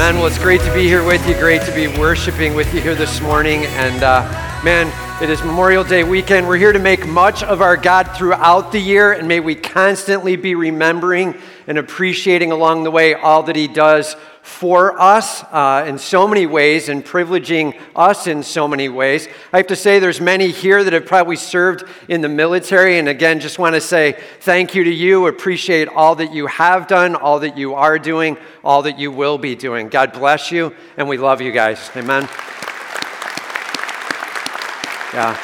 Man, 0.00 0.14
well, 0.14 0.28
it's 0.28 0.38
great 0.38 0.62
to 0.62 0.72
be 0.72 0.84
here 0.84 1.04
with 1.04 1.28
you. 1.28 1.34
Great 1.34 1.60
to 1.66 1.74
be 1.74 1.86
worshiping 1.86 2.54
with 2.54 2.72
you 2.72 2.80
here 2.80 2.94
this 2.94 3.20
morning. 3.20 3.66
And 3.66 4.02
uh, 4.02 4.22
man, 4.64 4.90
it 5.22 5.28
is 5.28 5.42
Memorial 5.44 5.84
Day 5.84 6.04
weekend. 6.04 6.48
We're 6.48 6.56
here 6.56 6.72
to 6.72 6.78
make 6.78 7.06
much 7.06 7.42
of 7.42 7.60
our 7.60 7.76
God 7.76 8.04
throughout 8.16 8.72
the 8.72 8.78
year, 8.78 9.12
and 9.12 9.28
may 9.28 9.40
we 9.40 9.54
constantly 9.54 10.36
be 10.36 10.54
remembering 10.54 11.34
and 11.66 11.78
appreciating 11.78 12.52
along 12.52 12.84
the 12.84 12.90
way 12.90 13.14
all 13.14 13.42
that 13.44 13.56
He 13.56 13.68
does 13.68 14.16
for 14.42 14.98
us 15.00 15.42
uh, 15.44 15.84
in 15.86 15.98
so 15.98 16.26
many 16.26 16.46
ways 16.46 16.88
and 16.88 17.04
privileging 17.04 17.78
us 17.94 18.26
in 18.26 18.42
so 18.42 18.66
many 18.66 18.88
ways. 18.88 19.28
I 19.52 19.58
have 19.58 19.66
to 19.68 19.76
say, 19.76 19.98
there's 19.98 20.20
many 20.20 20.48
here 20.48 20.82
that 20.82 20.92
have 20.92 21.06
probably 21.06 21.36
served 21.36 21.84
in 22.08 22.20
the 22.20 22.28
military, 22.28 22.98
and 22.98 23.08
again, 23.08 23.40
just 23.40 23.58
want 23.58 23.74
to 23.74 23.80
say 23.80 24.16
thank 24.40 24.74
you 24.74 24.84
to 24.84 24.90
you. 24.90 25.26
Appreciate 25.26 25.88
all 25.88 26.14
that 26.16 26.32
you 26.32 26.46
have 26.46 26.86
done, 26.86 27.14
all 27.14 27.40
that 27.40 27.56
you 27.58 27.74
are 27.74 27.98
doing, 27.98 28.38
all 28.64 28.82
that 28.82 28.98
you 28.98 29.12
will 29.12 29.38
be 29.38 29.54
doing. 29.54 29.88
God 29.88 30.12
bless 30.12 30.50
you, 30.50 30.74
and 30.96 31.08
we 31.08 31.18
love 31.18 31.40
you 31.40 31.52
guys. 31.52 31.90
Amen. 31.94 32.28
Yeah. 35.12 35.36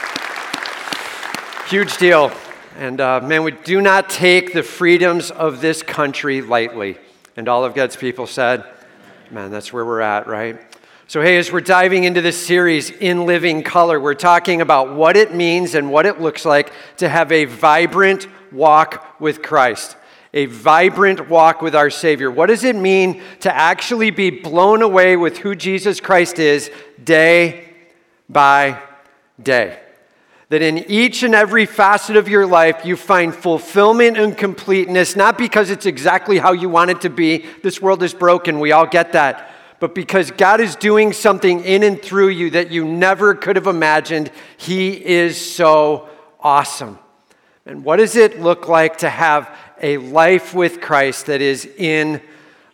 Huge 1.68 1.96
deal. 1.96 2.30
And 2.76 3.00
uh, 3.00 3.20
man, 3.22 3.42
we 3.42 3.52
do 3.52 3.80
not 3.80 4.10
take 4.10 4.52
the 4.52 4.62
freedoms 4.62 5.30
of 5.30 5.62
this 5.62 5.82
country 5.82 6.42
lightly. 6.42 6.98
And 7.34 7.48
all 7.48 7.64
of 7.64 7.74
God's 7.74 7.96
people 7.96 8.26
said, 8.26 8.64
man, 9.30 9.50
that's 9.50 9.72
where 9.72 9.84
we're 9.84 10.02
at, 10.02 10.26
right? 10.26 10.60
So, 11.06 11.22
hey, 11.22 11.38
as 11.38 11.50
we're 11.50 11.60
diving 11.60 12.04
into 12.04 12.20
this 12.20 12.46
series, 12.46 12.90
In 12.90 13.24
Living 13.24 13.62
Color, 13.62 13.98
we're 13.98 14.14
talking 14.14 14.60
about 14.60 14.94
what 14.94 15.16
it 15.16 15.34
means 15.34 15.74
and 15.74 15.90
what 15.90 16.04
it 16.04 16.20
looks 16.20 16.44
like 16.44 16.72
to 16.98 17.08
have 17.08 17.32
a 17.32 17.46
vibrant 17.46 18.28
walk 18.52 19.20
with 19.20 19.40
Christ, 19.42 19.96
a 20.34 20.46
vibrant 20.46 21.30
walk 21.30 21.62
with 21.62 21.74
our 21.74 21.88
Savior. 21.88 22.30
What 22.30 22.46
does 22.46 22.64
it 22.64 22.76
mean 22.76 23.22
to 23.40 23.54
actually 23.54 24.10
be 24.10 24.28
blown 24.30 24.82
away 24.82 25.16
with 25.16 25.38
who 25.38 25.54
Jesus 25.54 25.98
Christ 26.00 26.38
is 26.38 26.70
day 27.02 27.72
by 28.28 28.82
day. 29.42 29.78
That 30.48 30.62
in 30.62 30.78
each 30.90 31.24
and 31.24 31.34
every 31.34 31.66
facet 31.66 32.16
of 32.16 32.28
your 32.28 32.46
life, 32.46 32.84
you 32.84 32.96
find 32.96 33.34
fulfillment 33.34 34.16
and 34.16 34.38
completeness, 34.38 35.16
not 35.16 35.36
because 35.36 35.70
it's 35.70 35.86
exactly 35.86 36.38
how 36.38 36.52
you 36.52 36.68
want 36.68 36.90
it 36.90 37.00
to 37.00 37.10
be. 37.10 37.44
This 37.64 37.82
world 37.82 38.02
is 38.02 38.14
broken, 38.14 38.60
we 38.60 38.70
all 38.70 38.86
get 38.86 39.12
that. 39.12 39.50
But 39.80 39.94
because 39.94 40.30
God 40.30 40.60
is 40.60 40.76
doing 40.76 41.12
something 41.12 41.64
in 41.64 41.82
and 41.82 42.00
through 42.00 42.28
you 42.28 42.50
that 42.50 42.70
you 42.70 42.84
never 42.84 43.34
could 43.34 43.56
have 43.56 43.66
imagined, 43.66 44.30
He 44.56 44.92
is 44.92 45.38
so 45.38 46.08
awesome. 46.40 46.98
And 47.66 47.84
what 47.84 47.96
does 47.96 48.14
it 48.14 48.40
look 48.40 48.68
like 48.68 48.98
to 48.98 49.10
have 49.10 49.54
a 49.82 49.98
life 49.98 50.54
with 50.54 50.80
Christ 50.80 51.26
that 51.26 51.42
is 51.42 51.66
in 51.66 52.22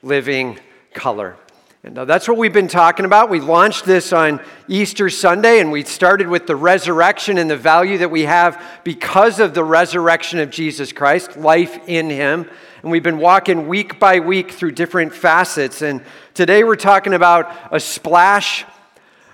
living 0.03 0.59
color? 0.93 1.37
And 1.85 1.99
uh, 1.99 2.05
that's 2.05 2.29
what 2.29 2.37
we've 2.37 2.53
been 2.53 2.69
talking 2.69 3.05
about. 3.05 3.29
We 3.29 3.41
launched 3.41 3.85
this 3.85 4.13
on 4.13 4.41
Easter 4.69 5.11
Sunday, 5.11 5.59
and 5.59 5.73
we 5.73 5.83
started 5.83 6.29
with 6.29 6.47
the 6.47 6.55
resurrection 6.55 7.39
and 7.39 7.51
the 7.51 7.57
value 7.57 7.99
that 7.99 8.11
we 8.13 8.23
have 8.23 8.63
because 8.85 9.41
of 9.41 9.53
the 9.53 9.65
resurrection 9.65 10.39
of 10.39 10.49
Jesus 10.49 10.93
Christ, 10.93 11.37
life 11.37 11.81
in 11.89 12.09
Him. 12.09 12.49
And 12.83 12.93
we've 12.93 13.03
been 13.03 13.19
walking 13.19 13.67
week 13.67 13.99
by 13.99 14.21
week 14.21 14.53
through 14.53 14.73
different 14.73 15.13
facets. 15.13 15.83
And 15.83 16.05
today 16.35 16.63
we're 16.63 16.77
talking 16.77 17.15
about 17.15 17.53
a 17.73 17.81
splash 17.81 18.65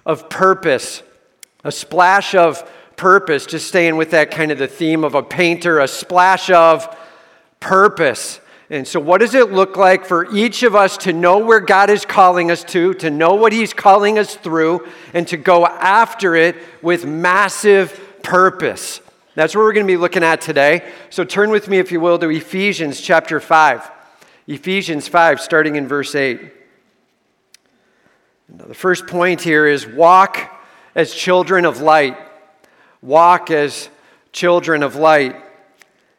of 0.07 0.31
purpose, 0.31 1.03
a 1.65 1.73
splash 1.73 2.35
of 2.35 2.67
purpose, 2.97 3.45
just 3.45 3.69
staying 3.69 3.99
with 3.99 4.13
that 4.13 4.31
kind 4.31 4.51
of 4.53 4.57
the 4.57 4.67
theme 4.67 5.05
of 5.05 5.15
a 5.15 5.23
painter, 5.23 5.81
a 5.81 5.89
splash 5.89 6.49
of 6.49 6.97
purpose. 7.61 8.41
And 8.71 8.87
so, 8.87 9.01
what 9.01 9.21
does 9.21 9.35
it 9.35 9.51
look 9.51 9.79
like 9.79 10.05
for 10.05 10.31
each 10.35 10.63
of 10.63 10.75
us 10.75 10.99
to 10.99 11.13
know 11.15 11.39
where 11.39 11.61
God 11.61 11.89
is 11.89 12.05
calling 12.05 12.51
us 12.51 12.63
to, 12.65 12.93
to 12.95 13.09
know 13.09 13.35
what 13.35 13.53
He's 13.53 13.73
calling 13.73 14.19
us 14.19 14.35
through, 14.35 14.87
and 15.15 15.27
to 15.29 15.39
go 15.39 15.65
after 15.65 16.35
it 16.35 16.57
with 16.83 17.07
massive 17.07 17.99
purpose? 18.23 19.01
That's 19.35 19.55
what 19.55 19.63
we're 19.63 19.73
going 19.73 19.87
to 19.87 19.93
be 19.93 19.97
looking 19.97 20.23
at 20.23 20.43
today. 20.43 20.93
So, 21.09 21.25
turn 21.25 21.49
with 21.49 21.69
me, 21.69 21.79
if 21.79 21.91
you 21.91 22.01
will, 22.01 22.19
to 22.19 22.29
Ephesians 22.29 23.01
chapter 23.01 23.41
5. 23.41 23.91
Ephesians 24.47 25.09
5, 25.09 25.41
starting 25.41 25.77
in 25.77 25.89
verse 25.89 26.15
8. 26.15 26.41
Now, 28.51 28.67
the 28.67 28.75
first 28.75 29.07
point 29.07 29.41
here 29.41 29.67
is 29.67 29.87
walk 29.87 30.61
as 30.95 31.15
children 31.15 31.65
of 31.65 31.81
light. 31.81 32.19
Walk 33.01 33.51
as 33.51 33.89
children 34.33 34.83
of 34.83 34.97
light. 34.97 35.37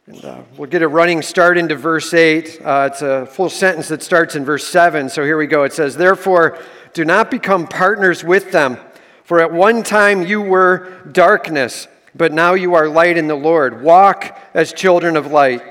And, 0.09 0.25
uh, 0.25 0.41
we'll 0.57 0.67
get 0.67 0.81
a 0.81 0.87
running 0.87 1.21
start 1.21 1.55
into 1.55 1.75
verse 1.75 2.15
8. 2.15 2.59
Uh, 2.65 2.89
it's 2.91 3.03
a 3.03 3.27
full 3.27 3.47
sentence 3.47 3.89
that 3.89 4.01
starts 4.01 4.35
in 4.35 4.43
verse 4.43 4.67
7. 4.67 5.07
So 5.07 5.23
here 5.23 5.37
we 5.37 5.45
go. 5.45 5.65
It 5.65 5.73
says, 5.73 5.95
Therefore, 5.95 6.57
do 6.93 7.05
not 7.05 7.29
become 7.29 7.67
partners 7.67 8.23
with 8.23 8.51
them, 8.51 8.79
for 9.23 9.39
at 9.39 9.53
one 9.53 9.83
time 9.83 10.23
you 10.23 10.41
were 10.41 10.89
darkness, 11.11 11.87
but 12.15 12.33
now 12.33 12.55
you 12.55 12.73
are 12.73 12.89
light 12.89 13.17
in 13.17 13.27
the 13.27 13.35
Lord. 13.35 13.83
Walk 13.83 14.35
as 14.55 14.73
children 14.73 15.15
of 15.15 15.27
light, 15.27 15.61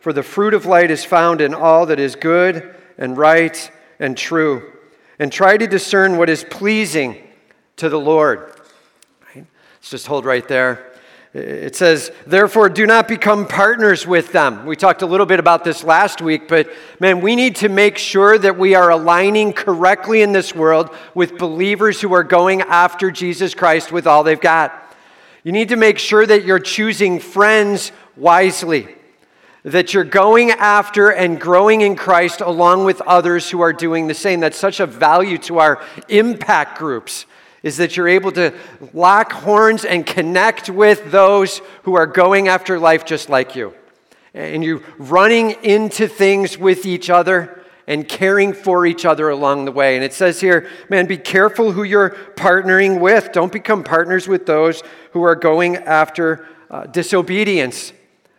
for 0.00 0.12
the 0.12 0.22
fruit 0.22 0.52
of 0.52 0.66
light 0.66 0.90
is 0.90 1.02
found 1.02 1.40
in 1.40 1.54
all 1.54 1.86
that 1.86 1.98
is 1.98 2.16
good 2.16 2.74
and 2.98 3.16
right 3.16 3.70
and 3.98 4.14
true. 4.14 4.74
And 5.18 5.32
try 5.32 5.56
to 5.56 5.66
discern 5.66 6.18
what 6.18 6.28
is 6.28 6.44
pleasing 6.44 7.16
to 7.76 7.88
the 7.88 7.98
Lord. 7.98 8.60
Right? 9.34 9.46
Let's 9.76 9.88
just 9.88 10.06
hold 10.06 10.26
right 10.26 10.46
there. 10.46 10.95
It 11.36 11.76
says, 11.76 12.12
therefore, 12.26 12.70
do 12.70 12.86
not 12.86 13.08
become 13.08 13.46
partners 13.46 14.06
with 14.06 14.32
them. 14.32 14.64
We 14.64 14.74
talked 14.74 15.02
a 15.02 15.06
little 15.06 15.26
bit 15.26 15.38
about 15.38 15.64
this 15.64 15.84
last 15.84 16.22
week, 16.22 16.48
but 16.48 16.70
man, 16.98 17.20
we 17.20 17.36
need 17.36 17.56
to 17.56 17.68
make 17.68 17.98
sure 17.98 18.38
that 18.38 18.56
we 18.56 18.74
are 18.74 18.90
aligning 18.90 19.52
correctly 19.52 20.22
in 20.22 20.32
this 20.32 20.54
world 20.54 20.88
with 21.14 21.36
believers 21.36 22.00
who 22.00 22.14
are 22.14 22.24
going 22.24 22.62
after 22.62 23.10
Jesus 23.10 23.54
Christ 23.54 23.92
with 23.92 24.06
all 24.06 24.24
they've 24.24 24.40
got. 24.40 24.96
You 25.44 25.52
need 25.52 25.68
to 25.68 25.76
make 25.76 25.98
sure 25.98 26.24
that 26.24 26.46
you're 26.46 26.58
choosing 26.58 27.20
friends 27.20 27.92
wisely, 28.16 28.88
that 29.62 29.92
you're 29.92 30.04
going 30.04 30.52
after 30.52 31.10
and 31.10 31.38
growing 31.38 31.82
in 31.82 31.96
Christ 31.96 32.40
along 32.40 32.86
with 32.86 33.02
others 33.02 33.50
who 33.50 33.60
are 33.60 33.74
doing 33.74 34.06
the 34.06 34.14
same. 34.14 34.40
That's 34.40 34.56
such 34.56 34.80
a 34.80 34.86
value 34.86 35.36
to 35.38 35.58
our 35.58 35.82
impact 36.08 36.78
groups 36.78 37.26
is 37.66 37.78
that 37.78 37.96
you're 37.96 38.06
able 38.06 38.30
to 38.30 38.54
lock 38.94 39.32
horns 39.32 39.84
and 39.84 40.06
connect 40.06 40.70
with 40.70 41.10
those 41.10 41.60
who 41.82 41.96
are 41.96 42.06
going 42.06 42.46
after 42.46 42.78
life 42.78 43.04
just 43.04 43.28
like 43.28 43.56
you. 43.56 43.74
And 44.34 44.62
you're 44.62 44.84
running 44.98 45.50
into 45.64 46.06
things 46.06 46.56
with 46.56 46.86
each 46.86 47.10
other 47.10 47.64
and 47.88 48.08
caring 48.08 48.52
for 48.52 48.86
each 48.86 49.04
other 49.04 49.30
along 49.30 49.64
the 49.64 49.72
way. 49.72 49.96
And 49.96 50.04
it 50.04 50.12
says 50.12 50.40
here, 50.40 50.68
man, 50.88 51.06
be 51.06 51.16
careful 51.16 51.72
who 51.72 51.82
you're 51.82 52.10
partnering 52.36 53.00
with. 53.00 53.32
Don't 53.32 53.50
become 53.50 53.82
partners 53.82 54.28
with 54.28 54.46
those 54.46 54.84
who 55.10 55.24
are 55.24 55.34
going 55.34 55.74
after 55.74 56.46
uh, 56.70 56.86
disobedience, 56.86 57.92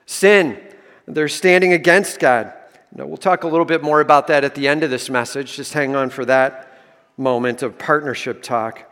sin. 0.06 0.58
They're 1.06 1.28
standing 1.28 1.74
against 1.74 2.20
God. 2.20 2.54
Now, 2.96 3.06
we'll 3.06 3.18
talk 3.18 3.44
a 3.44 3.48
little 3.50 3.66
bit 3.66 3.84
more 3.84 4.00
about 4.00 4.28
that 4.28 4.46
at 4.46 4.56
the 4.56 4.70
end 4.70 4.84
of 4.84 4.90
this 4.90 5.10
message. 5.10 5.58
Just 5.58 5.74
hang 5.74 5.98
on 5.98 6.12
for 6.12 6.24
that 6.24 6.80
moment 7.18 7.62
of 7.62 7.78
partnership 7.78 8.42
talk. 8.42 8.86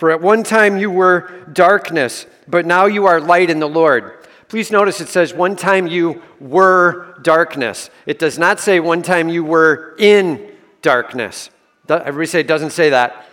For 0.00 0.10
at 0.10 0.22
one 0.22 0.44
time 0.44 0.78
you 0.78 0.90
were 0.90 1.30
darkness, 1.52 2.24
but 2.48 2.64
now 2.64 2.86
you 2.86 3.04
are 3.04 3.20
light 3.20 3.50
in 3.50 3.60
the 3.60 3.68
Lord. 3.68 4.26
Please 4.48 4.70
notice 4.70 4.98
it 5.02 5.08
says 5.08 5.34
one 5.34 5.56
time 5.56 5.86
you 5.86 6.22
were 6.40 7.18
darkness. 7.20 7.90
It 8.06 8.18
does 8.18 8.38
not 8.38 8.60
say 8.60 8.80
one 8.80 9.02
time 9.02 9.28
you 9.28 9.44
were 9.44 9.94
in 9.98 10.52
darkness. 10.80 11.50
Everybody 11.86 12.26
say 12.28 12.40
it 12.40 12.46
doesn't 12.46 12.70
say 12.70 12.88
that. 12.88 13.26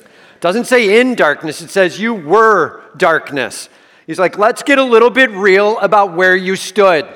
It 0.00 0.40
doesn't 0.42 0.66
say 0.66 1.00
in 1.00 1.14
darkness, 1.14 1.62
it 1.62 1.70
says 1.70 1.98
you 1.98 2.12
were 2.12 2.82
darkness. 2.98 3.70
He's 4.06 4.18
like, 4.18 4.36
let's 4.36 4.62
get 4.62 4.78
a 4.78 4.84
little 4.84 5.08
bit 5.08 5.30
real 5.30 5.78
about 5.78 6.12
where 6.12 6.36
you 6.36 6.54
stood. 6.54 7.08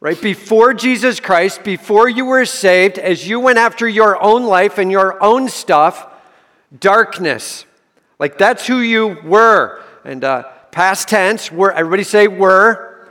Right? 0.00 0.20
Before 0.20 0.74
Jesus 0.74 1.20
Christ, 1.20 1.62
before 1.62 2.08
you 2.08 2.24
were 2.24 2.44
saved, 2.44 2.98
as 2.98 3.28
you 3.28 3.38
went 3.38 3.58
after 3.58 3.86
your 3.86 4.20
own 4.20 4.46
life 4.46 4.78
and 4.78 4.90
your 4.90 5.22
own 5.22 5.48
stuff, 5.48 6.08
darkness. 6.76 7.65
Like 8.18 8.38
that's 8.38 8.66
who 8.66 8.78
you 8.78 9.18
were. 9.24 9.82
And 10.04 10.24
uh, 10.24 10.44
past 10.70 11.08
tense, 11.08 11.50
were, 11.50 11.72
everybody 11.72 12.04
say 12.04 12.28
were, 12.28 13.08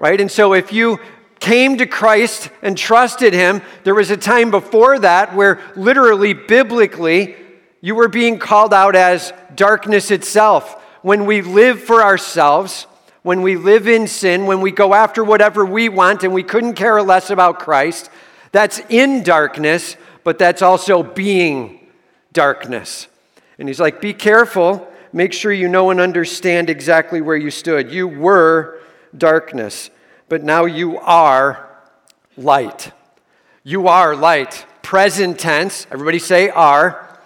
right? 0.00 0.20
And 0.20 0.30
so 0.30 0.54
if 0.54 0.72
you 0.72 0.98
came 1.40 1.78
to 1.78 1.86
Christ 1.86 2.50
and 2.62 2.76
trusted 2.76 3.32
Him, 3.32 3.62
there 3.84 3.94
was 3.94 4.10
a 4.10 4.16
time 4.16 4.50
before 4.50 4.98
that 4.98 5.34
where 5.34 5.60
literally, 5.76 6.32
biblically, 6.32 7.36
you 7.80 7.94
were 7.94 8.08
being 8.08 8.38
called 8.38 8.74
out 8.74 8.96
as 8.96 9.32
darkness 9.54 10.10
itself. 10.10 10.82
When 11.02 11.26
we 11.26 11.42
live 11.42 11.80
for 11.80 12.02
ourselves, 12.02 12.86
when 13.22 13.42
we 13.42 13.56
live 13.56 13.86
in 13.86 14.08
sin, 14.08 14.46
when 14.46 14.60
we 14.60 14.72
go 14.72 14.94
after 14.94 15.22
whatever 15.22 15.64
we 15.64 15.88
want 15.88 16.24
and 16.24 16.32
we 16.32 16.42
couldn't 16.42 16.74
care 16.74 17.00
less 17.02 17.30
about 17.30 17.60
Christ, 17.60 18.10
that's 18.50 18.80
in 18.88 19.22
darkness, 19.22 19.96
but 20.24 20.38
that's 20.38 20.62
also 20.62 21.02
being 21.02 21.86
darkness. 22.32 23.06
And 23.58 23.68
he's 23.68 23.80
like, 23.80 24.00
Be 24.00 24.12
careful. 24.12 24.86
Make 25.12 25.32
sure 25.32 25.52
you 25.52 25.68
know 25.68 25.90
and 25.90 26.00
understand 26.00 26.68
exactly 26.68 27.20
where 27.22 27.36
you 27.36 27.50
stood. 27.50 27.90
You 27.90 28.06
were 28.06 28.78
darkness, 29.16 29.88
but 30.28 30.44
now 30.44 30.66
you 30.66 30.98
are 30.98 31.68
light. 32.36 32.92
You 33.64 33.88
are 33.88 34.14
light. 34.14 34.66
present 34.82 35.38
tense. 35.38 35.86
Everybody 35.90 36.18
say 36.18 36.48
are. 36.48 37.18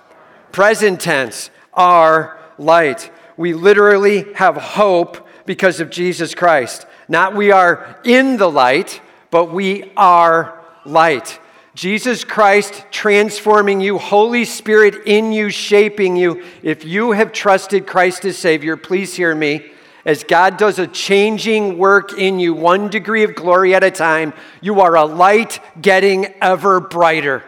Present 0.53 1.01
tense, 1.01 1.51
are 1.73 2.39
light. 2.59 3.11
We 3.37 3.55
literally 3.55 4.33
have 4.35 4.57
hope 4.57 5.27
because 5.47 5.81
of 5.81 5.91
Jesus 5.91 6.35
Christ. 6.35 6.87
Not 7.09 7.35
we 7.35 7.51
are 7.51 7.99
in 8.05 8.37
the 8.37 8.51
light, 8.51 9.01
but 9.31 9.53
we 9.53 9.93
are 9.97 10.61
light. 10.85 11.39
Jesus 11.75 12.23
Christ 12.23 12.85
transforming 12.91 13.81
you, 13.81 13.97
Holy 13.97 14.45
Spirit 14.45 15.07
in 15.07 15.33
you, 15.33 15.49
shaping 15.49 16.17
you. 16.17 16.45
If 16.63 16.85
you 16.85 17.13
have 17.13 17.33
trusted 17.33 17.87
Christ 17.87 18.27
as 18.27 18.37
Savior, 18.37 18.77
please 18.77 19.15
hear 19.15 19.35
me. 19.35 19.73
As 20.05 20.25
God 20.25 20.57
does 20.57 20.79
a 20.79 20.87
changing 20.87 21.79
work 21.79 22.19
in 22.19 22.39
you, 22.39 22.53
one 22.53 22.89
degree 22.89 23.23
of 23.23 23.35
glory 23.35 23.75
at 23.75 23.85
a 23.85 23.91
time, 23.91 24.35
you 24.61 24.81
are 24.81 24.97
a 24.97 25.05
light 25.05 25.61
getting 25.81 26.27
ever 26.43 26.81
brighter 26.81 27.43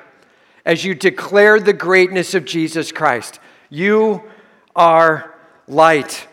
as 0.64 0.84
you 0.84 0.94
declare 0.94 1.60
the 1.60 1.72
greatness 1.72 2.34
of 2.34 2.44
Jesus 2.44 2.92
Christ. 2.92 3.40
You 3.68 4.22
are 4.74 5.34
light. 5.66 6.26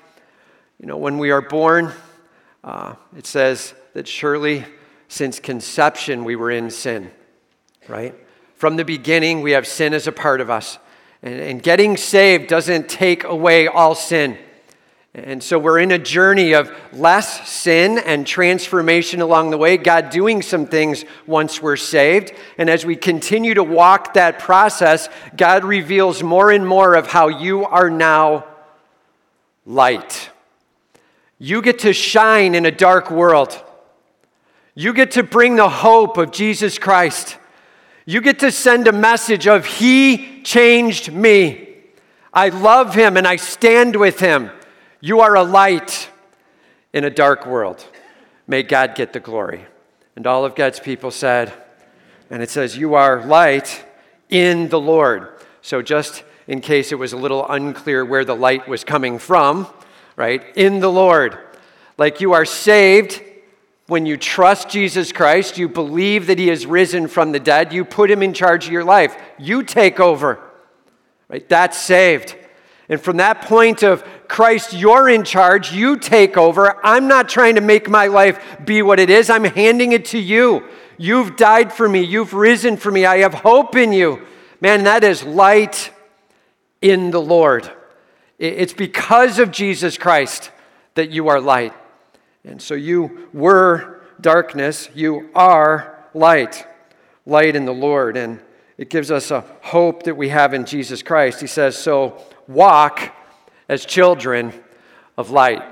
You 0.79 0.87
know, 0.87 0.97
when 0.97 1.17
we 1.17 1.31
are 1.31 1.41
born, 1.41 1.91
uh, 2.63 2.95
it 3.17 3.25
says 3.25 3.73
that 3.93 4.07
surely 4.07 4.65
since 5.09 5.39
conception 5.39 6.23
we 6.23 6.35
were 6.37 6.51
in 6.51 6.69
sin, 6.69 7.11
right? 7.91 8.15
From 8.55 8.77
the 8.77 8.85
beginning, 8.85 9.41
we 9.41 9.51
have 9.51 9.67
sin 9.67 9.93
as 9.93 10.07
a 10.07 10.11
part 10.11 10.39
of 10.39 10.49
us. 10.49 10.79
And, 11.21 11.39
and 11.39 11.63
getting 11.63 11.97
saved 11.97 12.47
doesn't 12.47 12.89
take 12.89 13.23
away 13.23 13.67
all 13.67 13.93
sin. 13.93 14.37
And 15.13 15.43
so 15.43 15.59
we're 15.59 15.79
in 15.79 15.91
a 15.91 15.99
journey 15.99 16.53
of 16.53 16.71
less 16.93 17.49
sin 17.49 17.97
and 17.97 18.25
transformation 18.25 19.19
along 19.19 19.49
the 19.49 19.57
way, 19.57 19.75
God 19.75 20.09
doing 20.09 20.41
some 20.41 20.65
things 20.65 21.03
once 21.27 21.61
we're 21.61 21.75
saved. 21.75 22.31
And 22.57 22.69
as 22.69 22.85
we 22.85 22.95
continue 22.95 23.53
to 23.55 23.63
walk 23.63 24.13
that 24.13 24.39
process, 24.39 25.09
God 25.35 25.65
reveals 25.65 26.23
more 26.23 26.49
and 26.49 26.65
more 26.65 26.95
of 26.95 27.07
how 27.07 27.27
you 27.27 27.65
are 27.65 27.89
now 27.89 28.45
light. 29.65 30.29
You 31.39 31.61
get 31.61 31.79
to 31.79 31.91
shine 31.91 32.55
in 32.55 32.65
a 32.65 32.71
dark 32.71 33.11
world. 33.11 33.61
You 34.75 34.93
get 34.93 35.11
to 35.11 35.23
bring 35.23 35.57
the 35.57 35.67
hope 35.67 36.17
of 36.17 36.31
Jesus 36.31 36.79
Christ. 36.79 37.37
You 38.11 38.19
get 38.19 38.39
to 38.39 38.51
send 38.51 38.89
a 38.89 38.91
message 38.91 39.47
of 39.47 39.65
He 39.65 40.41
changed 40.41 41.13
me. 41.13 41.77
I 42.33 42.49
love 42.49 42.93
Him 42.93 43.15
and 43.15 43.25
I 43.25 43.37
stand 43.37 43.95
with 43.95 44.19
Him. 44.19 44.51
You 44.99 45.21
are 45.21 45.33
a 45.37 45.43
light 45.43 46.09
in 46.91 47.05
a 47.05 47.09
dark 47.09 47.45
world. 47.45 47.85
May 48.47 48.63
God 48.63 48.95
get 48.95 49.13
the 49.13 49.21
glory. 49.21 49.65
And 50.17 50.27
all 50.27 50.43
of 50.43 50.55
God's 50.55 50.77
people 50.77 51.09
said, 51.09 51.53
and 52.29 52.43
it 52.43 52.49
says, 52.49 52.75
You 52.75 52.95
are 52.95 53.25
light 53.25 53.81
in 54.27 54.67
the 54.67 54.79
Lord. 54.79 55.29
So, 55.61 55.81
just 55.81 56.25
in 56.49 56.59
case 56.59 56.91
it 56.91 56.99
was 56.99 57.13
a 57.13 57.17
little 57.17 57.49
unclear 57.49 58.03
where 58.03 58.25
the 58.25 58.35
light 58.35 58.67
was 58.67 58.83
coming 58.83 59.19
from, 59.19 59.67
right? 60.17 60.43
In 60.57 60.81
the 60.81 60.91
Lord. 60.91 61.37
Like 61.97 62.19
you 62.19 62.33
are 62.33 62.43
saved 62.43 63.21
when 63.91 64.05
you 64.05 64.15
trust 64.15 64.69
Jesus 64.69 65.11
Christ, 65.11 65.57
you 65.57 65.67
believe 65.67 66.27
that 66.27 66.39
He 66.39 66.47
has 66.47 66.65
risen 66.65 67.09
from 67.09 67.33
the 67.33 67.41
dead, 67.41 67.73
you 67.73 67.83
put 67.83 68.09
Him 68.09 68.23
in 68.23 68.33
charge 68.33 68.67
of 68.67 68.71
your 68.71 68.85
life. 68.85 69.17
You 69.37 69.63
take 69.63 69.99
over, 69.99 70.39
right? 71.27 71.47
That's 71.49 71.77
saved. 71.77 72.37
And 72.87 73.01
from 73.01 73.17
that 73.17 73.41
point 73.41 73.83
of 73.83 74.05
Christ, 74.29 74.71
you're 74.71 75.09
in 75.09 75.25
charge, 75.25 75.73
you 75.73 75.97
take 75.97 76.37
over. 76.37 76.79
I'm 76.85 77.09
not 77.09 77.27
trying 77.27 77.55
to 77.55 77.61
make 77.61 77.89
my 77.89 78.07
life 78.07 78.61
be 78.63 78.81
what 78.81 78.97
it 78.97 79.09
is, 79.09 79.29
I'm 79.29 79.43
handing 79.43 79.91
it 79.91 80.05
to 80.05 80.17
you. 80.17 80.69
You've 80.97 81.35
died 81.35 81.73
for 81.73 81.89
me, 81.89 82.01
you've 82.01 82.33
risen 82.33 82.77
for 82.77 82.91
me, 82.93 83.05
I 83.05 83.17
have 83.17 83.33
hope 83.33 83.75
in 83.75 83.91
you. 83.91 84.25
Man, 84.61 84.85
that 84.85 85.03
is 85.03 85.21
light 85.25 85.91
in 86.81 87.11
the 87.11 87.21
Lord. 87.21 87.69
It's 88.39 88.71
because 88.71 89.37
of 89.37 89.51
Jesus 89.51 89.97
Christ 89.97 90.49
that 90.95 91.09
you 91.09 91.27
are 91.27 91.41
light. 91.41 91.73
And 92.43 92.61
so 92.61 92.73
you 92.73 93.29
were 93.33 94.01
darkness, 94.19 94.89
you 94.93 95.29
are 95.35 96.05
light, 96.13 96.67
light 97.25 97.55
in 97.55 97.65
the 97.65 97.73
Lord. 97.73 98.17
And 98.17 98.39
it 98.77 98.89
gives 98.89 99.11
us 99.11 99.31
a 99.31 99.41
hope 99.61 100.03
that 100.03 100.15
we 100.15 100.29
have 100.29 100.53
in 100.53 100.65
Jesus 100.65 101.03
Christ. 101.03 101.39
He 101.39 101.47
says, 101.47 101.77
So 101.77 102.23
walk 102.47 103.15
as 103.69 103.85
children 103.85 104.53
of 105.17 105.29
light. 105.29 105.63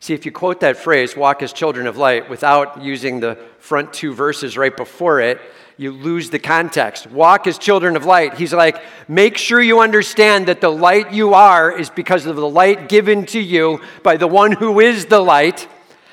See, 0.00 0.14
if 0.14 0.24
you 0.24 0.30
quote 0.30 0.60
that 0.60 0.76
phrase, 0.76 1.16
walk 1.16 1.42
as 1.42 1.52
children 1.52 1.86
of 1.86 1.96
light, 1.96 2.30
without 2.30 2.82
using 2.82 3.18
the 3.18 3.36
front 3.58 3.92
two 3.92 4.14
verses 4.14 4.56
right 4.56 4.76
before 4.76 5.20
it, 5.20 5.40
you 5.76 5.92
lose 5.92 6.30
the 6.30 6.38
context. 6.38 7.06
Walk 7.08 7.46
as 7.46 7.56
children 7.56 7.96
of 7.96 8.04
light. 8.04 8.34
He's 8.34 8.52
like, 8.52 8.80
make 9.08 9.36
sure 9.36 9.60
you 9.60 9.80
understand 9.80 10.46
that 10.46 10.60
the 10.60 10.70
light 10.70 11.12
you 11.12 11.34
are 11.34 11.70
is 11.70 11.88
because 11.88 12.26
of 12.26 12.36
the 12.36 12.48
light 12.48 12.88
given 12.88 13.26
to 13.26 13.40
you 13.40 13.80
by 14.02 14.16
the 14.16 14.26
one 14.26 14.52
who 14.52 14.80
is 14.80 15.06
the 15.06 15.20
light. 15.20 15.68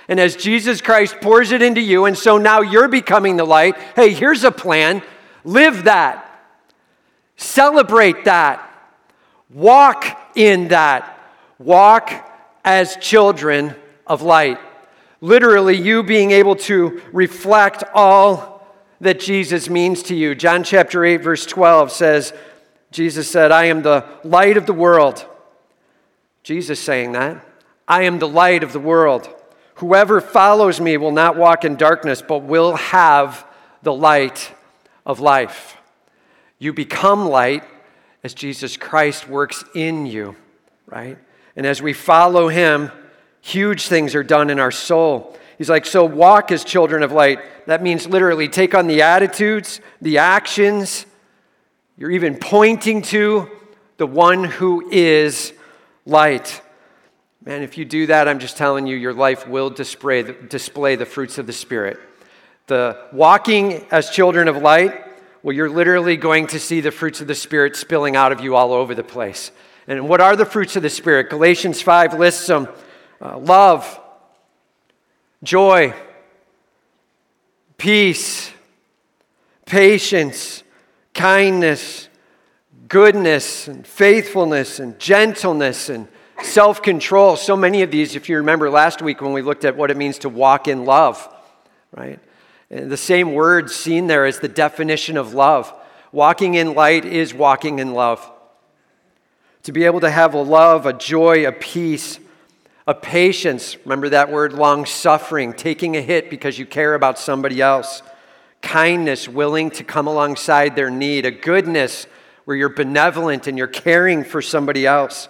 And 0.07 0.19
as 0.19 0.35
Jesus 0.35 0.81
Christ 0.81 1.19
pours 1.21 1.51
it 1.51 1.61
into 1.61 1.81
you, 1.81 2.05
and 2.05 2.17
so 2.17 2.37
now 2.37 2.61
you're 2.61 2.87
becoming 2.87 3.37
the 3.37 3.45
light, 3.45 3.75
hey, 3.95 4.13
here's 4.13 4.43
a 4.43 4.51
plan. 4.51 5.01
Live 5.43 5.85
that. 5.85 6.21
Celebrate 7.37 8.25
that. 8.25 8.61
Walk 9.49 10.05
in 10.35 10.69
that. 10.69 11.19
Walk 11.57 12.11
as 12.63 12.97
children 12.97 13.75
of 14.05 14.21
light. 14.21 14.59
Literally, 15.21 15.75
you 15.75 16.03
being 16.03 16.31
able 16.31 16.55
to 16.55 17.01
reflect 17.11 17.83
all 17.93 18.67
that 19.01 19.19
Jesus 19.19 19.69
means 19.69 20.03
to 20.03 20.15
you. 20.15 20.35
John 20.35 20.63
chapter 20.63 21.03
8, 21.03 21.17
verse 21.17 21.45
12 21.45 21.91
says, 21.91 22.33
Jesus 22.91 23.29
said, 23.29 23.51
I 23.51 23.65
am 23.65 23.81
the 23.81 24.05
light 24.23 24.57
of 24.57 24.65
the 24.65 24.73
world. 24.73 25.25
Jesus 26.43 26.79
saying 26.79 27.13
that. 27.13 27.45
I 27.87 28.03
am 28.03 28.19
the 28.19 28.27
light 28.27 28.63
of 28.63 28.71
the 28.71 28.79
world. 28.79 29.34
Whoever 29.75 30.21
follows 30.21 30.79
me 30.79 30.97
will 30.97 31.11
not 31.11 31.35
walk 31.35 31.65
in 31.65 31.75
darkness, 31.75 32.21
but 32.21 32.43
will 32.43 32.75
have 32.75 33.45
the 33.83 33.93
light 33.93 34.51
of 35.05 35.19
life. 35.19 35.77
You 36.59 36.73
become 36.73 37.27
light 37.27 37.63
as 38.23 38.33
Jesus 38.33 38.77
Christ 38.77 39.27
works 39.27 39.63
in 39.75 40.05
you, 40.05 40.35
right? 40.87 41.17
And 41.55 41.65
as 41.65 41.81
we 41.81 41.93
follow 41.93 42.47
him, 42.47 42.91
huge 43.41 43.87
things 43.87 44.15
are 44.15 44.23
done 44.23 44.49
in 44.49 44.59
our 44.59 44.71
soul. 44.71 45.37
He's 45.57 45.69
like, 45.69 45.85
so 45.85 46.05
walk 46.05 46.51
as 46.51 46.63
children 46.63 47.03
of 47.03 47.11
light. 47.11 47.39
That 47.67 47.83
means 47.83 48.07
literally 48.07 48.47
take 48.47 48.73
on 48.73 48.87
the 48.87 49.01
attitudes, 49.01 49.81
the 50.01 50.17
actions. 50.17 51.05
You're 51.97 52.11
even 52.11 52.37
pointing 52.37 53.01
to 53.03 53.49
the 53.97 54.07
one 54.07 54.43
who 54.43 54.89
is 54.89 55.53
light. 56.05 56.61
Man, 57.45 57.61
if 57.61 57.77
you 57.77 57.85
do 57.85 58.07
that, 58.07 58.27
I'm 58.27 58.39
just 58.39 58.57
telling 58.57 58.87
you, 58.87 58.95
your 58.95 59.13
life 59.13 59.47
will 59.47 59.69
display 59.69 60.23
the, 60.23 60.33
display 60.33 60.95
the 60.95 61.05
fruits 61.05 61.37
of 61.37 61.45
the 61.45 61.53
Spirit. 61.53 61.99
The 62.65 62.99
walking 63.13 63.85
as 63.91 64.09
children 64.09 64.47
of 64.47 64.57
light, 64.57 64.99
well, 65.43 65.55
you're 65.55 65.69
literally 65.69 66.17
going 66.17 66.47
to 66.47 66.59
see 66.59 66.81
the 66.81 66.89
fruits 66.89 67.21
of 67.21 67.27
the 67.27 67.35
Spirit 67.35 67.75
spilling 67.75 68.15
out 68.15 68.31
of 68.31 68.41
you 68.41 68.55
all 68.55 68.73
over 68.73 68.95
the 68.95 69.03
place. 69.03 69.51
And 69.85 70.09
what 70.09 70.21
are 70.21 70.35
the 70.35 70.45
fruits 70.45 70.75
of 70.75 70.81
the 70.81 70.89
Spirit? 70.89 71.29
Galatians 71.29 71.83
5 71.83 72.15
lists 72.15 72.47
them 72.47 72.67
uh, 73.21 73.37
love, 73.37 73.99
joy, 75.43 75.93
peace, 77.77 78.51
patience, 79.67 80.63
kindness, 81.13 82.09
goodness, 82.87 83.67
and 83.67 83.85
faithfulness, 83.85 84.79
and 84.79 84.97
gentleness, 84.97 85.89
and 85.89 86.07
self 86.43 86.81
control. 86.81 87.35
So 87.35 87.55
many 87.55 87.81
of 87.81 87.91
these, 87.91 88.15
if 88.15 88.29
you 88.29 88.37
remember 88.37 88.69
last 88.69 89.01
week 89.01 89.21
when 89.21 89.33
we 89.33 89.41
looked 89.41 89.65
at 89.65 89.75
what 89.75 89.91
it 89.91 89.97
means 89.97 90.19
to 90.19 90.29
walk 90.29 90.67
in 90.67 90.85
love, 90.85 91.27
right? 91.95 92.19
And 92.69 92.91
the 92.91 92.97
same 92.97 93.33
word 93.33 93.69
seen 93.69 94.07
there 94.07 94.25
is 94.25 94.39
the 94.39 94.47
definition 94.47 95.17
of 95.17 95.33
love. 95.33 95.73
Walking 96.11 96.55
in 96.55 96.73
light 96.73 97.05
is 97.05 97.33
walking 97.33 97.79
in 97.79 97.93
love. 97.93 98.31
To 99.63 99.71
be 99.71 99.83
able 99.83 100.01
to 100.01 100.09
have 100.09 100.33
a 100.33 100.41
love, 100.41 100.85
a 100.85 100.93
joy, 100.93 101.47
a 101.47 101.51
peace, 101.51 102.19
a 102.87 102.93
patience, 102.93 103.77
remember 103.83 104.09
that 104.09 104.31
word, 104.31 104.53
long 104.53 104.85
suffering, 104.85 105.53
taking 105.53 105.97
a 105.97 106.01
hit 106.01 106.29
because 106.29 106.59
you 106.59 106.65
care 106.65 106.93
about 106.93 107.17
somebody 107.17 107.61
else, 107.61 108.03
kindness, 108.61 109.27
willing 109.27 109.71
to 109.71 109.83
come 109.83 110.07
alongside 110.07 110.75
their 110.75 110.91
need, 110.91 111.25
a 111.25 111.31
goodness 111.31 112.05
where 112.45 112.55
you're 112.55 112.69
benevolent 112.69 113.47
and 113.47 113.57
you're 113.57 113.67
caring 113.67 114.23
for 114.23 114.41
somebody 114.41 114.85
else 114.85 115.27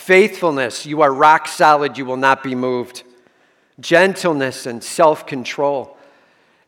Faithfulness, 0.00 0.86
you 0.86 1.02
are 1.02 1.12
rock 1.12 1.46
solid, 1.46 1.98
you 1.98 2.06
will 2.06 2.16
not 2.16 2.42
be 2.42 2.54
moved. 2.54 3.02
Gentleness 3.80 4.64
and 4.64 4.82
self 4.82 5.26
control. 5.26 5.98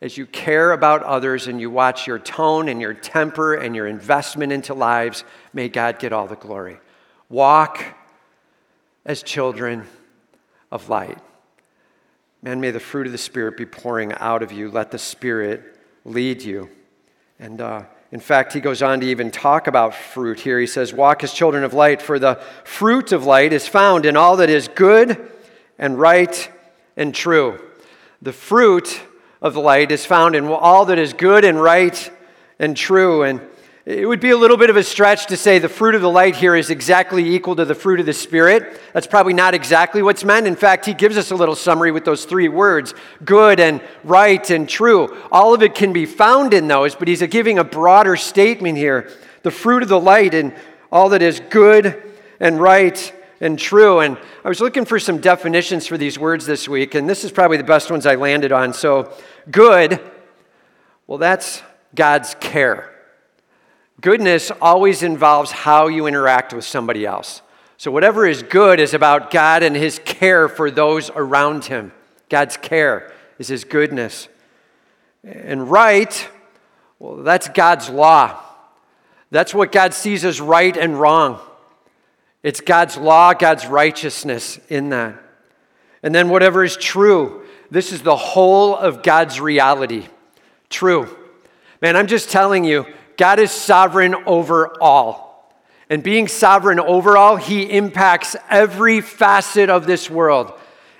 As 0.03 0.19
you 0.19 0.27
care 0.27 0.73
about 0.73 1.03
others 1.03 1.47
and 1.47 1.59
you 1.59 1.71
watch 1.71 2.07
your 2.07 2.19
tone 2.19 2.69
and 2.69 2.79
your 2.79 2.93
temper 2.93 3.55
and 3.55 3.75
your 3.75 3.87
investment 3.87 4.53
into 4.53 4.75
lives, 4.75 5.25
may 5.55 5.71
God 5.71 5.99
get 5.99 6.13
all 6.13 6.27
the 6.27 6.37
glory. 6.37 6.77
Walk 7.31 7.83
as 9.07 9.23
children 9.23 9.87
of 10.71 10.91
light. 10.91 11.19
Man, 12.43 12.61
may 12.61 12.71
the 12.71 12.81
fruit 12.81 13.07
of 13.07 13.13
the 13.13 13.19
Spirit 13.19 13.57
be 13.57 13.65
pouring 13.65 14.13
out 14.13 14.43
of 14.43 14.53
you. 14.53 14.71
Let 14.71 14.91
the 14.91 14.99
Spirit 14.99 15.79
lead 16.05 16.43
you. 16.43 16.69
And 17.39 17.63
uh, 17.63 17.85
In 18.13 18.21
fact, 18.21 18.53
he 18.53 18.61
goes 18.61 18.83
on 18.83 19.01
to 19.01 19.07
even 19.07 19.31
talk 19.31 19.67
about 19.67 19.95
fruit 19.95 20.39
here. 20.39 20.61
He 20.61 20.67
says, 20.67 20.93
Walk 20.93 21.25
as 21.25 21.33
children 21.33 21.65
of 21.65 21.73
light, 21.73 22.03
for 22.03 22.19
the 22.19 22.35
fruit 22.63 23.11
of 23.11 23.25
light 23.25 23.55
is 23.55 23.67
found 23.67 24.05
in 24.05 24.19
all 24.19 24.37
that 24.37 24.51
is 24.51 24.69
good 24.69 25.33
and 25.79 25.99
right 25.99 26.51
and 26.95 27.15
true. 27.15 27.59
The 28.21 28.35
fruit 28.35 29.01
of 29.41 29.55
the 29.55 29.61
light 29.61 29.91
is 29.91 30.05
found 30.05 30.37
in 30.37 30.47
all 30.47 30.85
that 30.85 30.99
is 30.99 31.15
good 31.15 31.43
and 31.43 31.61
right 31.61 32.13
and 32.59 32.77
true. 32.77 33.23
And 33.23 33.41
it 33.85 34.07
would 34.07 34.21
be 34.21 34.31
a 34.31 34.37
little 34.37 34.57
bit 34.57 34.71
of 34.71 34.77
a 34.77 34.85
stretch 34.85 35.27
to 35.27 35.37
say 35.37 35.59
the 35.59 35.69
fruit 35.69 35.97
of 35.97 36.03
the 36.03 36.11
light 36.11 36.37
here 36.37 36.55
is 36.55 36.71
exactly 36.71 37.35
equal 37.35 37.57
to 37.57 37.65
the 37.65 37.75
fruit 37.75 37.99
of 37.99 38.07
the 38.07 38.13
Spirit. 38.13 38.81
That's 38.93 39.09
probably 39.09 39.33
not 39.33 39.55
exactly 39.55 40.03
what's 40.03 40.23
meant. 40.23 40.47
In 40.47 40.55
fact, 40.55 40.87
he 40.87 40.95
gives 40.95 41.17
us 41.17 41.33
a 41.33 41.35
little 41.35 41.57
summary 41.57 41.91
with 41.91 42.05
those 42.05 42.25
three 42.25 42.47
words 42.49 42.95
good 43.25 43.59
and 43.59 43.81
right 44.05 44.49
and 44.51 44.69
true. 44.69 45.21
All 45.33 45.53
of 45.53 45.65
it 45.65 45.75
can 45.75 45.93
be 45.93 46.07
found 46.07 46.55
in 46.55 46.69
those, 46.69 46.95
but 46.95 47.09
he's 47.09 47.23
giving 47.27 47.59
a 47.59 47.65
broader 47.65 48.15
statement 48.15 48.79
here. 48.79 49.11
The 49.43 49.51
fruit 49.51 49.83
of 49.83 49.89
the 49.89 49.99
light 49.99 50.33
and 50.33 50.55
all 50.93 51.09
that 51.09 51.23
is 51.23 51.41
good 51.51 52.01
and 52.39 52.61
right 52.61 53.13
and 53.41 53.59
true. 53.59 53.99
And 53.99 54.17
I 54.45 54.49
was 54.49 54.61
looking 54.61 54.85
for 54.85 55.01
some 55.01 55.19
definitions 55.19 55.89
for 55.89 55.99
these 55.99 56.17
words 56.21 56.47
this 56.47 56.69
week, 56.69 56.95
and 56.95 57.11
this 57.11 57.25
is 57.25 57.33
probably 57.33 57.57
the 57.57 57.65
best 57.65 57.91
ones 57.91 58.07
I 58.07 58.15
landed 58.15 58.53
on. 58.53 58.75
So, 58.75 59.13
good, 59.51 59.99
well, 61.09 61.19
that's 61.19 61.65
God's 61.97 62.37
care. 62.37 62.92
Goodness 64.03 64.51
always 64.61 65.05
involves 65.05 65.53
how 65.53 65.87
you 65.87 66.07
interact 66.07 66.53
with 66.53 66.65
somebody 66.65 67.07
else. 67.07 67.41
So, 67.77 67.93
whatever 67.93 68.27
is 68.27 68.43
good 68.43 68.81
is 68.81 68.95
about 68.95 69.31
God 69.31 69.63
and 69.63 69.77
His 69.77 70.01
care 70.05 70.49
for 70.49 70.73
those 70.73 71.09
around 71.11 71.67
Him. 71.67 71.93
God's 72.29 72.57
care 72.57 73.13
is 73.39 73.47
His 73.47 73.63
goodness. 73.63 74.29
And 75.23 75.71
right, 75.71 76.29
well, 76.99 77.19
that's 77.19 77.49
God's 77.49 77.89
law. 77.89 78.43
That's 79.31 79.55
what 79.55 79.71
God 79.71 79.95
sees 79.95 80.25
as 80.25 80.41
right 80.41 80.77
and 80.77 80.99
wrong. 80.99 81.39
It's 82.43 82.61
God's 82.61 82.97
law, 82.97 83.35
God's 83.35 83.67
righteousness 83.67 84.59
in 84.69 84.89
that. 84.89 85.23
And 86.03 86.13
then 86.13 86.29
whatever 86.29 86.65
is 86.65 86.77
true, 86.77 87.47
this 87.71 87.93
is 87.93 88.03
the 88.03 88.17
whole 88.17 88.77
of 88.77 89.05
God's 89.05 89.41
reality. 89.41 90.09
True. 90.71 91.17
Man, 91.81 91.97
I'm 91.97 92.09
just 92.09 92.31
telling 92.31 92.65
you, 92.65 92.85
God 93.17 93.39
is 93.39 93.51
sovereign 93.51 94.15
over 94.27 94.81
all. 94.81 95.33
And 95.91 96.03
being 96.03 96.29
sovereign 96.29 96.81
over 96.81 97.17
all, 97.17 97.37
he 97.37 97.71
impacts 97.71 98.35
every 98.49 99.01
facet 99.01 99.69
of 99.69 99.87
this 99.87 100.09
world. 100.09 100.53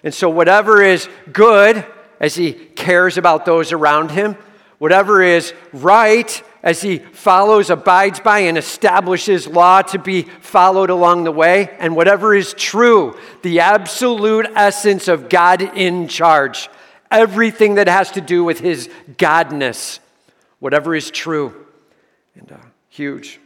And 0.05 0.13
so, 0.13 0.29
whatever 0.29 0.83
is 0.83 1.09
good, 1.33 1.87
as 2.21 2.35
he 2.35 2.53
cares 2.53 3.17
about 3.17 3.47
those 3.47 3.73
around 3.73 4.11
him, 4.11 4.37
whatever 4.79 5.23
is 5.23 5.55
right, 5.73 6.43
as 6.63 6.83
he 6.83 6.99
follows, 6.99 7.71
abides 7.71 8.21
by, 8.21 8.41
and 8.41 8.59
establishes 8.59 9.47
law 9.47 9.81
to 9.83 9.99
be 9.99 10.23
followed 10.23 10.91
along 10.91 11.25
the 11.25 11.33
way, 11.33 11.75
and 11.79 11.97
whatever 11.97 12.35
is 12.35 12.53
true, 12.55 13.17
the 13.43 13.61
absolute 13.61 14.47
essence 14.55 15.09
of 15.09 15.29
God 15.29 15.63
in 15.63 16.07
charge, 16.07 16.69
everything 17.11 17.77
that 17.77 17.89
has 17.89 18.11
to 18.13 18.21
do 18.21 18.45
with 18.45 18.61
his 18.61 18.89
godness, 19.17 20.01
whatever 20.59 20.95
is 20.95 21.11
true 21.11 21.62
and 22.35 22.53
uh, 22.53 22.57
huge. 22.89 23.41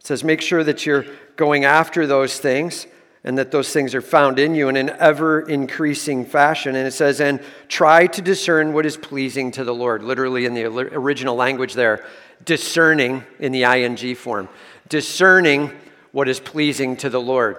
It 0.00 0.06
says, 0.06 0.24
make 0.24 0.40
sure 0.40 0.62
that 0.64 0.84
you're 0.84 1.06
going 1.36 1.64
after 1.64 2.06
those 2.06 2.38
things 2.38 2.86
and 3.24 3.38
that 3.38 3.50
those 3.50 3.72
things 3.72 3.94
are 3.94 4.02
found 4.02 4.38
in 4.38 4.54
you 4.54 4.68
in 4.68 4.76
an 4.76 4.90
ever 4.90 5.40
increasing 5.40 6.26
fashion. 6.26 6.76
And 6.76 6.86
it 6.86 6.92
says, 6.92 7.20
and 7.20 7.40
try 7.68 8.06
to 8.08 8.20
discern 8.20 8.74
what 8.74 8.84
is 8.84 8.98
pleasing 8.98 9.50
to 9.52 9.64
the 9.64 9.74
Lord. 9.74 10.02
Literally 10.02 10.44
in 10.44 10.52
the 10.52 10.64
original 10.66 11.34
language 11.34 11.72
there, 11.72 12.04
discerning 12.44 13.24
in 13.38 13.52
the 13.52 13.64
ing 13.64 14.14
form. 14.14 14.48
Discerning 14.88 15.72
what 16.12 16.28
is 16.28 16.38
pleasing 16.38 16.96
to 16.98 17.08
the 17.08 17.20
Lord. 17.20 17.56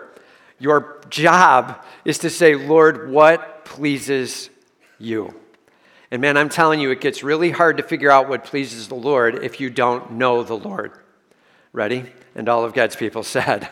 Your 0.59 1.01
job 1.09 1.83
is 2.05 2.19
to 2.19 2.29
say, 2.29 2.55
Lord, 2.55 3.09
what 3.09 3.65
pleases 3.65 4.51
you? 4.99 5.33
And 6.15 6.21
man, 6.21 6.37
I'm 6.37 6.47
telling 6.47 6.79
you, 6.79 6.91
it 6.91 7.01
gets 7.01 7.23
really 7.23 7.51
hard 7.51 7.75
to 7.75 7.83
figure 7.83 8.09
out 8.09 8.29
what 8.29 8.45
pleases 8.45 8.87
the 8.87 8.95
Lord 8.95 9.43
if 9.43 9.59
you 9.59 9.69
don't 9.69 10.13
know 10.13 10.43
the 10.43 10.55
Lord. 10.55 10.93
Ready? 11.73 12.05
And 12.35 12.47
all 12.47 12.63
of 12.63 12.73
God's 12.73 12.95
people 12.95 13.21
said, 13.23 13.67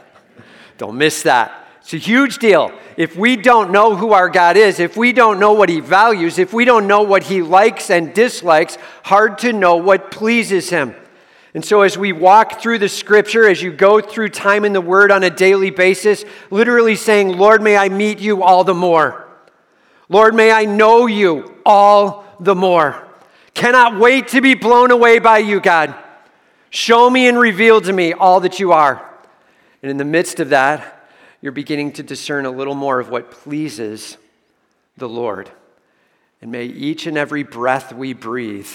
Don't 0.78 0.98
miss 0.98 1.24
that. 1.24 1.66
It's 1.80 1.94
a 1.94 1.98
huge 1.98 2.40
deal. 2.40 2.78
If 2.98 3.16
we 3.16 3.38
don't 3.38 3.72
know 3.72 3.96
who 3.96 4.12
our 4.12 4.28
God 4.28 4.58
is, 4.58 4.82
if 4.82 4.98
we 4.98 5.14
don't 5.14 5.40
know 5.40 5.54
what 5.54 5.70
He 5.70 5.80
values, 5.80 6.38
if 6.38 6.52
we 6.52 6.66
don't 6.66 6.86
know 6.86 7.04
what 7.04 7.24
He 7.24 7.42
likes 7.42 7.90
and 7.90 8.14
dislikes, 8.14 8.78
hard 9.06 9.38
to 9.38 9.54
know 9.54 9.78
what 9.78 10.12
pleases 10.12 10.70
Him. 10.70 10.96
And 11.54 11.64
so, 11.64 11.84
as 11.84 11.98
we 11.98 12.12
walk 12.12 12.60
through 12.60 12.80
the 12.80 12.90
scripture, 12.90 13.48
as 13.48 13.62
you 13.62 13.72
go 13.72 14.02
through 14.02 14.30
time 14.32 14.66
in 14.66 14.74
the 14.74 14.82
Word 14.82 15.12
on 15.12 15.24
a 15.24 15.30
daily 15.30 15.70
basis, 15.70 16.26
literally 16.52 16.98
saying, 16.98 17.38
Lord, 17.38 17.62
may 17.62 17.78
I 17.78 17.88
meet 17.88 18.20
you 18.20 18.44
all 18.44 18.66
the 18.66 18.74
more. 18.74 19.30
Lord, 20.10 20.36
may 20.36 20.52
I 20.52 20.66
know 20.66 21.06
you 21.06 21.56
all 21.66 22.23
the 22.40 22.56
more. 22.56 23.08
Cannot 23.54 24.00
wait 24.00 24.30
to 24.30 24.42
be 24.42 24.56
blown 24.56 24.92
away 24.92 25.20
by 25.20 25.40
you, 25.40 25.60
God. 25.60 25.96
Show 26.70 27.10
me 27.10 27.28
and 27.28 27.38
reveal 27.38 27.82
to 27.82 27.94
me 27.94 28.14
all 28.14 28.40
that 28.40 28.60
you 28.60 28.72
are. 28.72 29.10
And 29.82 29.92
in 29.92 29.98
the 29.98 30.06
midst 30.06 30.40
of 30.40 30.50
that, 30.50 31.10
you're 31.42 31.52
beginning 31.52 31.92
to 31.94 32.04
discern 32.04 32.46
a 32.46 32.52
little 32.52 32.74
more 32.74 33.00
of 33.00 33.10
what 33.10 33.30
pleases 33.30 34.18
the 34.98 35.10
Lord. 35.10 35.52
And 36.42 36.52
may 36.52 36.66
each 36.66 37.06
and 37.06 37.18
every 37.18 37.44
breath 37.44 37.94
we 37.94 38.14
breathe 38.14 38.70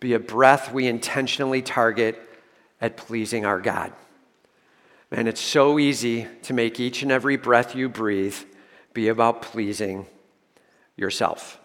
be 0.00 0.14
a 0.14 0.18
breath 0.18 0.72
we 0.72 0.86
intentionally 0.86 1.62
target 1.62 2.20
at 2.80 2.96
pleasing 2.96 3.44
our 3.44 3.60
God. 3.60 3.92
Man, 5.10 5.26
it's 5.26 5.40
so 5.40 5.78
easy 5.78 6.26
to 6.42 6.52
make 6.52 6.78
each 6.78 7.02
and 7.02 7.10
every 7.10 7.36
breath 7.36 7.74
you 7.74 7.88
breathe 7.88 8.36
be 8.92 9.08
about 9.08 9.42
pleasing 9.42 10.06
yourself. 10.96 11.58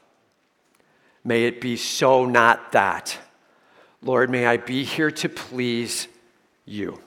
May 1.24 1.46
it 1.46 1.62
be 1.62 1.77
so 1.77 2.25
not 2.25 2.72
that. 2.74 3.18
Lord, 4.01 4.30
may 4.30 4.46
I 4.46 4.58
be 4.58 4.84
here 4.84 5.12
to 5.12 5.30
please 5.30 6.08
you. 6.65 7.00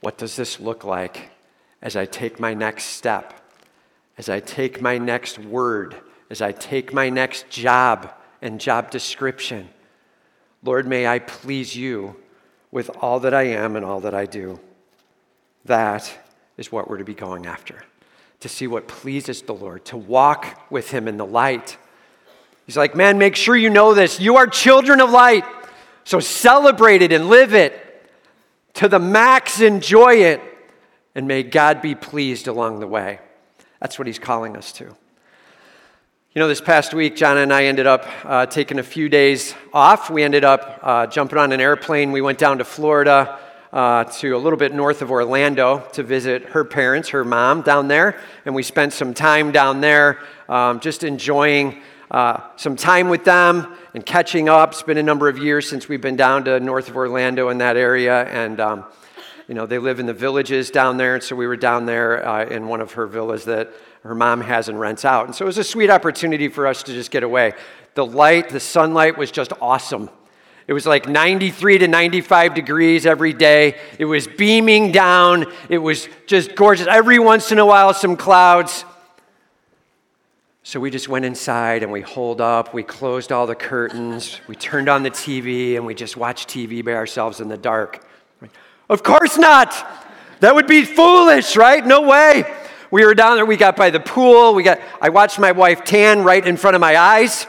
What 0.00 0.18
does 0.18 0.36
this 0.36 0.60
look 0.60 0.84
like 0.84 1.30
as 1.82 1.96
I 1.96 2.06
take 2.06 2.38
my 2.38 2.54
next 2.54 2.84
step, 2.84 3.40
as 4.16 4.28
I 4.28 4.40
take 4.40 4.80
my 4.80 4.98
next 4.98 5.38
word, 5.38 5.96
as 6.30 6.40
I 6.40 6.52
take 6.52 6.92
my 6.92 7.10
next 7.10 7.50
job 7.50 8.12
and 8.40 8.60
job 8.60 8.90
description? 8.90 9.68
Lord, 10.62 10.86
may 10.86 11.06
I 11.06 11.18
please 11.18 11.74
you 11.76 12.16
with 12.70 12.90
all 13.00 13.20
that 13.20 13.34
I 13.34 13.42
am 13.42 13.76
and 13.76 13.84
all 13.84 14.00
that 14.00 14.14
I 14.14 14.26
do. 14.26 14.60
That 15.64 16.12
is 16.56 16.70
what 16.70 16.88
we're 16.88 16.98
to 16.98 17.04
be 17.04 17.14
going 17.14 17.46
after 17.46 17.82
to 18.40 18.48
see 18.48 18.66
what 18.66 18.88
pleases 18.88 19.42
the 19.42 19.52
Lord, 19.52 19.84
to 19.84 19.96
walk 19.96 20.70
with 20.70 20.90
Him 20.90 21.06
in 21.06 21.18
the 21.18 21.26
light 21.26 21.76
He's 22.70 22.76
like, 22.76 22.94
man, 22.94 23.18
make 23.18 23.34
sure 23.34 23.56
you 23.56 23.68
know 23.68 23.94
this. 23.94 24.20
You 24.20 24.36
are 24.36 24.46
children 24.46 25.00
of 25.00 25.10
light. 25.10 25.44
So 26.04 26.20
celebrate 26.20 27.02
it 27.02 27.10
and 27.10 27.28
live 27.28 27.52
it 27.52 27.74
to 28.74 28.86
the 28.86 29.00
max, 29.00 29.60
enjoy 29.60 30.18
it, 30.18 30.40
and 31.16 31.26
may 31.26 31.42
God 31.42 31.82
be 31.82 31.96
pleased 31.96 32.46
along 32.46 32.78
the 32.78 32.86
way. 32.86 33.18
That's 33.80 33.98
what 33.98 34.06
he's 34.06 34.20
calling 34.20 34.56
us 34.56 34.70
to. 34.74 34.84
You 34.84 34.94
know, 36.36 36.46
this 36.46 36.60
past 36.60 36.94
week, 36.94 37.16
John 37.16 37.38
and 37.38 37.52
I 37.52 37.64
ended 37.64 37.88
up 37.88 38.06
uh, 38.24 38.46
taking 38.46 38.78
a 38.78 38.84
few 38.84 39.08
days 39.08 39.52
off. 39.72 40.08
We 40.08 40.22
ended 40.22 40.44
up 40.44 40.78
uh, 40.80 41.06
jumping 41.08 41.38
on 41.38 41.50
an 41.50 41.60
airplane. 41.60 42.12
We 42.12 42.20
went 42.20 42.38
down 42.38 42.58
to 42.58 42.64
Florida, 42.64 43.36
uh, 43.72 44.04
to 44.04 44.36
a 44.36 44.38
little 44.38 44.56
bit 44.60 44.72
north 44.72 45.02
of 45.02 45.10
Orlando 45.10 45.80
to 45.94 46.04
visit 46.04 46.44
her 46.50 46.64
parents, 46.64 47.08
her 47.08 47.24
mom 47.24 47.62
down 47.62 47.88
there. 47.88 48.20
And 48.44 48.54
we 48.54 48.62
spent 48.62 48.92
some 48.92 49.12
time 49.12 49.50
down 49.50 49.80
there 49.80 50.20
um, 50.48 50.78
just 50.78 51.02
enjoying 51.02 51.82
uh, 52.10 52.40
some 52.56 52.74
time 52.74 53.08
with 53.08 53.24
them 53.24 53.76
and 53.94 54.04
catching 54.04 54.48
up. 54.48 54.72
It's 54.72 54.82
been 54.82 54.98
a 54.98 55.02
number 55.02 55.28
of 55.28 55.38
years 55.38 55.68
since 55.68 55.88
we've 55.88 56.00
been 56.00 56.16
down 56.16 56.44
to 56.44 56.58
north 56.58 56.88
of 56.88 56.96
Orlando 56.96 57.50
in 57.50 57.58
that 57.58 57.76
area, 57.76 58.24
and 58.24 58.58
um, 58.60 58.84
you 59.46 59.54
know 59.54 59.66
they 59.66 59.78
live 59.78 60.00
in 60.00 60.06
the 60.06 60.14
villages 60.14 60.70
down 60.70 60.96
there, 60.96 61.14
and 61.14 61.22
so 61.22 61.36
we 61.36 61.46
were 61.46 61.56
down 61.56 61.86
there 61.86 62.26
uh, 62.26 62.44
in 62.44 62.66
one 62.66 62.80
of 62.80 62.92
her 62.92 63.06
villas 63.06 63.44
that 63.44 63.70
her 64.02 64.14
mom 64.14 64.40
has 64.40 64.68
and 64.68 64.80
rents 64.80 65.04
out, 65.04 65.26
and 65.26 65.34
so 65.34 65.44
it 65.44 65.46
was 65.46 65.58
a 65.58 65.64
sweet 65.64 65.90
opportunity 65.90 66.48
for 66.48 66.66
us 66.66 66.82
to 66.82 66.92
just 66.92 67.10
get 67.10 67.22
away. 67.22 67.52
The 67.94 68.04
light, 68.04 68.48
the 68.48 68.60
sunlight 68.60 69.16
was 69.16 69.30
just 69.30 69.52
awesome. 69.60 70.10
It 70.66 70.72
was 70.72 70.86
like 70.86 71.08
93 71.08 71.78
to 71.78 71.88
95 71.88 72.54
degrees 72.54 73.04
every 73.04 73.32
day. 73.32 73.76
It 73.98 74.04
was 74.04 74.28
beaming 74.28 74.92
down. 74.92 75.46
It 75.68 75.78
was 75.78 76.08
just 76.26 76.54
gorgeous. 76.54 76.86
Every 76.86 77.18
once 77.18 77.50
in 77.50 77.58
a 77.58 77.66
while, 77.66 77.92
some 77.92 78.16
clouds. 78.16 78.84
So 80.62 80.78
we 80.78 80.90
just 80.90 81.08
went 81.08 81.24
inside 81.24 81.82
and 81.82 81.90
we 81.90 82.02
holed 82.02 82.40
up, 82.40 82.74
we 82.74 82.82
closed 82.82 83.32
all 83.32 83.46
the 83.46 83.54
curtains, 83.54 84.40
we 84.46 84.54
turned 84.54 84.90
on 84.90 85.02
the 85.02 85.10
TV, 85.10 85.76
and 85.76 85.86
we 85.86 85.94
just 85.94 86.18
watched 86.18 86.50
TV 86.50 86.84
by 86.84 86.92
ourselves 86.92 87.40
in 87.40 87.48
the 87.48 87.56
dark. 87.56 88.04
Of 88.88 89.02
course 89.02 89.38
not! 89.38 89.74
That 90.40 90.54
would 90.54 90.66
be 90.66 90.84
foolish, 90.84 91.56
right? 91.56 91.84
No 91.84 92.02
way. 92.02 92.44
We 92.90 93.06
were 93.06 93.14
down 93.14 93.36
there, 93.36 93.46
we 93.46 93.56
got 93.56 93.74
by 93.74 93.88
the 93.88 94.00
pool, 94.00 94.54
we 94.54 94.62
got 94.62 94.80
I 95.00 95.08
watched 95.08 95.38
my 95.38 95.52
wife 95.52 95.82
tan 95.82 96.24
right 96.24 96.46
in 96.46 96.58
front 96.58 96.74
of 96.74 96.80
my 96.80 96.96
eyes. 96.96 97.46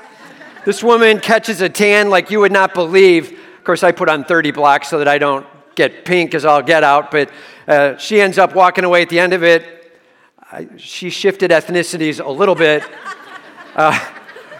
This 0.63 0.81
woman 0.81 1.19
catches 1.19 1.59
a 1.59 1.67
tan 1.67 2.09
like 2.09 2.31
you 2.31 2.39
would 2.39 2.51
not 2.51 2.73
believe. 2.73 3.31
Of 3.57 3.63
course, 3.65 3.83
I 3.83 3.91
put 3.91 4.07
on 4.07 4.23
30 4.23 4.51
blocks 4.51 4.87
so 4.87 4.99
that 4.99 5.07
I 5.07 5.17
don't 5.17 5.45
get 5.75 6.05
pink 6.05 6.33
as 6.33 6.45
I'll 6.45 6.61
get 6.61 6.83
out, 6.83 7.11
but 7.11 7.29
uh, 7.67 7.97
she 7.97 8.21
ends 8.21 8.37
up 8.37 8.55
walking 8.55 8.85
away 8.85 9.01
at 9.01 9.09
the 9.09 9.19
end 9.19 9.33
of 9.33 9.43
it. 9.43 9.80
I, 10.53 10.67
she 10.75 11.09
shifted 11.09 11.49
ethnicities 11.51 12.23
a 12.23 12.29
little 12.29 12.55
bit. 12.55 12.83
Uh, 13.73 13.97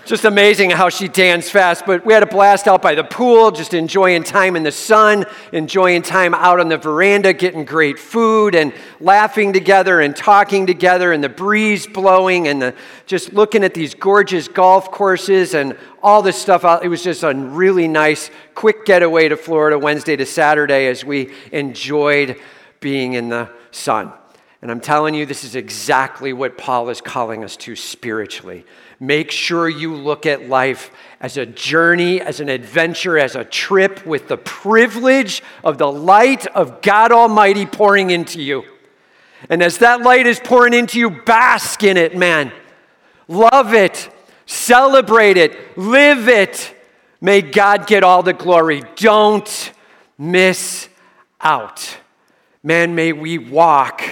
just 0.05 0.23
amazing 0.23 0.69
how 0.69 0.87
she 0.87 1.09
danced 1.09 1.51
fast. 1.51 1.85
But 1.85 2.05
we 2.05 2.13
had 2.13 2.23
a 2.23 2.27
blast 2.27 2.65
out 2.65 2.81
by 2.81 2.95
the 2.95 3.03
pool, 3.03 3.51
just 3.51 3.73
enjoying 3.73 4.23
time 4.23 4.55
in 4.55 4.63
the 4.63 4.71
sun, 4.71 5.25
enjoying 5.51 6.01
time 6.01 6.33
out 6.33 6.61
on 6.61 6.69
the 6.69 6.77
veranda, 6.77 7.33
getting 7.33 7.65
great 7.65 7.99
food 7.99 8.55
and 8.55 8.71
laughing 9.01 9.51
together 9.51 9.99
and 9.99 10.15
talking 10.15 10.65
together, 10.65 11.11
and 11.11 11.21
the 11.21 11.27
breeze 11.27 11.87
blowing, 11.87 12.47
and 12.47 12.61
the, 12.61 12.73
just 13.05 13.33
looking 13.33 13.61
at 13.61 13.73
these 13.73 13.93
gorgeous 13.93 14.47
golf 14.47 14.91
courses 14.91 15.53
and 15.53 15.77
all 16.01 16.21
this 16.21 16.41
stuff. 16.41 16.63
It 16.81 16.87
was 16.87 17.03
just 17.03 17.23
a 17.23 17.33
really 17.33 17.89
nice, 17.89 18.31
quick 18.55 18.85
getaway 18.85 19.27
to 19.27 19.35
Florida 19.35 19.77
Wednesday 19.77 20.15
to 20.15 20.25
Saturday 20.25 20.87
as 20.87 21.03
we 21.03 21.33
enjoyed 21.51 22.37
being 22.79 23.11
in 23.11 23.27
the 23.27 23.49
sun. 23.71 24.13
And 24.61 24.69
I'm 24.69 24.79
telling 24.79 25.15
you, 25.15 25.25
this 25.25 25.43
is 25.43 25.55
exactly 25.55 26.33
what 26.33 26.57
Paul 26.57 26.89
is 26.89 27.01
calling 27.01 27.43
us 27.43 27.57
to 27.57 27.75
spiritually. 27.75 28.63
Make 28.99 29.31
sure 29.31 29.67
you 29.67 29.95
look 29.95 30.27
at 30.27 30.49
life 30.49 30.91
as 31.19 31.35
a 31.35 31.47
journey, 31.47 32.21
as 32.21 32.39
an 32.39 32.47
adventure, 32.47 33.17
as 33.17 33.35
a 33.35 33.43
trip 33.43 34.05
with 34.05 34.27
the 34.27 34.37
privilege 34.37 35.41
of 35.63 35.79
the 35.79 35.91
light 35.91 36.45
of 36.47 36.83
God 36.83 37.11
Almighty 37.11 37.65
pouring 37.65 38.11
into 38.11 38.39
you. 38.39 38.63
And 39.49 39.63
as 39.63 39.79
that 39.79 40.01
light 40.01 40.27
is 40.27 40.39
pouring 40.39 40.75
into 40.75 40.99
you, 40.99 41.09
bask 41.09 41.83
in 41.83 41.97
it, 41.97 42.15
man. 42.15 42.51
Love 43.27 43.73
it, 43.73 44.11
celebrate 44.45 45.37
it, 45.37 45.75
live 45.75 46.27
it. 46.27 46.75
May 47.19 47.41
God 47.41 47.87
get 47.87 48.03
all 48.03 48.21
the 48.21 48.33
glory. 48.33 48.83
Don't 48.97 49.71
miss 50.19 50.87
out. 51.39 51.97
Man, 52.61 52.93
may 52.93 53.13
we 53.13 53.39
walk 53.39 54.03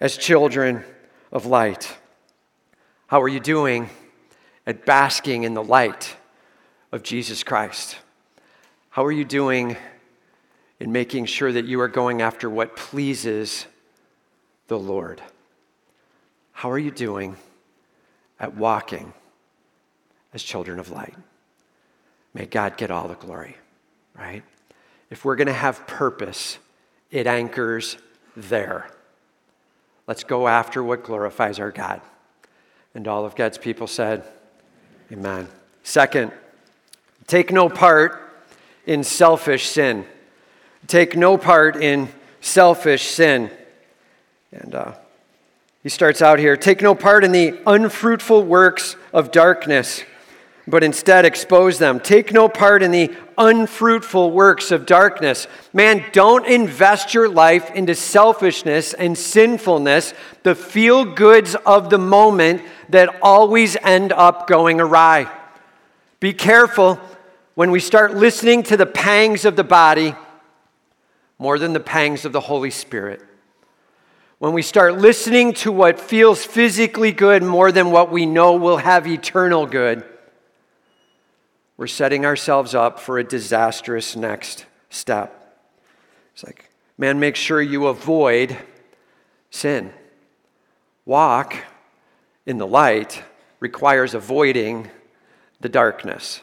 as 0.00 0.16
children 0.16 0.84
of 1.32 1.46
light. 1.46 1.96
How 3.06 3.22
are 3.22 3.28
you 3.28 3.40
doing? 3.40 3.90
at 4.68 4.84
basking 4.84 5.44
in 5.44 5.54
the 5.54 5.64
light 5.64 6.14
of 6.92 7.02
Jesus 7.02 7.42
Christ? 7.42 7.96
How 8.90 9.02
are 9.06 9.12
you 9.12 9.24
doing 9.24 9.78
in 10.78 10.92
making 10.92 11.24
sure 11.24 11.50
that 11.50 11.64
you 11.64 11.80
are 11.80 11.88
going 11.88 12.20
after 12.20 12.50
what 12.50 12.76
pleases 12.76 13.64
the 14.66 14.78
Lord? 14.78 15.22
How 16.52 16.70
are 16.70 16.78
you 16.78 16.90
doing 16.90 17.36
at 18.38 18.58
walking 18.58 19.14
as 20.34 20.42
children 20.42 20.78
of 20.78 20.90
light? 20.90 21.16
May 22.34 22.44
God 22.44 22.76
get 22.76 22.90
all 22.90 23.08
the 23.08 23.14
glory, 23.14 23.56
right? 24.14 24.42
If 25.08 25.24
we're 25.24 25.36
going 25.36 25.46
to 25.46 25.54
have 25.54 25.86
purpose, 25.86 26.58
it 27.10 27.26
anchors 27.26 27.96
there. 28.36 28.90
Let's 30.08 30.24
go 30.24 30.48
after 30.48 30.82
what 30.82 31.04
glorifies 31.04 31.60
our 31.60 31.70
God. 31.70 32.00
And 32.94 33.06
all 33.06 33.26
of 33.26 33.36
God's 33.36 33.58
people 33.58 33.86
said, 33.86 34.24
Amen. 35.12 35.48
Second, 35.82 36.32
take 37.26 37.52
no 37.52 37.68
part 37.68 38.42
in 38.86 39.04
selfish 39.04 39.66
sin. 39.66 40.06
Take 40.86 41.14
no 41.14 41.36
part 41.36 41.76
in 41.76 42.08
selfish 42.40 43.08
sin. 43.08 43.50
And 44.50 44.74
uh, 44.74 44.94
he 45.82 45.90
starts 45.90 46.22
out 46.22 46.38
here 46.38 46.56
take 46.56 46.80
no 46.80 46.94
part 46.94 47.22
in 47.22 47.32
the 47.32 47.60
unfruitful 47.66 48.44
works 48.44 48.96
of 49.12 49.30
darkness, 49.30 50.02
but 50.68 50.84
instead 50.84 51.24
expose 51.24 51.78
them. 51.78 51.98
Take 51.98 52.32
no 52.32 52.48
part 52.48 52.82
in 52.82 52.90
the 52.90 53.14
unfruitful 53.38 54.30
works 54.32 54.70
of 54.70 54.84
darkness. 54.84 55.46
Man, 55.72 56.04
don't 56.12 56.46
invest 56.46 57.14
your 57.14 57.28
life 57.28 57.70
into 57.70 57.94
selfishness 57.94 58.92
and 58.92 59.16
sinfulness, 59.16 60.12
the 60.42 60.54
feel 60.54 61.04
goods 61.04 61.54
of 61.66 61.88
the 61.88 61.98
moment 61.98 62.62
that 62.90 63.18
always 63.22 63.76
end 63.76 64.12
up 64.12 64.46
going 64.46 64.80
awry. 64.80 65.30
Be 66.20 66.32
careful 66.32 67.00
when 67.54 67.70
we 67.70 67.80
start 67.80 68.14
listening 68.14 68.62
to 68.64 68.76
the 68.76 68.86
pangs 68.86 69.44
of 69.44 69.56
the 69.56 69.64
body 69.64 70.14
more 71.38 71.58
than 71.58 71.72
the 71.72 71.80
pangs 71.80 72.24
of 72.24 72.32
the 72.32 72.40
Holy 72.40 72.70
Spirit. 72.70 73.22
When 74.38 74.52
we 74.52 74.62
start 74.62 74.98
listening 74.98 75.54
to 75.54 75.72
what 75.72 75.98
feels 75.98 76.44
physically 76.44 77.10
good 77.10 77.42
more 77.42 77.72
than 77.72 77.90
what 77.90 78.12
we 78.12 78.26
know 78.26 78.54
will 78.54 78.76
have 78.76 79.06
eternal 79.06 79.66
good, 79.66 80.04
we're 81.78 81.86
setting 81.86 82.26
ourselves 82.26 82.74
up 82.74 83.00
for 83.00 83.18
a 83.18 83.24
disastrous 83.24 84.16
next 84.16 84.66
step. 84.90 85.62
It's 86.34 86.44
like, 86.44 86.70
man, 86.98 87.20
make 87.20 87.36
sure 87.36 87.62
you 87.62 87.86
avoid 87.86 88.58
sin. 89.50 89.92
Walk 91.06 91.54
in 92.44 92.58
the 92.58 92.66
light 92.66 93.22
requires 93.60 94.12
avoiding 94.12 94.90
the 95.60 95.68
darkness. 95.68 96.40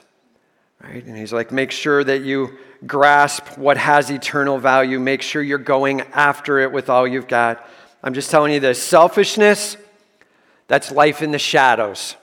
Right? 0.81 1.03
And 1.03 1.17
he's 1.17 1.33
like, 1.33 1.51
make 1.51 1.71
sure 1.71 2.03
that 2.03 2.23
you 2.23 2.57
grasp 2.87 3.57
what 3.57 3.77
has 3.77 4.09
eternal 4.09 4.57
value. 4.57 4.99
Make 4.99 5.21
sure 5.21 5.41
you're 5.41 5.57
going 5.57 6.01
after 6.13 6.59
it 6.59 6.71
with 6.71 6.89
all 6.89 7.05
you've 7.05 7.27
got. 7.27 7.67
I'm 8.01 8.13
just 8.13 8.31
telling 8.31 8.53
you 8.53 8.59
this 8.61 8.81
selfishness, 8.81 9.75
that's 10.67 10.91
life 10.91 11.21
in 11.21 11.31
the 11.31 11.39
shadows. 11.39 12.15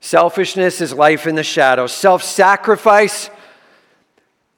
Selfishness 0.00 0.80
is 0.80 0.92
life 0.92 1.26
in 1.26 1.34
the 1.34 1.42
shadow. 1.42 1.86
Self 1.86 2.22
sacrifice, 2.22 3.30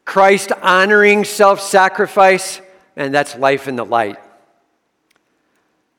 Christ 0.04 0.52
honoring 0.62 1.24
self 1.24 1.60
sacrifice, 1.60 2.60
and 2.96 3.14
that's 3.14 3.36
life 3.36 3.68
in 3.68 3.76
the 3.76 3.84
light 3.84 4.18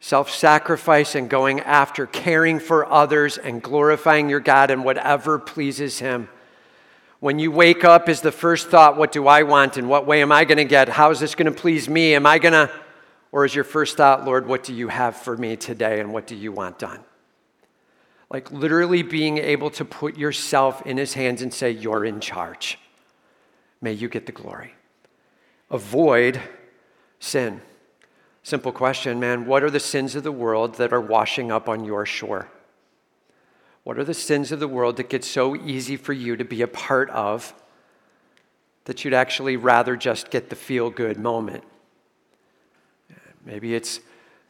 self 0.03 0.29
sacrifice 0.29 1.15
and 1.15 1.29
going 1.29 1.61
after 1.61 2.05
caring 2.05 2.59
for 2.59 2.85
others 2.91 3.37
and 3.37 3.63
glorifying 3.63 4.29
your 4.29 4.41
God 4.41 4.69
and 4.69 4.83
whatever 4.83 5.39
pleases 5.39 5.99
Him. 5.99 6.27
When 7.21 7.39
you 7.39 7.51
wake 7.51 7.85
up, 7.85 8.09
is 8.09 8.19
the 8.19 8.33
first 8.33 8.67
thought, 8.67 8.97
What 8.97 9.13
do 9.13 9.27
I 9.27 9.43
want? 9.43 9.77
And 9.77 9.87
what 9.87 10.05
way 10.05 10.21
am 10.21 10.29
I 10.29 10.43
going 10.43 10.57
to 10.57 10.65
get? 10.65 10.89
How 10.89 11.11
is 11.11 11.21
this 11.21 11.35
going 11.35 11.45
to 11.45 11.57
please 11.57 11.87
me? 11.87 12.15
Am 12.15 12.25
I 12.25 12.37
going 12.37 12.51
to? 12.51 12.69
Or 13.31 13.45
is 13.45 13.55
your 13.55 13.63
first 13.63 13.95
thought, 13.95 14.25
Lord, 14.25 14.45
what 14.45 14.63
do 14.63 14.73
you 14.73 14.89
have 14.89 15.15
for 15.15 15.37
me 15.37 15.55
today 15.55 16.01
and 16.01 16.13
what 16.13 16.27
do 16.27 16.35
you 16.35 16.51
want 16.51 16.79
done? 16.79 16.99
Like 18.33 18.51
literally 18.51 19.03
being 19.03 19.37
able 19.37 19.69
to 19.69 19.85
put 19.85 20.17
yourself 20.17 20.81
in 20.87 20.97
His 20.97 21.13
hands 21.13 21.43
and 21.43 21.53
say, 21.53 21.69
You're 21.69 22.03
in 22.03 22.19
charge. 22.19 22.79
May 23.79 23.93
you 23.93 24.09
get 24.09 24.25
the 24.25 24.31
glory. 24.31 24.73
Avoid 25.69 26.41
sin. 27.19 27.61
Simple 28.41 28.71
question, 28.71 29.19
man. 29.19 29.45
What 29.45 29.63
are 29.63 29.69
the 29.69 29.79
sins 29.79 30.15
of 30.15 30.23
the 30.23 30.31
world 30.31 30.75
that 30.75 30.91
are 30.91 30.99
washing 30.99 31.51
up 31.51 31.69
on 31.69 31.85
your 31.85 32.05
shore? 32.05 32.49
What 33.83 33.99
are 33.99 34.03
the 34.03 34.13
sins 34.13 34.51
of 34.51 34.59
the 34.59 34.67
world 34.67 34.97
that 34.97 35.09
get 35.09 35.23
so 35.23 35.55
easy 35.55 35.95
for 35.95 36.13
you 36.13 36.35
to 36.35 36.43
be 36.43 36.61
a 36.61 36.67
part 36.67 37.09
of 37.11 37.53
that 38.85 39.03
you'd 39.03 39.13
actually 39.13 39.57
rather 39.57 39.95
just 39.95 40.31
get 40.31 40.49
the 40.49 40.55
feel 40.55 40.89
good 40.89 41.17
moment? 41.17 41.63
Maybe 43.45 43.75
it's 43.75 43.99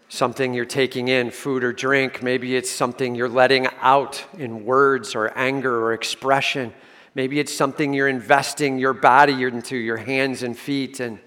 something 0.10 0.54
you're 0.54 0.66
taking 0.66 1.08
in, 1.08 1.32
food 1.32 1.64
or 1.64 1.74
drink. 1.74 2.22
Maybe 2.22 2.56
it's 2.56 2.70
something 2.70 3.16
you're 3.16 3.30
letting 3.30 3.68
out 3.82 4.24
in 4.38 4.66
words 4.66 5.16
or 5.16 5.36
anger 5.38 5.84
or 5.84 5.94
expression. 5.94 6.74
Maybe 7.16 7.40
it's 7.40 7.54
something 7.54 7.94
you're 7.94 8.08
investing 8.08 8.80
your 8.80 8.94
body 8.94 9.44
into, 9.44 9.78
your 9.78 9.98
hands 9.98 10.44
and 10.44 10.58
feet. 10.58 11.00
And 11.00 11.20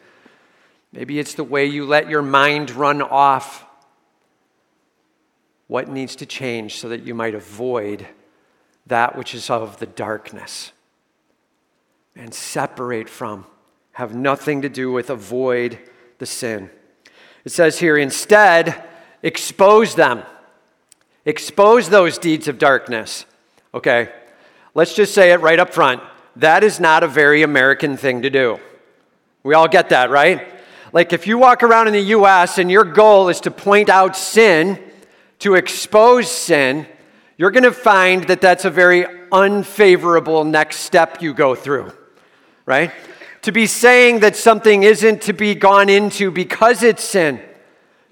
Maybe 0.96 1.18
it's 1.18 1.34
the 1.34 1.44
way 1.44 1.66
you 1.66 1.84
let 1.84 2.08
your 2.08 2.22
mind 2.22 2.70
run 2.70 3.02
off. 3.02 3.66
What 5.66 5.88
needs 5.88 6.16
to 6.16 6.26
change 6.26 6.76
so 6.76 6.88
that 6.88 7.02
you 7.02 7.14
might 7.14 7.34
avoid 7.34 8.06
that 8.86 9.14
which 9.14 9.34
is 9.34 9.50
of 9.50 9.78
the 9.78 9.84
darkness 9.84 10.72
and 12.14 12.32
separate 12.32 13.10
from, 13.10 13.44
have 13.92 14.14
nothing 14.14 14.62
to 14.62 14.70
do 14.70 14.90
with, 14.90 15.10
avoid 15.10 15.78
the 16.16 16.24
sin. 16.24 16.70
It 17.46 17.52
says 17.52 17.78
here, 17.78 17.96
instead, 17.96 18.82
expose 19.22 19.94
them. 19.94 20.24
Expose 21.24 21.88
those 21.88 22.18
deeds 22.18 22.48
of 22.48 22.58
darkness. 22.58 23.24
Okay, 23.72 24.10
let's 24.74 24.94
just 24.94 25.14
say 25.14 25.30
it 25.30 25.40
right 25.40 25.60
up 25.60 25.72
front. 25.72 26.02
That 26.34 26.64
is 26.64 26.80
not 26.80 27.04
a 27.04 27.08
very 27.08 27.42
American 27.42 27.96
thing 27.96 28.22
to 28.22 28.30
do. 28.30 28.58
We 29.44 29.54
all 29.54 29.68
get 29.68 29.90
that, 29.90 30.10
right? 30.10 30.44
Like 30.92 31.12
if 31.12 31.28
you 31.28 31.38
walk 31.38 31.62
around 31.62 31.86
in 31.86 31.92
the 31.92 32.16
US 32.16 32.58
and 32.58 32.68
your 32.68 32.82
goal 32.82 33.28
is 33.28 33.40
to 33.42 33.52
point 33.52 33.88
out 33.88 34.16
sin, 34.16 34.82
to 35.38 35.54
expose 35.54 36.28
sin, 36.28 36.84
you're 37.36 37.52
going 37.52 37.62
to 37.62 37.72
find 37.72 38.24
that 38.24 38.40
that's 38.40 38.64
a 38.64 38.70
very 38.70 39.06
unfavorable 39.30 40.42
next 40.42 40.78
step 40.78 41.22
you 41.22 41.32
go 41.32 41.54
through, 41.54 41.92
right? 42.64 42.90
To 43.46 43.52
be 43.52 43.66
saying 43.68 44.20
that 44.20 44.34
something 44.34 44.82
isn't 44.82 45.22
to 45.22 45.32
be 45.32 45.54
gone 45.54 45.88
into 45.88 46.32
because 46.32 46.82
it's 46.82 47.04
sin, 47.04 47.40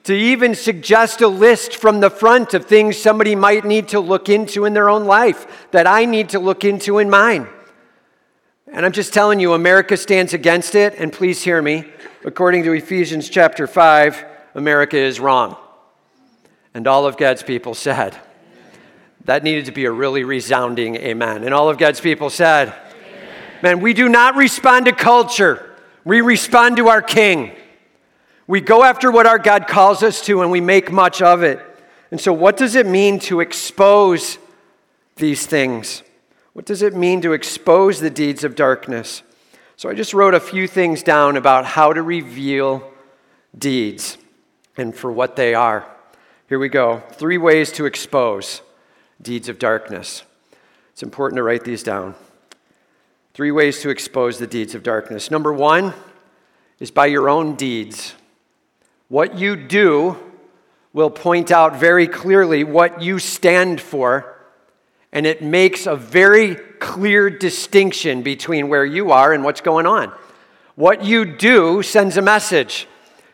to 0.05 0.15
even 0.15 0.55
suggest 0.55 1.23
a 1.23 1.27
list 1.27 1.75
from 1.75 1.99
the 1.99 2.09
front 2.09 2.55
of 2.55 2.67
things 2.67 2.97
somebody 2.97 3.35
might 3.35 3.65
need 3.65 3.89
to 3.89 3.99
look 3.99 4.29
into 4.29 4.65
in 4.65 4.75
their 4.75 4.89
own 4.89 5.07
life 5.07 5.67
that 5.73 5.89
I 5.89 6.05
need 6.05 6.29
to 6.29 6.39
look 6.39 6.65
into 6.65 6.99
in 6.99 7.11
mine. 7.11 7.49
And 8.73 8.87
I'm 8.87 8.93
just 8.93 9.13
telling 9.13 9.41
you, 9.41 9.55
America 9.55 9.97
stands 9.97 10.35
against 10.35 10.77
it, 10.77 10.95
and 10.99 11.13
please 11.13 11.43
hear 11.43 11.61
me. 11.61 11.85
According 12.25 12.63
to 12.63 12.73
Ephesians 12.73 13.29
chapter 13.29 13.67
5, 13.67 14.25
America 14.55 14.97
is 14.97 15.19
wrong. 15.19 15.57
And 16.75 16.87
all 16.87 17.09
of 17.09 17.17
God's 17.17 17.43
people 17.43 17.75
said, 17.75 18.17
that 19.25 19.43
needed 19.43 19.65
to 19.65 19.73
be 19.73 19.87
a 19.87 19.91
really 19.91 20.23
resounding 20.23 20.95
amen. 20.95 21.43
And 21.43 21.53
all 21.53 21.69
of 21.69 21.77
God's 21.77 22.01
people 22.01 22.31
said. 22.31 22.73
Man, 23.65 23.81
we 23.81 23.95
do 23.95 24.11
not 24.11 24.37
respond 24.37 24.85
to 24.85 24.93
culture, 24.93 25.75
we 26.05 26.21
respond 26.21 26.77
to 26.77 26.89
our 26.89 27.01
King. 27.01 27.57
We 28.47 28.61
go 28.61 28.85
after 28.85 29.11
what 29.11 29.27
our 29.27 29.39
God 29.39 29.67
calls 29.67 30.03
us 30.03 30.21
to 30.27 30.43
and 30.43 30.51
we 30.51 30.61
make 30.61 30.93
much 30.93 31.23
of 31.23 31.43
it. 31.43 31.59
And 32.11 32.21
so, 32.21 32.31
what 32.31 32.59
does 32.59 32.75
it 32.75 32.85
mean 32.85 33.19
to 33.21 33.41
expose 33.41 34.37
these 35.17 35.47
things? 35.47 36.03
What 36.53 36.67
does 36.67 36.83
it 36.83 36.95
mean 36.95 37.23
to 37.23 37.33
expose 37.33 38.01
the 38.01 38.11
deeds 38.11 38.45
of 38.45 38.55
darkness? 38.55 39.23
So, 39.77 39.89
I 39.89 39.95
just 39.95 40.13
wrote 40.13 40.35
a 40.35 40.41
few 40.41 40.69
things 40.69 41.03
down 41.03 41.39
about 41.39 41.65
how 41.65 41.95
to 41.95 42.03
reveal 42.03 42.93
deeds 43.57 44.19
and 44.77 44.95
for 44.95 45.11
what 45.11 45.37
they 45.37 45.55
are. 45.55 45.87
Here 46.51 46.59
we 46.59 46.69
go. 46.69 47.03
Three 47.13 47.39
ways 47.39 47.73
to 47.73 47.87
expose 47.87 48.61
deeds 49.23 49.49
of 49.49 49.59
darkness. 49.59 50.23
It's 50.93 51.03
important 51.03 51.39
to 51.39 51.43
write 51.43 51.65
these 51.65 51.83
down. 51.83 52.15
Three 53.35 53.51
ways 53.51 53.81
to 53.83 53.91
expose 53.91 54.39
the 54.39 54.47
deeds 54.47 54.77
of 54.77 54.85
darkness. 54.85 55.29
Number 55.29 55.53
one 55.53 55.93
is 56.79 56.93
by 56.93 57.07
your 57.07 57.29
own 57.29 57.57
deeds. 57.57 58.15
What 59.09 59.37
you 59.37 59.57
do 59.57 60.17
will 60.93 61.11
point 61.11 61.51
out 61.51 61.75
very 61.75 62.07
clearly 62.07 62.63
what 62.63 63.03
you 63.03 63.19
stand 63.19 63.81
for, 63.81 64.37
and 65.13 65.27
it 65.27 65.43
makes 65.43 65.89
a 65.89 65.97
very 65.97 66.55
clear 66.79 67.29
distinction 67.29 68.23
between 68.23 68.69
where 68.69 68.85
you 68.85 69.11
are 69.11 69.33
and 69.33 69.43
what's 69.43 69.61
going 69.61 69.87
on. 69.87 70.13
What 70.77 71.05
you 71.05 71.25
do 71.25 71.83
sends 71.83 72.17
a 72.17 72.23
message. 72.23 72.87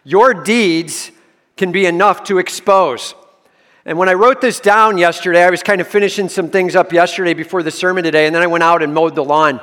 Your 0.03 0.33
deeds 0.33 1.11
can 1.59 1.73
be 1.73 1.85
enough 1.85 2.25
to 2.25 2.39
expose. 2.39 3.15
And 3.85 3.99
when 3.99 4.09
I 4.09 4.15
wrote 4.15 4.41
this 4.41 4.61
down 4.61 4.97
yesterday, 4.97 5.45
I 5.45 5.51
was 5.51 5.63
kind 5.63 5.83
of 5.83 5.87
finishing 5.87 6.31
some 6.31 6.49
things 6.49 6.75
up 6.75 6.91
yesterday 6.91 7.35
before 7.35 7.63
the 7.63 7.71
sermon 7.71 8.03
today, 8.03 8.25
and 8.25 8.35
then 8.35 8.43
I 8.43 8.47
went 8.47 8.65
out 8.65 8.83
and 8.83 8.95
mowed 8.95 9.15
the 9.15 9.25
lawn. 9.25 9.61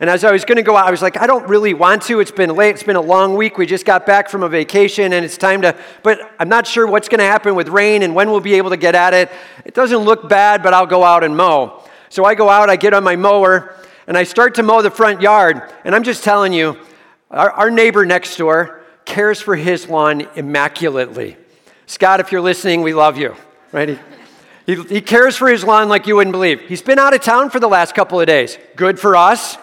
And 0.00 0.08
as 0.08 0.22
I 0.24 0.30
was 0.30 0.44
going 0.44 0.56
to 0.56 0.62
go 0.62 0.76
out, 0.76 0.86
I 0.86 0.90
was 0.90 1.02
like, 1.02 1.16
I 1.16 1.26
don't 1.26 1.48
really 1.48 1.74
want 1.74 2.02
to. 2.04 2.20
It's 2.20 2.30
been 2.30 2.54
late. 2.54 2.70
It's 2.70 2.82
been 2.82 2.96
a 2.96 3.00
long 3.00 3.34
week. 3.34 3.58
We 3.58 3.66
just 3.66 3.84
got 3.84 4.06
back 4.06 4.28
from 4.28 4.42
a 4.42 4.48
vacation, 4.48 5.12
and 5.12 5.24
it's 5.24 5.36
time 5.36 5.62
to, 5.62 5.76
but 6.02 6.20
I'm 6.38 6.48
not 6.48 6.66
sure 6.66 6.86
what's 6.86 7.08
going 7.08 7.18
to 7.18 7.24
happen 7.24 7.54
with 7.54 7.68
rain 7.68 8.02
and 8.02 8.14
when 8.14 8.30
we'll 8.30 8.40
be 8.40 8.54
able 8.54 8.70
to 8.70 8.76
get 8.76 8.94
at 8.94 9.12
it. 9.12 9.30
It 9.64 9.74
doesn't 9.74 9.98
look 9.98 10.28
bad, 10.28 10.62
but 10.62 10.72
I'll 10.72 10.86
go 10.86 11.02
out 11.02 11.24
and 11.24 11.36
mow. 11.36 11.82
So 12.10 12.24
I 12.24 12.34
go 12.34 12.48
out, 12.48 12.70
I 12.70 12.76
get 12.76 12.94
on 12.94 13.02
my 13.02 13.16
mower, 13.16 13.74
and 14.06 14.16
I 14.16 14.22
start 14.22 14.54
to 14.54 14.62
mow 14.62 14.82
the 14.82 14.90
front 14.90 15.20
yard. 15.20 15.62
And 15.84 15.94
I'm 15.94 16.04
just 16.04 16.22
telling 16.22 16.52
you, 16.52 16.78
our, 17.30 17.50
our 17.50 17.70
neighbor 17.70 18.06
next 18.06 18.36
door 18.36 18.82
cares 19.04 19.40
for 19.40 19.56
his 19.56 19.88
lawn 19.88 20.28
immaculately. 20.36 21.36
Scott, 21.86 22.20
if 22.20 22.30
you're 22.30 22.40
listening, 22.40 22.82
we 22.82 22.94
love 22.94 23.18
you 23.18 23.34
right? 23.72 23.88
He, 24.66 24.74
he, 24.74 24.82
he 24.84 25.00
cares 25.00 25.36
for 25.36 25.48
his 25.48 25.64
lawn 25.64 25.88
like 25.88 26.06
you 26.06 26.16
wouldn't 26.16 26.32
believe. 26.32 26.60
He's 26.60 26.82
been 26.82 26.98
out 26.98 27.14
of 27.14 27.20
town 27.20 27.50
for 27.50 27.60
the 27.60 27.68
last 27.68 27.94
couple 27.94 28.20
of 28.20 28.26
days. 28.26 28.58
Good 28.76 28.98
for 28.98 29.16
us, 29.16 29.56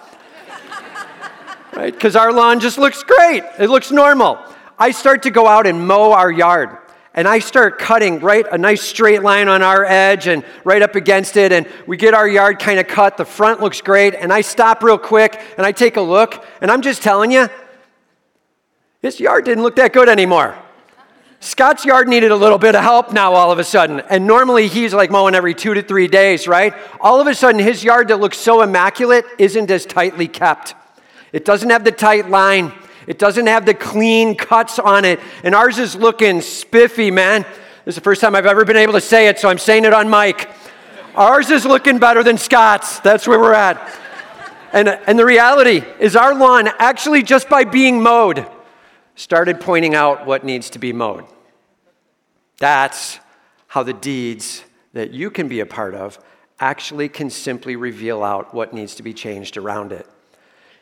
right? 1.76 1.94
Because 1.94 2.16
our 2.16 2.32
lawn 2.32 2.60
just 2.60 2.78
looks 2.78 3.04
great. 3.04 3.44
It 3.60 3.70
looks 3.70 3.92
normal. 3.92 4.40
I 4.78 4.92
start 4.92 5.24
to 5.24 5.32
go 5.32 5.48
out 5.48 5.68
and 5.68 5.88
mow 5.88 6.12
our 6.12 6.32
yard. 6.32 6.78
And 7.14 7.30
I 7.30 7.40
start 7.40 7.80
cutting 7.80 8.20
right 8.20 8.46
a 8.52 8.58
nice 8.58 8.82
straight 8.82 9.24
line 9.24 9.48
on 9.48 9.62
our 9.62 9.86
edge 9.86 10.28
and 10.28 10.44
right 10.66 10.82
up 10.82 10.96
against 10.96 11.38
it. 11.38 11.54
And 11.54 11.66
we 11.88 11.96
get 11.96 12.14
our 12.14 12.28
yard 12.28 12.60
kind 12.60 12.78
of 12.78 12.88
cut. 12.88 13.16
The 13.16 13.24
front 13.24 13.62
looks 13.62 13.80
great. 13.80 14.16
And 14.16 14.34
I 14.34 14.42
stop 14.42 14.84
real 14.84 14.98
quick 14.98 15.42
and 15.58 15.66
I 15.66 15.72
take 15.72 15.96
a 15.96 16.02
look. 16.02 16.44
And 16.60 16.70
I'm 16.70 16.82
just 16.82 17.02
telling 17.02 17.32
you, 17.32 17.48
this 19.02 19.20
yard 19.22 19.46
didn't 19.46 19.64
look 19.64 19.78
that 19.78 19.94
good 19.94 20.10
anymore. 20.10 20.58
Scott's 21.40 21.86
yard 21.86 22.10
needed 22.10 22.32
a 22.32 22.36
little 22.36 22.58
bit 22.58 22.76
of 22.76 22.82
help 22.82 23.14
now 23.14 23.34
all 23.34 23.52
of 23.52 23.60
a 23.60 23.64
sudden. 23.64 24.02
And 24.10 24.28
normally 24.28 24.68
he's 24.68 24.94
like 24.94 25.10
mowing 25.10 25.36
every 25.36 25.54
two 25.54 25.74
to 25.74 25.82
three 25.82 26.08
days, 26.08 26.50
right? 26.50 26.74
All 27.00 27.22
of 27.22 27.28
a 27.28 27.36
sudden 27.36 27.62
his 27.62 27.84
yard 27.84 28.10
that 28.10 28.20
looks 28.20 28.38
so 28.38 28.62
immaculate 28.62 29.26
isn't 29.38 29.72
as 29.72 29.86
tightly 29.86 30.28
kept. 30.28 30.74
It 31.36 31.44
doesn't 31.44 31.70
have 31.70 31.84
the 31.84 31.92
tight 31.92 32.30
line, 32.30 32.72
it 33.08 33.20
doesn't 33.20 33.48
have 33.48 33.66
the 33.66 33.74
clean 33.74 34.36
cuts 34.36 34.80
on 34.80 35.04
it. 35.04 35.20
And 35.44 35.54
ours 35.54 35.80
is 35.80 35.94
looking 35.94 36.40
spiffy, 36.40 37.12
man. 37.12 37.42
This 37.84 37.92
is 37.92 37.96
the 37.96 38.02
first 38.02 38.22
time 38.22 38.36
I've 38.36 38.46
ever 38.46 38.64
been 38.64 38.78
able 38.78 38.94
to 38.94 39.02
say 39.02 39.28
it, 39.28 39.38
so 39.38 39.50
I'm 39.50 39.58
saying 39.58 39.84
it 39.84 39.94
on 39.94 40.10
mic. 40.10 40.50
Ours 41.14 41.50
is 41.50 41.66
looking 41.66 42.00
better 42.00 42.24
than 42.24 42.38
Scott's. 42.38 43.02
That's 43.02 43.28
where 43.28 43.38
we're 43.38 43.54
at. 43.54 44.00
And, 44.72 44.88
and 44.88 45.20
the 45.20 45.26
reality 45.26 45.84
is, 46.00 46.16
our 46.16 46.34
lawn, 46.34 46.70
actually, 46.80 47.22
just 47.22 47.50
by 47.50 47.66
being 47.66 48.02
mowed, 48.02 48.48
started 49.16 49.60
pointing 49.60 49.94
out 49.94 50.26
what 50.26 50.46
needs 50.46 50.70
to 50.70 50.80
be 50.80 50.94
mowed. 50.94 51.26
That's 52.60 53.20
how 53.68 53.84
the 53.84 53.92
deeds 53.92 54.64
that 54.94 55.12
you 55.12 55.30
can 55.30 55.50
be 55.50 55.60
a 55.60 55.66
part 55.66 55.96
of 55.96 56.18
actually 56.62 57.10
can 57.10 57.30
simply 57.30 57.76
reveal 57.76 58.24
out 58.24 58.54
what 58.54 58.74
needs 58.74 58.96
to 58.96 59.04
be 59.04 59.14
changed 59.14 59.58
around 59.58 59.92
it. 59.92 60.08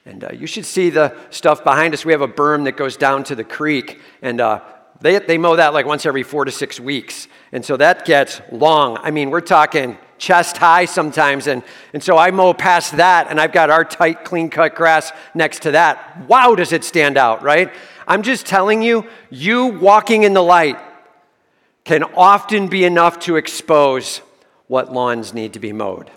And 0.06 0.24
uh, 0.24 0.30
you 0.34 0.48
should 0.48 0.66
see 0.66 0.90
the 0.90 1.16
stuff 1.30 1.64
behind 1.64 1.94
us. 1.94 2.04
We 2.04 2.12
have 2.12 2.22
a 2.22 2.28
berm 2.28 2.66
that 2.66 2.76
goes 2.76 2.98
down 2.98 3.24
to 3.26 3.36
the 3.36 3.44
creek, 3.44 4.02
and 4.22 4.42
uh, 4.42 4.62
they, 5.00 5.20
they 5.20 5.38
mow 5.38 5.56
that 5.56 5.74
like 5.74 5.86
once 5.86 6.06
every 6.06 6.24
four 6.24 6.46
to 6.46 6.52
six 6.52 6.80
weeks. 6.80 7.28
And 7.52 7.64
so 7.64 7.78
that 7.78 8.06
gets 8.06 8.42
long. 8.52 8.98
I 9.02 9.12
mean, 9.12 9.30
we're 9.30 9.42
talking 9.42 9.98
chest 10.18 10.58
high 10.58 10.86
sometimes. 10.86 11.48
And, 11.48 11.64
and 11.94 12.02
so 12.02 12.18
I 12.18 12.32
mow 12.32 12.54
past 12.54 12.98
that, 12.98 13.28
and 13.30 13.40
I've 13.40 13.52
got 13.52 13.70
our 13.70 13.84
tight, 13.84 14.24
clean 14.24 14.50
cut 14.50 14.76
grass 14.76 15.12
next 15.34 15.64
to 15.64 15.72
that. 15.72 16.28
Wow, 16.28 16.56
does 16.56 16.72
it 16.72 16.84
stand 16.84 17.18
out, 17.18 17.44
right? 17.44 17.72
I'm 18.08 18.24
just 18.24 18.46
telling 18.46 18.82
you, 18.82 19.06
you 19.30 19.68
walking 19.68 20.24
in 20.24 20.34
the 20.34 20.44
light 20.44 20.78
can 21.84 22.04
often 22.04 22.68
be 22.68 22.86
enough 22.86 23.20
to 23.20 23.36
expose 23.36 24.22
what 24.68 24.92
lawns 24.92 25.34
need 25.34 25.54
to 25.54 25.60
be 25.60 25.74
mowed. 25.74 26.10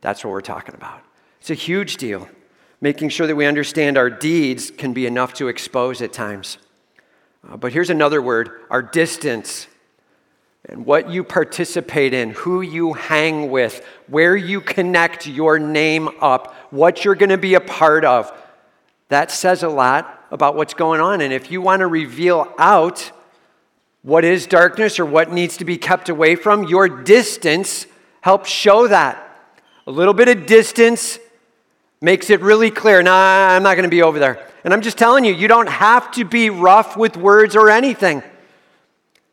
That's 0.00 0.24
what 0.24 0.30
we're 0.30 0.40
talking 0.40 0.74
about. 0.74 1.02
It's 1.40 1.50
a 1.50 1.54
huge 1.54 1.98
deal. 1.98 2.28
Making 2.80 3.10
sure 3.10 3.26
that 3.26 3.36
we 3.36 3.46
understand 3.46 3.98
our 3.98 4.08
deeds 4.08 4.70
can 4.70 4.92
be 4.92 5.06
enough 5.06 5.34
to 5.34 5.48
expose 5.48 6.00
at 6.00 6.12
times. 6.12 6.58
Uh, 7.48 7.56
but 7.56 7.72
here's 7.72 7.90
another 7.90 8.22
word 8.22 8.50
our 8.70 8.82
distance 8.82 9.66
and 10.66 10.84
what 10.84 11.10
you 11.10 11.24
participate 11.24 12.12
in, 12.12 12.30
who 12.30 12.60
you 12.60 12.92
hang 12.92 13.50
with, 13.50 13.84
where 14.08 14.36
you 14.36 14.60
connect 14.60 15.26
your 15.26 15.58
name 15.58 16.08
up, 16.20 16.54
what 16.70 17.04
you're 17.04 17.14
going 17.14 17.30
to 17.30 17.38
be 17.38 17.54
a 17.54 17.60
part 17.60 18.04
of. 18.04 18.30
That 19.08 19.30
says 19.30 19.62
a 19.62 19.68
lot 19.68 20.26
about 20.30 20.54
what's 20.54 20.74
going 20.74 21.00
on. 21.00 21.20
And 21.20 21.32
if 21.32 21.50
you 21.50 21.60
want 21.60 21.80
to 21.80 21.86
reveal 21.86 22.52
out 22.58 23.10
what 24.02 24.24
is 24.24 24.46
darkness 24.46 25.00
or 25.00 25.06
what 25.06 25.32
needs 25.32 25.56
to 25.58 25.64
be 25.64 25.76
kept 25.76 26.08
away 26.08 26.36
from, 26.36 26.64
your 26.64 26.88
distance 26.88 27.86
helps 28.20 28.50
show 28.50 28.86
that. 28.86 29.26
A 29.86 29.90
little 29.90 30.14
bit 30.14 30.28
of 30.28 30.46
distance 30.46 31.18
makes 32.00 32.30
it 32.30 32.40
really 32.40 32.70
clear. 32.70 33.02
Nah, 33.02 33.48
I'm 33.48 33.62
not 33.62 33.74
going 33.74 33.84
to 33.84 33.90
be 33.90 34.02
over 34.02 34.18
there. 34.18 34.46
And 34.64 34.72
I'm 34.72 34.82
just 34.82 34.98
telling 34.98 35.24
you, 35.24 35.34
you 35.34 35.48
don't 35.48 35.68
have 35.68 36.10
to 36.12 36.24
be 36.24 36.50
rough 36.50 36.96
with 36.96 37.16
words 37.16 37.56
or 37.56 37.70
anything. 37.70 38.22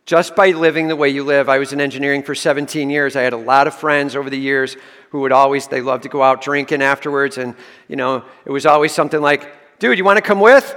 Just 0.05 0.35
by 0.35 0.51
living 0.51 0.87
the 0.87 0.95
way 0.95 1.09
you 1.09 1.23
live. 1.23 1.49
I 1.49 1.57
was 1.57 1.73
in 1.73 1.81
engineering 1.81 2.23
for 2.23 2.33
17 2.33 2.89
years. 2.89 3.15
I 3.15 3.21
had 3.23 3.33
a 3.33 3.37
lot 3.37 3.67
of 3.67 3.73
friends 3.73 4.15
over 4.15 4.29
the 4.29 4.39
years 4.39 4.77
who 5.09 5.21
would 5.21 5.33
always, 5.33 5.67
they 5.67 5.81
loved 5.81 6.03
to 6.03 6.09
go 6.09 6.23
out 6.23 6.41
drinking 6.41 6.81
afterwards. 6.81 7.37
And, 7.37 7.55
you 7.87 7.97
know, 7.97 8.23
it 8.45 8.51
was 8.51 8.65
always 8.65 8.93
something 8.93 9.21
like, 9.21 9.79
dude, 9.79 9.97
you 9.97 10.05
want 10.05 10.17
to 10.17 10.21
come 10.21 10.39
with? 10.39 10.75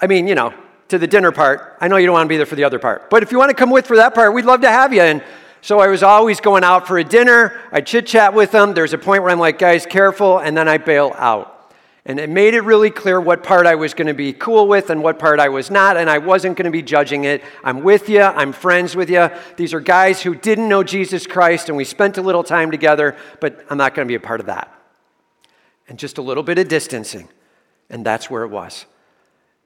I 0.00 0.06
mean, 0.06 0.26
you 0.26 0.34
know, 0.34 0.52
to 0.88 0.98
the 0.98 1.06
dinner 1.06 1.32
part. 1.32 1.78
I 1.80 1.88
know 1.88 1.96
you 1.96 2.06
don't 2.06 2.12
want 2.12 2.26
to 2.26 2.28
be 2.28 2.36
there 2.36 2.46
for 2.46 2.56
the 2.56 2.64
other 2.64 2.78
part, 2.78 3.08
but 3.08 3.22
if 3.22 3.32
you 3.32 3.38
want 3.38 3.50
to 3.50 3.54
come 3.54 3.70
with 3.70 3.86
for 3.86 3.96
that 3.96 4.14
part, 4.14 4.34
we'd 4.34 4.44
love 4.44 4.60
to 4.62 4.70
have 4.70 4.92
you. 4.92 5.00
And 5.00 5.22
so 5.62 5.78
I 5.78 5.86
was 5.86 6.02
always 6.02 6.40
going 6.40 6.64
out 6.64 6.88
for 6.88 6.98
a 6.98 7.04
dinner. 7.04 7.58
I 7.70 7.80
chit 7.80 8.04
chat 8.06 8.34
with 8.34 8.50
them. 8.50 8.74
There's 8.74 8.92
a 8.92 8.98
point 8.98 9.22
where 9.22 9.30
I'm 9.30 9.38
like, 9.38 9.60
guys, 9.60 9.86
careful, 9.86 10.38
and 10.38 10.56
then 10.56 10.68
I 10.68 10.76
bail 10.76 11.14
out. 11.16 11.72
And 12.04 12.18
it 12.18 12.28
made 12.28 12.54
it 12.54 12.62
really 12.62 12.90
clear 12.90 13.20
what 13.20 13.44
part 13.44 13.64
I 13.64 13.76
was 13.76 13.94
going 13.94 14.08
to 14.08 14.14
be 14.14 14.32
cool 14.32 14.66
with 14.66 14.90
and 14.90 15.04
what 15.04 15.20
part 15.20 15.38
I 15.38 15.50
was 15.50 15.70
not, 15.70 15.96
and 15.96 16.10
I 16.10 16.18
wasn't 16.18 16.56
going 16.56 16.64
to 16.64 16.72
be 16.72 16.82
judging 16.82 17.22
it. 17.22 17.44
I'm 17.62 17.84
with 17.84 18.08
you, 18.08 18.22
I'm 18.22 18.52
friends 18.52 18.96
with 18.96 19.08
you. 19.08 19.30
These 19.56 19.72
are 19.72 19.78
guys 19.78 20.20
who 20.20 20.34
didn't 20.34 20.68
know 20.68 20.82
Jesus 20.82 21.28
Christ, 21.28 21.68
and 21.68 21.76
we 21.76 21.84
spent 21.84 22.18
a 22.18 22.22
little 22.22 22.42
time 22.42 22.72
together, 22.72 23.16
but 23.40 23.64
I'm 23.70 23.78
not 23.78 23.94
going 23.94 24.04
to 24.04 24.10
be 24.10 24.16
a 24.16 24.20
part 24.20 24.40
of 24.40 24.46
that. 24.46 24.76
And 25.88 25.96
just 25.96 26.18
a 26.18 26.22
little 26.22 26.42
bit 26.42 26.58
of 26.58 26.66
distancing, 26.66 27.28
and 27.88 28.04
that's 28.04 28.28
where 28.28 28.42
it 28.42 28.48
was. 28.48 28.84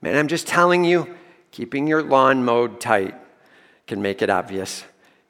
Man, 0.03 0.15
I'm 0.15 0.29
just 0.29 0.47
telling 0.47 0.85
you, 0.85 1.17
keeping 1.53 1.87
your 1.87 2.03
lawn 2.03 2.45
mowed 2.45 2.83
tight 2.83 3.15
can 3.87 4.03
make 4.03 4.21
it 4.21 4.29
obvious. 4.29 4.85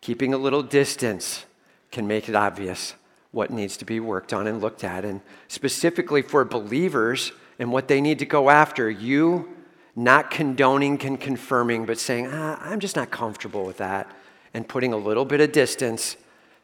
Keeping 0.07 0.33
a 0.33 0.39
little 0.39 0.63
distance 0.63 1.47
can 1.91 2.07
make 2.07 2.29
it 2.29 2.37
obvious 2.37 2.95
what 3.33 3.51
needs 3.51 3.77
to 3.79 3.85
be 3.85 3.99
worked 3.99 4.33
on 4.33 4.47
and 4.47 4.61
looked 4.61 4.85
at. 4.85 5.05
And 5.05 5.21
specifically 5.49 6.23
for 6.23 6.45
believers 6.45 7.33
and 7.59 7.73
what 7.73 7.89
they 7.89 8.01
need 8.01 8.21
to 8.21 8.25
go 8.25 8.49
after, 8.49 8.89
you 8.89 9.53
not 9.97 10.31
condoning 10.31 11.05
and 11.05 11.21
confirming, 11.21 11.87
but 11.87 11.99
saying, 11.99 12.29
ah, 12.31 12.57
I'm 12.63 12.79
just 12.79 12.95
not 12.95 13.11
comfortable 13.11 13.65
with 13.65 13.79
that, 13.79 14.09
and 14.55 14.69
putting 14.69 14.93
a 14.93 14.97
little 14.97 15.25
bit 15.25 15.41
of 15.41 15.51
distance 15.51 16.17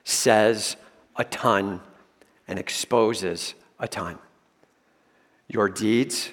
says 0.04 0.76
a 1.16 1.24
ton 1.24 1.80
and 2.46 2.60
exposes 2.60 3.54
a 3.80 3.88
ton. 3.88 4.20
your 5.48 5.68
deeds, 5.68 6.30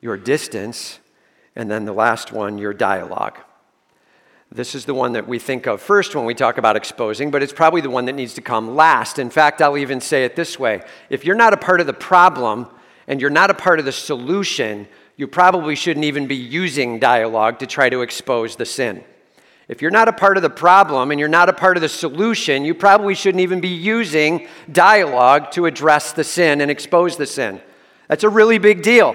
your 0.00 0.16
distance, 0.16 0.98
and 1.54 1.70
then 1.70 1.84
the 1.84 1.92
last 1.92 2.32
one, 2.32 2.58
your 2.58 2.74
dialogue. 2.74 3.38
This 4.52 4.74
is 4.74 4.84
the 4.84 4.94
one 4.94 5.12
that 5.12 5.28
we 5.28 5.38
think 5.38 5.66
of 5.66 5.80
first 5.80 6.16
when 6.16 6.24
we 6.24 6.34
talk 6.34 6.58
about 6.58 6.74
exposing, 6.74 7.30
but 7.30 7.40
it's 7.40 7.52
probably 7.52 7.80
the 7.80 7.90
one 7.90 8.06
that 8.06 8.14
needs 8.14 8.34
to 8.34 8.40
come 8.40 8.74
last. 8.74 9.20
In 9.20 9.30
fact, 9.30 9.62
I'll 9.62 9.78
even 9.78 10.00
say 10.00 10.24
it 10.24 10.34
this 10.34 10.58
way 10.58 10.82
if 11.08 11.24
you're 11.24 11.36
not 11.36 11.52
a 11.52 11.56
part 11.56 11.80
of 11.80 11.86
the 11.86 11.92
problem 11.92 12.66
and 13.06 13.20
you're 13.20 13.30
not 13.30 13.50
a 13.50 13.54
part 13.54 13.78
of 13.78 13.84
the 13.84 13.92
solution, 13.92 14.88
you 15.16 15.28
probably 15.28 15.76
shouldn't 15.76 16.04
even 16.04 16.26
be 16.26 16.34
using 16.34 16.98
dialogue 16.98 17.60
to 17.60 17.66
try 17.66 17.88
to 17.90 18.02
expose 18.02 18.56
the 18.56 18.66
sin. 18.66 19.04
If 19.68 19.82
you're 19.82 19.92
not 19.92 20.08
a 20.08 20.12
part 20.12 20.36
of 20.36 20.42
the 20.42 20.50
problem 20.50 21.12
and 21.12 21.20
you're 21.20 21.28
not 21.28 21.48
a 21.48 21.52
part 21.52 21.76
of 21.76 21.80
the 21.80 21.88
solution, 21.88 22.64
you 22.64 22.74
probably 22.74 23.14
shouldn't 23.14 23.42
even 23.42 23.60
be 23.60 23.68
using 23.68 24.48
dialogue 24.72 25.52
to 25.52 25.66
address 25.66 26.12
the 26.12 26.24
sin 26.24 26.60
and 26.60 26.72
expose 26.72 27.16
the 27.16 27.26
sin. 27.26 27.60
That's 28.08 28.24
a 28.24 28.28
really 28.28 28.58
big 28.58 28.82
deal. 28.82 29.14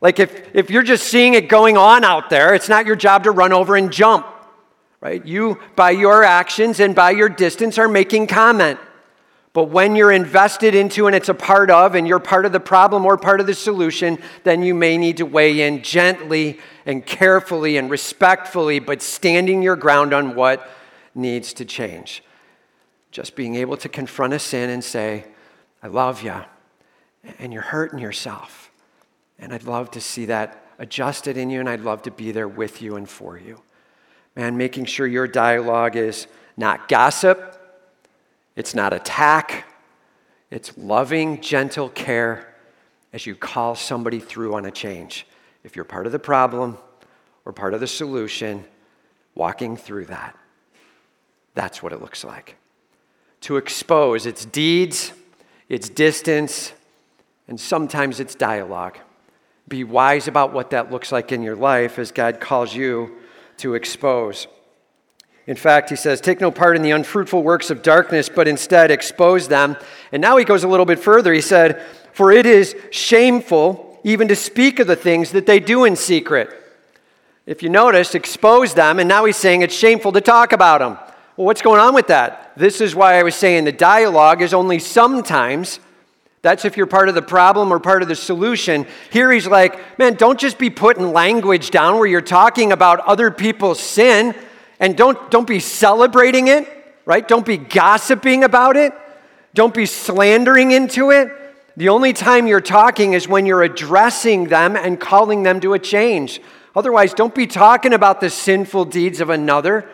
Like 0.00 0.20
if, 0.20 0.54
if 0.54 0.70
you're 0.70 0.84
just 0.84 1.08
seeing 1.08 1.34
it 1.34 1.48
going 1.48 1.76
on 1.76 2.04
out 2.04 2.30
there, 2.30 2.54
it's 2.54 2.68
not 2.68 2.86
your 2.86 2.94
job 2.94 3.24
to 3.24 3.32
run 3.32 3.52
over 3.52 3.74
and 3.74 3.92
jump, 3.92 4.24
right? 5.00 5.24
You, 5.24 5.60
by 5.76 5.90
your 5.90 6.24
actions 6.24 6.80
and 6.80 6.94
by 6.94 7.12
your 7.12 7.28
distance, 7.28 7.78
are 7.78 7.88
making 7.88 8.26
comment. 8.26 8.78
But 9.52 9.70
when 9.70 9.96
you're 9.96 10.12
invested 10.12 10.74
into 10.74 11.06
and 11.06 11.16
it's 11.16 11.28
a 11.28 11.34
part 11.34 11.70
of, 11.70 11.94
and 11.94 12.06
you're 12.06 12.20
part 12.20 12.44
of 12.44 12.52
the 12.52 12.60
problem 12.60 13.06
or 13.06 13.16
part 13.16 13.40
of 13.40 13.46
the 13.46 13.54
solution, 13.54 14.18
then 14.44 14.62
you 14.62 14.74
may 14.74 14.96
need 14.96 15.16
to 15.16 15.26
weigh 15.26 15.62
in 15.62 15.82
gently 15.82 16.60
and 16.86 17.04
carefully 17.04 17.76
and 17.76 17.90
respectfully, 17.90 18.78
but 18.78 19.02
standing 19.02 19.62
your 19.62 19.76
ground 19.76 20.12
on 20.12 20.34
what 20.34 20.70
needs 21.14 21.52
to 21.54 21.64
change. 21.64 22.22
Just 23.10 23.34
being 23.36 23.56
able 23.56 23.76
to 23.78 23.88
confront 23.88 24.34
a 24.34 24.38
sin 24.38 24.70
and 24.70 24.84
say, 24.84 25.24
I 25.82 25.86
love 25.86 26.22
you, 26.22 26.36
and 27.38 27.52
you're 27.52 27.62
hurting 27.62 27.98
yourself. 27.98 28.70
And 29.38 29.52
I'd 29.52 29.64
love 29.64 29.90
to 29.92 30.00
see 30.00 30.26
that 30.26 30.66
adjusted 30.78 31.36
in 31.36 31.50
you, 31.50 31.60
and 31.60 31.68
I'd 31.68 31.80
love 31.80 32.02
to 32.02 32.10
be 32.10 32.32
there 32.32 32.48
with 32.48 32.82
you 32.82 32.96
and 32.96 33.08
for 33.08 33.38
you. 33.38 33.62
Man, 34.38 34.56
making 34.56 34.84
sure 34.84 35.04
your 35.04 35.26
dialogue 35.26 35.96
is 35.96 36.28
not 36.56 36.86
gossip, 36.88 37.60
it's 38.54 38.72
not 38.72 38.92
attack, 38.92 39.64
it's 40.48 40.78
loving, 40.78 41.40
gentle 41.40 41.88
care 41.88 42.54
as 43.12 43.26
you 43.26 43.34
call 43.34 43.74
somebody 43.74 44.20
through 44.20 44.54
on 44.54 44.64
a 44.64 44.70
change. 44.70 45.26
If 45.64 45.74
you're 45.74 45.84
part 45.84 46.06
of 46.06 46.12
the 46.12 46.20
problem 46.20 46.78
or 47.44 47.52
part 47.52 47.74
of 47.74 47.80
the 47.80 47.88
solution, 47.88 48.64
walking 49.34 49.76
through 49.76 50.04
that. 50.04 50.36
That's 51.54 51.82
what 51.82 51.92
it 51.92 52.00
looks 52.00 52.22
like. 52.22 52.54
To 53.40 53.56
expose 53.56 54.24
its 54.24 54.44
deeds, 54.44 55.12
its 55.68 55.88
distance, 55.88 56.72
and 57.48 57.58
sometimes 57.58 58.20
its 58.20 58.36
dialogue. 58.36 58.98
Be 59.66 59.82
wise 59.82 60.28
about 60.28 60.52
what 60.52 60.70
that 60.70 60.92
looks 60.92 61.10
like 61.10 61.32
in 61.32 61.42
your 61.42 61.56
life 61.56 61.98
as 61.98 62.12
God 62.12 62.38
calls 62.38 62.72
you 62.72 63.17
to 63.58 63.74
expose. 63.74 64.46
In 65.46 65.56
fact, 65.56 65.88
he 65.90 65.96
says, 65.96 66.20
Take 66.20 66.40
no 66.40 66.50
part 66.50 66.76
in 66.76 66.82
the 66.82 66.90
unfruitful 66.90 67.42
works 67.42 67.70
of 67.70 67.82
darkness, 67.82 68.28
but 68.28 68.46
instead 68.46 68.90
expose 68.90 69.48
them. 69.48 69.76
And 70.12 70.20
now 70.20 70.36
he 70.36 70.44
goes 70.44 70.62
a 70.62 70.68
little 70.68 70.86
bit 70.86 70.98
further. 70.98 71.32
He 71.32 71.40
said, 71.40 71.82
For 72.12 72.30
it 72.30 72.44
is 72.44 72.76
shameful 72.90 74.00
even 74.04 74.28
to 74.28 74.36
speak 74.36 74.78
of 74.78 74.86
the 74.86 74.96
things 74.96 75.32
that 75.32 75.46
they 75.46 75.58
do 75.58 75.84
in 75.84 75.96
secret. 75.96 76.50
If 77.46 77.62
you 77.62 77.70
notice, 77.70 78.14
expose 78.14 78.74
them, 78.74 78.98
and 78.98 79.08
now 79.08 79.24
he's 79.24 79.38
saying 79.38 79.62
it's 79.62 79.74
shameful 79.74 80.12
to 80.12 80.20
talk 80.20 80.52
about 80.52 80.80
them. 80.80 80.98
Well, 81.36 81.46
what's 81.46 81.62
going 81.62 81.80
on 81.80 81.94
with 81.94 82.08
that? 82.08 82.52
This 82.56 82.82
is 82.82 82.94
why 82.94 83.18
I 83.18 83.22
was 83.22 83.34
saying 83.34 83.64
the 83.64 83.72
dialogue 83.72 84.42
is 84.42 84.52
only 84.52 84.78
sometimes. 84.78 85.80
That's 86.42 86.64
if 86.64 86.76
you're 86.76 86.86
part 86.86 87.08
of 87.08 87.14
the 87.14 87.22
problem 87.22 87.72
or 87.72 87.80
part 87.80 88.02
of 88.02 88.08
the 88.08 88.14
solution. 88.14 88.86
Here 89.10 89.30
he's 89.32 89.46
like, 89.46 89.98
man, 89.98 90.14
don't 90.14 90.38
just 90.38 90.58
be 90.58 90.70
putting 90.70 91.12
language 91.12 91.70
down 91.70 91.98
where 91.98 92.06
you're 92.06 92.20
talking 92.20 92.70
about 92.70 93.00
other 93.00 93.30
people's 93.30 93.80
sin 93.80 94.34
and 94.78 94.96
don't, 94.96 95.30
don't 95.30 95.46
be 95.46 95.58
celebrating 95.58 96.46
it, 96.46 96.68
right? 97.04 97.26
Don't 97.26 97.44
be 97.44 97.56
gossiping 97.56 98.44
about 98.44 98.76
it. 98.76 98.92
Don't 99.54 99.74
be 99.74 99.86
slandering 99.86 100.70
into 100.70 101.10
it. 101.10 101.32
The 101.76 101.88
only 101.88 102.12
time 102.12 102.46
you're 102.46 102.60
talking 102.60 103.14
is 103.14 103.26
when 103.26 103.46
you're 103.46 103.62
addressing 103.62 104.44
them 104.44 104.76
and 104.76 105.00
calling 105.00 105.42
them 105.42 105.60
to 105.60 105.74
a 105.74 105.78
change. 105.78 106.40
Otherwise, 106.76 107.14
don't 107.14 107.34
be 107.34 107.46
talking 107.46 107.92
about 107.92 108.20
the 108.20 108.30
sinful 108.30 108.84
deeds 108.86 109.20
of 109.20 109.30
another 109.30 109.88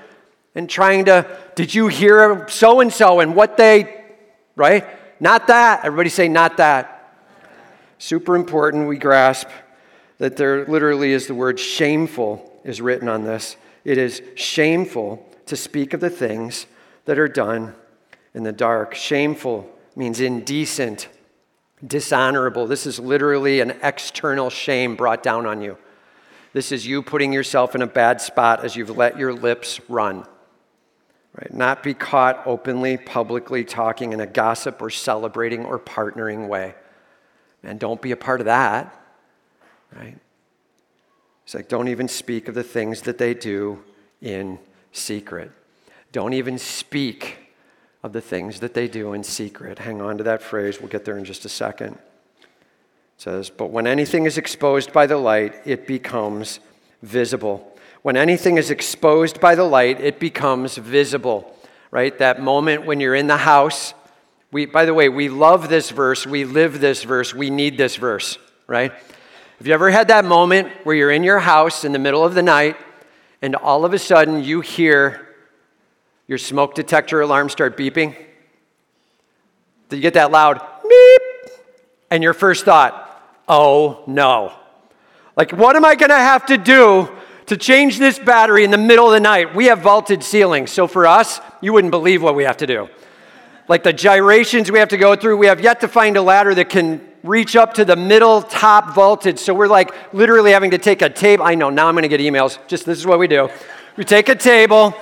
and 0.55 0.69
trying 0.69 1.07
to, 1.07 1.27
did 1.55 1.75
you 1.75 1.89
hear 1.89 2.47
so 2.49 2.81
and 2.81 2.93
so 2.93 3.21
and 3.21 3.35
what 3.35 3.57
they, 3.57 4.05
right? 4.57 4.87
Not 5.25 5.47
that. 5.47 5.87
Everybody 5.87 6.11
say, 6.11 6.29
not 6.29 6.59
that. 6.59 7.17
Super 7.97 8.37
important 8.37 8.87
we 8.87 8.99
grasp 8.99 9.49
that 10.19 10.37
there 10.37 10.67
literally 10.67 11.13
is 11.13 11.27
the 11.27 11.35
word 11.35 11.59
shameful 11.59 12.61
is 12.63 12.83
written 12.83 13.09
on 13.09 13.25
this. 13.25 13.57
It 13.87 13.97
is 13.97 14.21
shameful 14.35 15.27
to 15.47 15.57
speak 15.57 15.95
of 15.95 16.01
the 16.01 16.11
things 16.11 16.67
that 17.07 17.19
are 17.19 17.27
done 17.27 17.75
in 18.35 18.43
the 18.43 18.53
dark. 18.53 18.95
Shameful 18.95 19.67
means 19.97 20.21
indecent, 20.21 21.09
dishonorable. 21.87 22.67
This 22.67 22.85
is 22.85 23.01
literally 23.01 23.61
an 23.61 23.79
external 23.83 24.51
shame 24.51 24.95
brought 24.95 25.23
down 25.23 25.47
on 25.47 25.63
you. 25.63 25.79
This 26.53 26.71
is 26.71 26.87
you 26.87 27.01
putting 27.03 27.33
yourself 27.33 27.75
in 27.75 27.81
a 27.81 27.87
bad 27.87 28.21
spot 28.21 28.63
as 28.63 28.77
you've 28.77 28.95
let 28.95 29.19
your 29.19 29.33
lips 29.33 29.81
run. 29.89 30.27
Right? 31.35 31.53
Not 31.53 31.83
be 31.83 31.95
caught 31.95 32.47
openly, 32.47 32.97
publicly 32.97 33.65
talking 33.65 34.13
in 34.13 34.21
a 34.21 34.27
gossip 34.27 34.81
or 34.81 34.91
celebrating 34.91 35.65
or 35.65 35.79
partnering 35.79 36.47
way. 36.47 36.75
And 37.65 37.81
don't 37.81 38.01
be 38.01 38.13
a 38.13 38.17
part 38.17 38.41
of 38.41 38.47
that. 38.47 38.95
Right? 39.95 40.17
It's 41.45 41.55
like, 41.55 41.69
don't 41.69 41.89
even 41.89 42.09
speak 42.09 42.49
of 42.49 42.55
the 42.55 42.63
things 42.63 43.03
that 43.03 43.19
they 43.19 43.35
do 43.35 43.83
in 44.23 44.59
secret. 44.93 45.51
Don't 46.13 46.33
even 46.33 46.59
speak 46.59 47.39
of 48.03 48.13
the 48.13 48.21
things 48.21 48.61
that 48.61 48.75
they 48.75 48.87
do 48.87 49.13
in 49.13 49.25
secret. 49.25 49.81
Hang 49.81 50.01
on 50.01 50.19
to 50.19 50.25
that 50.25 50.43
phrase. 50.43 50.79
We'll 50.79 50.89
get 50.89 51.05
there 51.05 51.19
in 51.19 51.25
just 51.25 51.45
a 51.45 51.49
second. 51.49 51.95
It 51.95 52.49
says, 53.17 53.51
But 53.51 53.71
when 53.71 53.87
anything 53.87 54.25
is 54.25 54.39
exposed 54.39 54.93
by 54.93 55.07
the 55.07 55.17
light, 55.17 55.55
it 55.65 55.87
becomes 55.87 56.61
visible. 57.03 57.74
When 58.05 58.19
anything 58.19 58.59
is 58.59 58.71
exposed 58.71 59.41
by 59.41 59.55
the 59.55 59.65
light, 59.65 59.99
it 59.99 60.21
becomes 60.21 60.77
visible. 60.77 61.57
Right? 61.91 62.17
That 62.19 62.39
moment 62.39 62.85
when 62.85 63.01
you're 63.01 63.15
in 63.15 63.29
the 63.29 63.39
house. 63.39 63.95
We, 64.53 64.67
by 64.67 64.85
the 64.85 64.93
way, 64.93 65.09
we 65.09 65.31
love 65.31 65.71
this 65.71 65.89
verse. 65.89 66.27
We 66.27 66.45
live 66.45 66.83
this 66.83 67.03
verse. 67.03 67.33
We 67.33 67.49
need 67.49 67.79
this 67.79 67.97
verse, 67.97 68.37
right? 68.67 68.93
Have 68.93 69.67
you 69.67 69.73
ever 69.73 69.89
had 69.91 70.09
that 70.09 70.27
moment 70.27 70.69
where 70.85 70.95
you're 70.95 71.11
in 71.11 71.25
your 71.25 71.39
house 71.39 71.83
in 71.83 71.93
the 71.93 71.99
middle 71.99 72.23
of 72.23 72.35
the 72.35 72.43
night 72.43 72.77
and 73.41 73.57
all 73.57 73.87
of 73.87 73.95
a 73.95 73.99
sudden 73.99 74.45
you 74.45 74.61
hear 74.61 75.27
your 76.29 76.37
smoke 76.37 76.75
detector 76.75 77.23
alarm 77.23 77.49
start 77.49 77.75
beeping? 77.75 78.15
Did 79.89 79.97
you 79.97 80.03
get 80.03 80.13
that 80.13 80.31
loud 80.31 80.61
beep? 80.83 81.53
And 82.11 82.23
your 82.23 82.35
first 82.35 82.67
thought, 82.67 83.41
oh 83.49 84.05
no. 84.07 84.53
Like, 85.39 85.53
what 85.53 85.75
am 85.75 85.87
I 85.87 85.95
gonna 85.95 86.15
have 86.19 86.45
to 86.47 86.59
do 86.59 87.09
to 87.47 87.57
change 87.57 87.99
this 87.99 88.19
battery 88.19 88.65
in 88.65 88.71
the 88.71 88.79
middle 88.79 89.07
of 89.07 89.13
the 89.13 89.21
night? 89.21 89.55
We 89.55 89.67
have 89.67 89.81
vaulted 89.81 90.23
ceilings, 90.23 90.71
so 90.71 90.87
for 90.87 91.07
us, 91.07 91.41
you 91.61 91.73
wouldn't 91.73 91.91
believe 91.91 92.23
what 92.23 92.35
we 92.35 92.45
have 92.45 92.57
to 92.59 92.67
do. 92.67 92.89
Like 93.69 93.83
the 93.83 93.93
gyrations 93.93 94.71
we 94.71 94.79
have 94.79 94.91
to 94.91 94.97
go 94.97 95.17
through, 95.17 95.39
we 95.39 95.47
have 95.47 95.61
yet 95.61 95.81
to 95.81 95.89
find 95.89 96.17
a 96.17 96.23
ladder 96.23 96.55
that 96.55 96.69
can 96.69 97.01
reach 97.23 97.57
up 97.57 97.75
to 97.75 97.85
the 97.85 97.97
middle 97.97 98.43
top 98.43 98.95
vaulted. 98.95 99.39
So 99.39 99.55
we're 99.55 99.69
like 99.69 100.13
literally 100.13 100.53
having 100.53 100.71
to 100.73 100.79
take 100.79 101.01
a 101.01 101.09
table. 101.09 101.45
I 101.45 101.55
know, 101.55 101.71
now 101.71 101.89
I'm 101.89 101.95
gonna 101.95 102.09
get 102.09 102.21
emails. 102.21 102.59
Just 102.69 102.85
this 102.85 102.99
is 102.99 103.07
what 103.07 103.19
we 103.19 103.27
do. 103.27 103.49
We 103.97 104.05
take 104.05 104.29
a 104.29 104.35
table, 104.35 104.95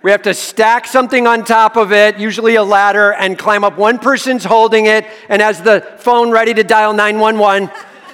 we 0.00 0.12
have 0.12 0.22
to 0.22 0.34
stack 0.34 0.86
something 0.86 1.26
on 1.26 1.44
top 1.44 1.76
of 1.76 1.92
it, 1.92 2.18
usually 2.18 2.54
a 2.54 2.62
ladder, 2.62 3.12
and 3.14 3.36
climb 3.36 3.64
up. 3.64 3.76
One 3.76 3.98
person's 3.98 4.44
holding 4.44 4.86
it 4.86 5.04
and 5.28 5.42
has 5.42 5.60
the 5.60 5.80
phone 5.98 6.30
ready 6.30 6.54
to 6.54 6.62
dial 6.62 6.92
911, 6.92 7.68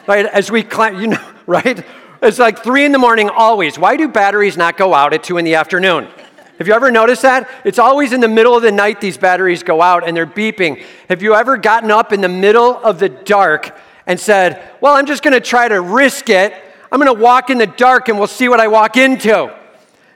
right? 0.09 0.25
As 0.27 0.51
we 0.51 0.63
climb, 0.63 0.99
you 0.99 1.09
know, 1.09 1.31
right? 1.47 1.85
It's 2.25 2.39
like 2.39 2.65
three 2.65 2.87
in 2.87 2.93
the 2.93 2.99
morning 2.99 3.29
always. 3.29 3.79
Why 3.79 3.99
do 3.99 4.09
batteries 4.09 4.57
not 4.57 4.79
go 4.79 4.95
out 4.95 5.13
at 5.13 5.23
two 5.23 5.37
in 5.37 5.45
the 5.45 5.57
afternoon? 5.57 6.09
Have 6.57 6.67
you 6.67 6.73
ever 6.73 6.91
noticed 6.91 7.21
that? 7.21 7.51
It's 7.65 7.79
always 7.79 8.15
in 8.15 8.21
the 8.21 8.29
middle 8.29 8.57
of 8.57 8.63
the 8.63 8.73
night 8.73 8.99
these 8.99 9.19
batteries 9.19 9.63
go 9.63 9.83
out 9.83 10.09
and 10.09 10.17
they're 10.17 10.27
beeping. 10.27 10.83
Have 11.11 11.23
you 11.23 11.35
ever 11.35 11.59
gotten 11.59 11.91
up 11.91 12.15
in 12.15 12.23
the 12.23 12.29
middle 12.31 12.79
of 12.79 12.99
the 12.99 13.11
dark 13.11 13.79
and 14.07 14.19
said, 14.19 14.67
Well, 14.81 14.95
I'm 14.95 15.05
just 15.05 15.23
going 15.23 15.35
to 15.35 15.41
try 15.41 15.69
to 15.69 15.83
risk 15.83 16.31
it. 16.31 16.55
I'm 16.91 16.99
going 16.99 17.15
to 17.15 17.23
walk 17.23 17.51
in 17.51 17.59
the 17.59 17.67
dark 17.67 18.09
and 18.09 18.17
we'll 18.17 18.27
see 18.27 18.49
what 18.49 18.59
I 18.59 18.69
walk 18.69 18.97
into? 18.97 19.55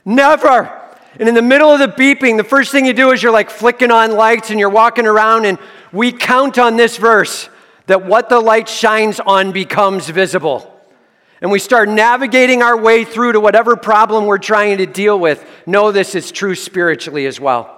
Never. 0.06 0.80
And 1.20 1.28
in 1.28 1.34
the 1.34 1.42
middle 1.42 1.70
of 1.70 1.78
the 1.78 1.88
beeping, 1.88 2.38
the 2.38 2.44
first 2.44 2.72
thing 2.72 2.86
you 2.86 2.94
do 2.94 3.10
is 3.10 3.22
you're 3.22 3.32
like 3.32 3.50
flicking 3.50 3.90
on 3.90 4.12
lights 4.12 4.48
and 4.48 4.58
you're 4.58 4.70
walking 4.70 5.06
around, 5.06 5.44
and 5.44 5.58
we 5.92 6.12
count 6.12 6.58
on 6.58 6.76
this 6.76 6.96
verse 6.96 7.50
that 7.86 8.06
what 8.06 8.30
the 8.30 8.40
light 8.40 8.66
shines 8.66 9.20
on 9.20 9.52
becomes 9.52 10.08
visible. 10.08 10.77
And 11.40 11.50
we 11.50 11.58
start 11.58 11.88
navigating 11.88 12.62
our 12.62 12.76
way 12.76 13.04
through 13.04 13.32
to 13.32 13.40
whatever 13.40 13.76
problem 13.76 14.26
we're 14.26 14.38
trying 14.38 14.78
to 14.78 14.86
deal 14.86 15.18
with. 15.18 15.48
Know 15.66 15.92
this 15.92 16.14
is 16.14 16.32
true 16.32 16.54
spiritually 16.54 17.26
as 17.26 17.38
well. 17.38 17.74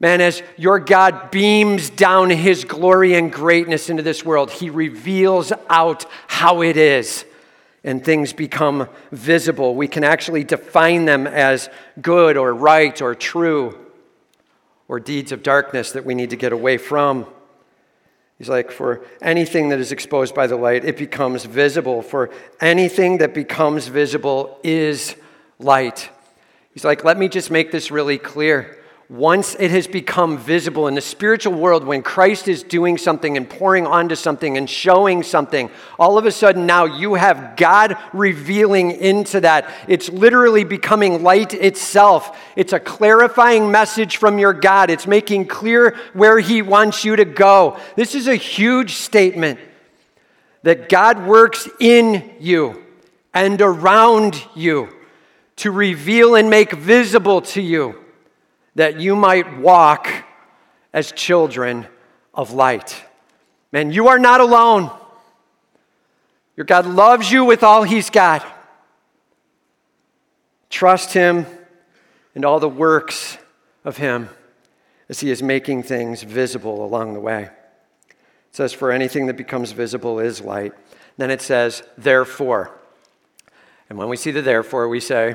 Man, 0.00 0.20
as 0.20 0.42
your 0.56 0.78
God 0.80 1.30
beams 1.30 1.88
down 1.88 2.30
his 2.30 2.64
glory 2.64 3.14
and 3.14 3.32
greatness 3.32 3.90
into 3.90 4.02
this 4.02 4.24
world, 4.24 4.50
he 4.50 4.68
reveals 4.68 5.52
out 5.70 6.04
how 6.26 6.62
it 6.62 6.76
is, 6.76 7.24
and 7.84 8.04
things 8.04 8.32
become 8.32 8.88
visible. 9.12 9.74
We 9.74 9.88
can 9.88 10.02
actually 10.02 10.44
define 10.44 11.04
them 11.04 11.26
as 11.26 11.68
good 12.00 12.36
or 12.36 12.52
right 12.52 13.00
or 13.00 13.14
true 13.14 13.78
or 14.88 15.00
deeds 15.00 15.32
of 15.32 15.42
darkness 15.42 15.92
that 15.92 16.04
we 16.04 16.14
need 16.14 16.30
to 16.30 16.36
get 16.36 16.52
away 16.52 16.76
from. 16.76 17.26
He's 18.38 18.48
like, 18.48 18.70
for 18.70 19.04
anything 19.22 19.68
that 19.68 19.78
is 19.78 19.92
exposed 19.92 20.34
by 20.34 20.46
the 20.46 20.56
light, 20.56 20.84
it 20.84 20.96
becomes 20.96 21.44
visible. 21.44 22.02
For 22.02 22.30
anything 22.60 23.18
that 23.18 23.32
becomes 23.32 23.86
visible 23.86 24.58
is 24.64 25.14
light. 25.58 26.10
He's 26.72 26.84
like, 26.84 27.04
let 27.04 27.16
me 27.16 27.28
just 27.28 27.50
make 27.50 27.70
this 27.70 27.90
really 27.90 28.18
clear 28.18 28.78
once 29.10 29.54
it 29.58 29.70
has 29.70 29.86
become 29.86 30.38
visible 30.38 30.88
in 30.88 30.94
the 30.94 31.00
spiritual 31.00 31.52
world, 31.52 31.84
when 31.84 32.02
Christ 32.02 32.48
is 32.48 32.62
doing 32.62 32.96
something 32.96 33.36
and 33.36 33.48
pouring 33.48 33.86
onto 33.86 34.14
something 34.14 34.56
and 34.56 34.68
showing 34.68 35.22
something, 35.22 35.68
all 35.98 36.16
of 36.16 36.24
a 36.24 36.32
sudden 36.32 36.64
now 36.64 36.86
you 36.86 37.14
have 37.14 37.56
God 37.56 37.98
revealing 38.14 38.92
into 38.92 39.40
that. 39.40 39.70
It's 39.88 40.08
literally 40.08 40.64
becoming 40.64 41.22
light 41.22 41.52
itself. 41.52 42.38
It's 42.56 42.72
a 42.72 42.80
clarifying 42.80 43.70
message 43.70 44.16
from 44.16 44.38
your 44.38 44.54
God, 44.54 44.88
it's 44.88 45.06
making 45.06 45.48
clear 45.48 45.96
where 46.14 46.38
He 46.38 46.62
wants 46.62 47.04
you 47.04 47.16
to 47.16 47.26
go. 47.26 47.78
This 47.96 48.14
is 48.14 48.26
a 48.26 48.36
huge 48.36 48.94
statement 48.94 49.60
that 50.62 50.88
God 50.88 51.26
works 51.26 51.68
in 51.78 52.34
you 52.40 52.82
and 53.34 53.60
around 53.60 54.42
you 54.54 54.88
to 55.56 55.70
reveal 55.70 56.36
and 56.36 56.48
make 56.48 56.72
visible 56.72 57.42
to 57.42 57.60
you 57.60 58.03
that 58.74 59.00
you 59.00 59.16
might 59.16 59.58
walk 59.58 60.08
as 60.92 61.12
children 61.12 61.86
of 62.32 62.52
light. 62.52 63.04
Man, 63.72 63.92
you 63.92 64.08
are 64.08 64.18
not 64.18 64.40
alone. 64.40 64.90
Your 66.56 66.64
God 66.64 66.86
loves 66.86 67.30
you 67.30 67.44
with 67.44 67.62
all 67.62 67.82
He's 67.82 68.10
got. 68.10 68.46
Trust 70.70 71.12
Him 71.12 71.46
and 72.34 72.44
all 72.44 72.60
the 72.60 72.68
works 72.68 73.38
of 73.84 73.96
Him 73.96 74.28
as 75.08 75.20
He 75.20 75.30
is 75.30 75.42
making 75.42 75.82
things 75.82 76.22
visible 76.22 76.84
along 76.84 77.14
the 77.14 77.20
way. 77.20 77.42
It 77.42 78.56
says, 78.56 78.72
For 78.72 78.92
anything 78.92 79.26
that 79.26 79.36
becomes 79.36 79.72
visible 79.72 80.20
is 80.20 80.40
light. 80.40 80.72
Then 81.16 81.30
it 81.30 81.42
says, 81.42 81.82
Therefore. 81.98 82.70
And 83.88 83.98
when 83.98 84.08
we 84.08 84.16
see 84.16 84.30
the 84.30 84.42
therefore, 84.42 84.88
we 84.88 85.00
say, 85.00 85.34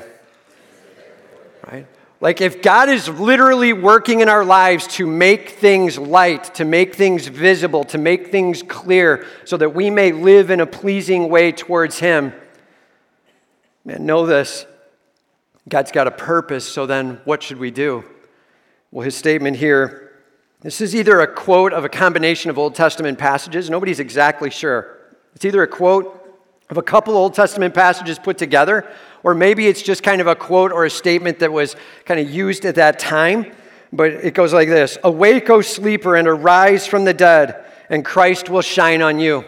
right? 1.69 1.85
Like, 2.21 2.41
if 2.41 2.61
God 2.61 2.89
is 2.89 3.07
literally 3.07 3.71
working 3.71 4.19
in 4.19 4.27
our 4.27 4.43
lives 4.43 4.87
to 4.87 5.07
make 5.07 5.51
things 5.51 5.97
light, 5.97 6.53
to 6.55 6.65
make 6.65 6.95
things 6.95 7.27
visible, 7.27 7.85
to 7.85 7.97
make 7.97 8.27
things 8.27 8.61
clear, 8.61 9.25
so 9.45 9.55
that 9.55 9.73
we 9.73 9.89
may 9.89 10.11
live 10.11 10.49
in 10.49 10.59
a 10.59 10.65
pleasing 10.65 11.29
way 11.29 11.53
towards 11.53 11.99
Him, 11.99 12.33
man, 13.85 14.05
know 14.05 14.25
this. 14.25 14.65
God's 15.69 15.91
got 15.91 16.07
a 16.07 16.11
purpose, 16.11 16.67
so 16.67 16.85
then 16.85 17.21
what 17.23 17.41
should 17.41 17.57
we 17.57 17.71
do? 17.71 18.03
Well, 18.91 19.05
his 19.05 19.15
statement 19.15 19.57
here 19.57 20.09
this 20.61 20.81
is 20.81 20.93
either 20.93 21.21
a 21.21 21.27
quote 21.27 21.71
of 21.71 21.85
a 21.85 21.89
combination 21.89 22.49
of 22.49 22.57
Old 22.57 22.75
Testament 22.75 23.17
passages, 23.17 23.69
nobody's 23.69 24.01
exactly 24.01 24.49
sure. 24.49 24.97
It's 25.33 25.45
either 25.45 25.63
a 25.63 25.67
quote 25.67 26.15
of 26.69 26.77
a 26.77 26.81
couple 26.81 27.15
Old 27.15 27.33
Testament 27.33 27.73
passages 27.73 28.19
put 28.19 28.37
together, 28.37 28.85
or 29.23 29.33
maybe 29.33 29.67
it's 29.67 29.81
just 29.81 30.03
kind 30.03 30.21
of 30.21 30.27
a 30.27 30.35
quote 30.35 30.71
or 30.71 30.85
a 30.85 30.89
statement 30.89 31.39
that 31.39 31.51
was 31.51 31.75
kind 32.05 32.19
of 32.19 32.29
used 32.29 32.65
at 32.65 32.75
that 32.75 32.99
time. 32.99 33.51
But 33.91 34.11
it 34.11 34.33
goes 34.33 34.53
like 34.53 34.69
this 34.69 34.97
Awake, 35.03 35.49
O 35.49 35.61
sleeper, 35.61 36.15
and 36.15 36.27
arise 36.27 36.85
from 36.85 37.05
the 37.05 37.13
dead, 37.13 37.65
and 37.89 38.05
Christ 38.05 38.49
will 38.49 38.61
shine 38.61 39.01
on 39.01 39.19
you. 39.19 39.45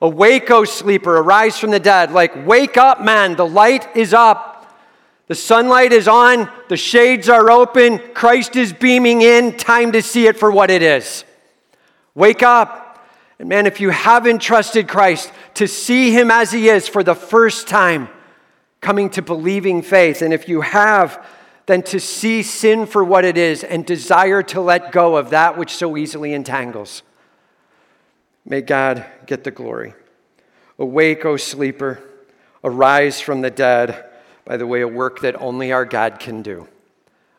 Awake, 0.00 0.50
O 0.50 0.64
sleeper, 0.64 1.18
arise 1.18 1.58
from 1.58 1.70
the 1.70 1.80
dead. 1.80 2.12
Like, 2.12 2.46
wake 2.46 2.76
up, 2.76 3.02
man, 3.02 3.36
the 3.36 3.46
light 3.46 3.96
is 3.96 4.12
up. 4.12 4.54
The 5.28 5.34
sunlight 5.34 5.92
is 5.92 6.06
on, 6.06 6.48
the 6.68 6.76
shades 6.76 7.28
are 7.28 7.50
open, 7.50 7.98
Christ 8.14 8.54
is 8.54 8.72
beaming 8.72 9.22
in. 9.22 9.56
Time 9.56 9.90
to 9.92 10.00
see 10.00 10.28
it 10.28 10.38
for 10.38 10.52
what 10.52 10.70
it 10.70 10.82
is. 10.82 11.24
Wake 12.14 12.44
up. 12.44 13.04
And 13.38 13.48
man, 13.48 13.66
if 13.66 13.80
you 13.80 13.90
haven't 13.90 14.38
trusted 14.38 14.86
Christ, 14.86 15.32
to 15.54 15.66
see 15.66 16.12
him 16.12 16.30
as 16.30 16.52
he 16.52 16.68
is 16.68 16.86
for 16.86 17.02
the 17.02 17.14
first 17.14 17.66
time, 17.66 18.08
coming 18.80 19.10
to 19.10 19.22
believing 19.22 19.82
faith. 19.82 20.22
And 20.22 20.32
if 20.32 20.48
you 20.48 20.60
have, 20.60 21.24
then 21.66 21.82
to 21.82 21.98
see 22.00 22.42
sin 22.42 22.86
for 22.86 23.02
what 23.04 23.24
it 23.24 23.36
is 23.36 23.64
and 23.64 23.84
desire 23.84 24.42
to 24.44 24.60
let 24.60 24.92
go 24.92 25.16
of 25.16 25.30
that 25.30 25.58
which 25.58 25.74
so 25.74 25.96
easily 25.96 26.32
entangles. 26.32 27.02
May 28.44 28.60
God 28.60 29.04
get 29.26 29.42
the 29.42 29.50
glory. 29.50 29.94
Awake, 30.78 31.24
O 31.24 31.36
sleeper, 31.36 32.00
arise 32.62 33.20
from 33.20 33.40
the 33.40 33.50
dead. 33.50 34.04
By 34.44 34.56
the 34.56 34.66
way, 34.66 34.82
a 34.82 34.88
work 34.88 35.20
that 35.20 35.40
only 35.40 35.72
our 35.72 35.84
God 35.84 36.20
can 36.20 36.42
do. 36.42 36.68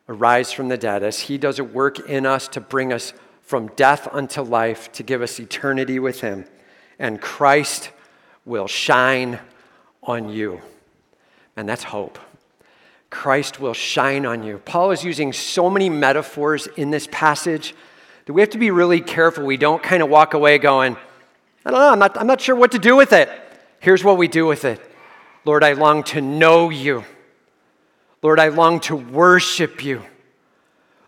Arise 0.09 0.51
from 0.51 0.67
the 0.67 0.77
dead 0.77 1.03
as 1.03 1.21
He 1.21 1.37
does 1.37 1.59
a 1.59 1.63
work 1.63 1.99
in 2.09 2.25
us 2.25 2.49
to 2.49 2.61
bring 2.61 2.91
us 2.91 3.13
from 3.41 3.67
death 3.77 4.09
unto 4.11 4.41
life, 4.41 4.91
to 4.93 5.03
give 5.03 5.21
us 5.21 5.39
eternity 5.39 5.99
with 5.99 6.19
Him. 6.19 6.45
And 6.99 7.21
Christ 7.21 7.91
will 8.43 8.67
shine 8.67 9.39
on 10.03 10.27
you. 10.27 10.61
And 11.57 11.67
that's 11.67 11.83
hope. 11.83 12.19
Christ 13.09 13.59
will 13.59 13.73
shine 13.73 14.25
on 14.25 14.43
you. 14.43 14.59
Paul 14.59 14.91
is 14.91 15.03
using 15.03 15.33
so 15.33 15.69
many 15.69 15.89
metaphors 15.89 16.67
in 16.67 16.91
this 16.91 17.07
passage 17.11 17.73
that 18.25 18.33
we 18.33 18.41
have 18.41 18.51
to 18.51 18.57
be 18.57 18.69
really 18.69 19.01
careful. 19.01 19.45
We 19.45 19.57
don't 19.57 19.81
kind 19.81 20.03
of 20.03 20.09
walk 20.09 20.33
away 20.33 20.59
going, 20.59 20.95
I 21.65 21.71
don't 21.71 21.79
know, 21.79 21.91
I'm 21.91 21.99
not, 21.99 22.17
I'm 22.17 22.27
not 22.27 22.41
sure 22.41 22.55
what 22.55 22.73
to 22.73 22.79
do 22.79 22.95
with 22.95 23.13
it. 23.13 23.29
Here's 23.79 24.03
what 24.03 24.17
we 24.17 24.27
do 24.27 24.45
with 24.45 24.65
it 24.65 24.79
Lord, 25.45 25.63
I 25.63 25.73
long 25.73 26.03
to 26.05 26.21
know 26.21 26.69
you. 26.69 27.03
Lord, 28.21 28.39
I 28.39 28.49
long 28.49 28.79
to 28.81 28.95
worship 28.95 29.83
you. 29.83 30.03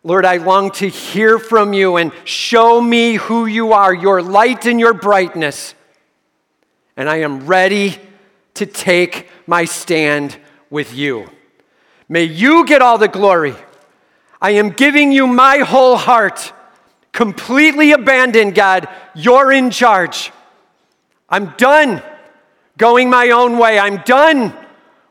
Lord, 0.04 0.26
I 0.26 0.38
long 0.38 0.72
to 0.72 0.88
hear 0.88 1.38
from 1.38 1.74
you 1.74 1.98
and 1.98 2.14
show 2.24 2.80
me 2.80 3.16
who 3.16 3.46
you 3.46 3.74
are, 3.74 3.94
your 3.94 4.22
light 4.22 4.66
and 4.66 4.80
your 4.80 4.94
brightness. 4.94 5.76
And 6.96 7.10
I 7.10 7.18
am 7.18 7.48
ready 7.48 8.00
to 8.60 8.66
take 8.66 9.28
my 9.48 9.66
stand 9.66 10.38
with 10.70 10.94
you. 10.94 11.30
May 12.08 12.24
you 12.24 12.66
get 12.66 12.82
all 12.82 12.98
the 12.98 13.08
glory. 13.08 13.56
I 14.42 14.52
am 14.52 14.70
giving 14.70 15.12
you 15.12 15.28
my 15.28 15.60
whole 15.60 15.98
heart, 15.98 16.54
completely 17.12 17.92
abandoned, 17.92 18.56
God. 18.56 18.88
You're 19.16 19.52
in 19.52 19.72
charge. 19.72 20.32
I'm 21.28 21.54
done 21.58 22.02
going 22.78 23.10
my 23.10 23.32
own 23.32 23.58
way. 23.58 23.80
I'm 23.80 23.98
done 24.04 24.54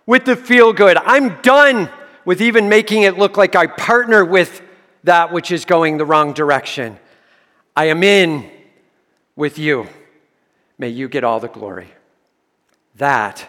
with 0.06 0.24
the 0.24 0.36
feel 0.36 0.72
good. 0.72 0.96
I'm 0.96 1.40
done 1.42 1.88
with 2.24 2.40
even 2.40 2.68
making 2.68 3.02
it 3.02 3.18
look 3.18 3.36
like 3.36 3.56
I 3.56 3.66
partner 3.66 4.24
with 4.24 4.62
that 5.04 5.32
which 5.32 5.50
is 5.50 5.64
going 5.64 5.98
the 5.98 6.04
wrong 6.04 6.32
direction. 6.32 6.98
I 7.76 7.86
am 7.86 8.02
in 8.02 8.50
with 9.36 9.58
you. 9.58 9.86
May 10.78 10.88
you 10.88 11.08
get 11.08 11.24
all 11.24 11.40
the 11.40 11.48
glory. 11.48 11.92
That 12.98 13.48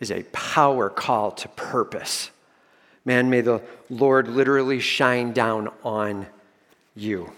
is 0.00 0.10
a 0.10 0.24
power 0.32 0.90
call 0.90 1.30
to 1.30 1.48
purpose. 1.48 2.30
Man, 3.04 3.30
may 3.30 3.40
the 3.40 3.62
Lord 3.88 4.28
literally 4.28 4.80
shine 4.80 5.32
down 5.32 5.70
on 5.84 6.26
you. 6.94 7.32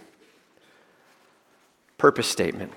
Purpose 1.98 2.26
statement. 2.26 2.72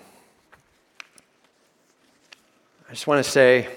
I 2.89 2.93
just 2.93 3.07
want 3.07 3.23
to 3.23 3.29
say 3.29 3.67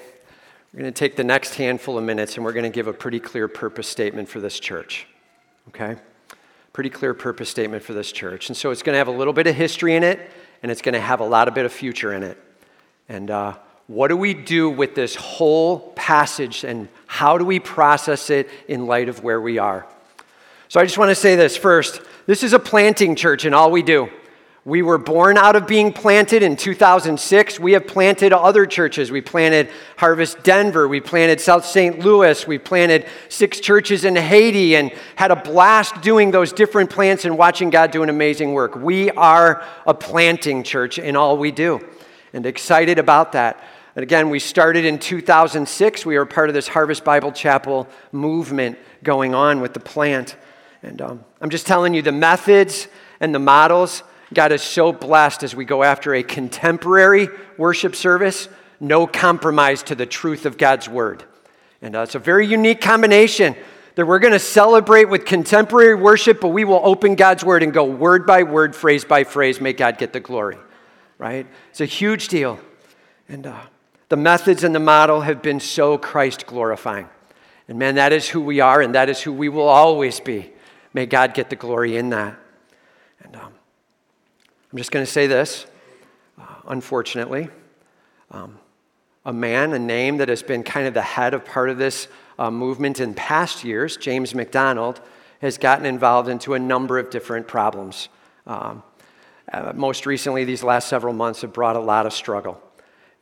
we're 0.73 0.81
going 0.81 0.93
to 0.93 0.99
take 0.99 1.17
the 1.17 1.25
next 1.25 1.55
handful 1.55 1.99
of 1.99 2.05
minutes 2.05 2.37
and 2.37 2.45
we're 2.45 2.53
going 2.53 2.64
to 2.64 2.71
give 2.71 2.87
a 2.87 2.93
pretty 2.93 3.19
clear 3.19 3.49
purpose 3.49 3.89
statement 3.89 4.29
for 4.29 4.41
this 4.41 4.61
church. 4.61 5.07
Okay? 5.69 5.97
Pretty 6.73 6.91
clear 6.91 7.14
purpose 7.14 7.49
statement 7.49 7.83
for 7.83 7.93
this 7.93 8.12
church. 8.12 8.49
And 8.49 8.57
so 8.57 8.71
it's 8.71 8.83
going 8.83 8.95
to 8.95 8.99
have 8.99 9.09
a 9.09 9.12
little 9.12 9.33
bit 9.33 9.49
of 9.49 9.57
history 9.57 9.97
in 9.97 10.05
it 10.05 10.31
and 10.62 10.71
it's 10.71 10.83
going 10.83 10.93
to 10.93 11.01
have 11.01 11.19
a 11.19 11.25
lot 11.25 11.49
of 11.49 11.55
bit 11.55 11.64
of 11.64 11.73
future 11.73 12.12
in 12.12 12.23
it. 12.23 12.39
And 13.09 13.31
uh, 13.31 13.57
what 13.91 14.07
do 14.07 14.16
we 14.16 14.34
do 14.34 14.70
with 14.70 14.95
this 14.95 15.16
whole 15.16 15.80
passage 15.97 16.62
and 16.62 16.88
how 17.09 17.36
do 17.36 17.45
we 17.45 17.59
process 17.59 18.30
it 18.30 18.49
in 18.68 18.86
light 18.86 19.09
of 19.09 19.24
where 19.24 19.41
we 19.41 19.59
are? 19.59 19.84
So 20.68 20.78
I 20.78 20.84
just 20.84 20.97
want 20.97 21.09
to 21.09 21.16
say 21.16 21.34
this 21.34 21.57
first. 21.57 22.01
This 22.24 22.45
is 22.45 22.53
a 22.53 22.61
planting 22.61 23.16
church, 23.16 23.45
and 23.45 23.53
all 23.53 23.72
we 23.72 23.82
do. 23.82 24.09
We 24.64 24.82
were 24.82 24.97
born 24.97 25.36
out 25.36 25.57
of 25.57 25.66
being 25.66 25.93
planted 25.93 26.45
in 26.45 26.55
2006. 26.55 27.59
We 27.59 27.72
have 27.72 27.88
planted 27.88 28.32
other 28.32 28.64
churches. 28.64 29.11
We 29.11 29.22
planted 29.22 29.68
Harvest 29.97 30.41
Denver. 30.45 30.86
We 30.86 31.01
planted 31.01 31.41
South 31.41 31.66
St. 31.66 31.99
Louis. 31.99 32.47
We 32.47 32.59
planted 32.59 33.07
six 33.28 33.59
churches 33.59 34.05
in 34.05 34.14
Haiti 34.14 34.76
and 34.76 34.93
had 35.16 35.32
a 35.32 35.36
blast 35.36 36.01
doing 36.01 36.30
those 36.30 36.53
different 36.53 36.91
plants 36.91 37.24
and 37.24 37.36
watching 37.36 37.70
God 37.70 37.91
do 37.91 38.05
an 38.05 38.09
amazing 38.09 38.53
work. 38.53 38.76
We 38.76 39.11
are 39.11 39.64
a 39.84 39.95
planting 39.95 40.62
church 40.62 41.01
in 41.01 41.16
all 41.16 41.36
we 41.36 41.51
do, 41.51 41.84
and 42.32 42.47
excited 42.47 43.01
about 43.01 43.32
that. 43.32 43.61
And 43.97 44.03
again, 44.03 44.30
we 44.30 44.38
started 44.38 44.84
in 44.84 44.99
2006. 44.99 46.07
We 46.07 46.16
were 46.16 46.26
part 46.26 46.49
of 46.49 46.55
this 46.55 46.68
Harvest 46.68 47.05
Bible 47.05 47.32
Chapel 47.32 47.88
movement 48.12 48.78
going 49.03 49.34
on 49.34 49.61
with 49.61 49.74
the 49.74 49.80
plant. 49.80 50.36
And 50.82 51.03
um, 51.03 51.24
I'm 51.41 51.51
just 51.51 51.66
telling 51.66 51.93
you, 51.95 52.03
the 52.03 52.12
methods 52.12 52.88
and 53.18 53.34
the 53.34 53.41
models, 53.41 54.03
God 54.32 54.53
is 54.53 54.62
so 54.62 54.93
blessed 54.93 55.43
as 55.43 55.55
we 55.55 55.64
go 55.64 55.82
after 55.82 56.14
a 56.14 56.22
contemporary 56.22 57.28
worship 57.59 57.97
service, 57.97 58.49
no 58.78 59.07
compromise 59.07 59.82
to 59.84 59.95
the 59.95 60.07
truth 60.07 60.47
of 60.47 60.57
God's 60.57 60.88
word. 60.88 61.24
And 61.82 61.97
uh, 61.97 62.01
it's 62.01 62.14
a 62.14 62.20
very 62.20 62.47
unique 62.47 62.80
combination 62.80 63.57
that 63.97 64.07
we're 64.07 64.20
going 64.20 64.32
to 64.32 64.38
celebrate 64.38 65.07
with 65.07 65.24
contemporary 65.24 65.97
worship, 65.97 66.41
but 66.41 66.49
we 66.49 66.64
will 66.64 66.80
open 66.84 67.16
God's 67.16 67.45
word 67.45 67.62
and 67.62 67.72
go 67.72 67.84
word 67.84 68.24
by 68.24 68.45
word, 68.45 68.76
phrase 68.76 69.05
by 69.05 69.24
phrase, 69.24 69.61
may 69.61 69.72
God 69.72 69.99
get 69.99 70.12
the 70.12 70.20
glory. 70.20 70.57
Right? 71.18 71.47
It's 71.70 71.80
a 71.80 71.86
huge 71.86 72.28
deal. 72.28 72.59
And 73.28 73.47
uh, 73.47 73.61
the 74.11 74.17
methods 74.17 74.65
and 74.65 74.75
the 74.75 74.81
model 74.81 75.23
have 75.23 75.41
been 75.41 75.61
so 75.61 75.97
Christ 75.97 76.47
glorifying. 76.47 77.09
And 77.69 77.79
man, 77.79 77.95
that 77.95 78.13
is 78.13 78.29
who 78.29 78.41
we 78.41 78.59
are, 78.59 78.83
and 78.83 78.95
that 78.97 79.09
is 79.09 79.23
who 79.23 79.33
we 79.33 79.49
will 79.49 79.69
always 79.69 80.19
be. 80.19 80.53
May 80.93 81.07
God 81.07 81.33
get 81.33 81.49
the 81.49 81.57
glory 81.57 81.97
in 81.97 82.11
that. 82.11 82.37
And 83.23 83.37
um, 83.37 83.53
I'm 84.71 84.79
just 84.79 84.91
going 84.91 85.07
to 85.07 85.11
say 85.11 85.29
this 85.29 85.65
uh, 86.37 86.45
unfortunately, 86.67 87.49
um, 88.33 88.59
a 89.25 89.33
man, 89.33 89.73
a 89.75 89.79
name 89.79 90.17
that 90.17 90.29
has 90.29 90.43
been 90.43 90.65
kind 90.65 90.89
of 90.89 90.95
the 90.95 91.03
head 91.03 91.33
of 91.33 91.45
part 91.45 91.71
of 91.71 91.79
this 91.79 92.09
uh, 92.37 92.51
movement 92.51 92.99
in 92.99 93.15
past 93.15 93.63
years, 93.63 93.97
James 93.97 94.35
MacDonald, 94.35 95.01
has 95.41 95.57
gotten 95.57 95.87
involved 95.87 96.29
into 96.29 96.55
a 96.55 96.59
number 96.59 96.99
of 96.99 97.11
different 97.11 97.47
problems. 97.47 98.09
Um, 98.45 98.83
uh, 99.53 99.73
most 99.75 100.05
recently, 100.05 100.45
these 100.45 100.65
last 100.65 100.89
several 100.89 101.15
months 101.15 101.43
have 101.43 101.53
brought 101.53 101.77
a 101.77 101.81
lot 101.81 102.07
of 102.07 102.13
struggle. 102.13 102.61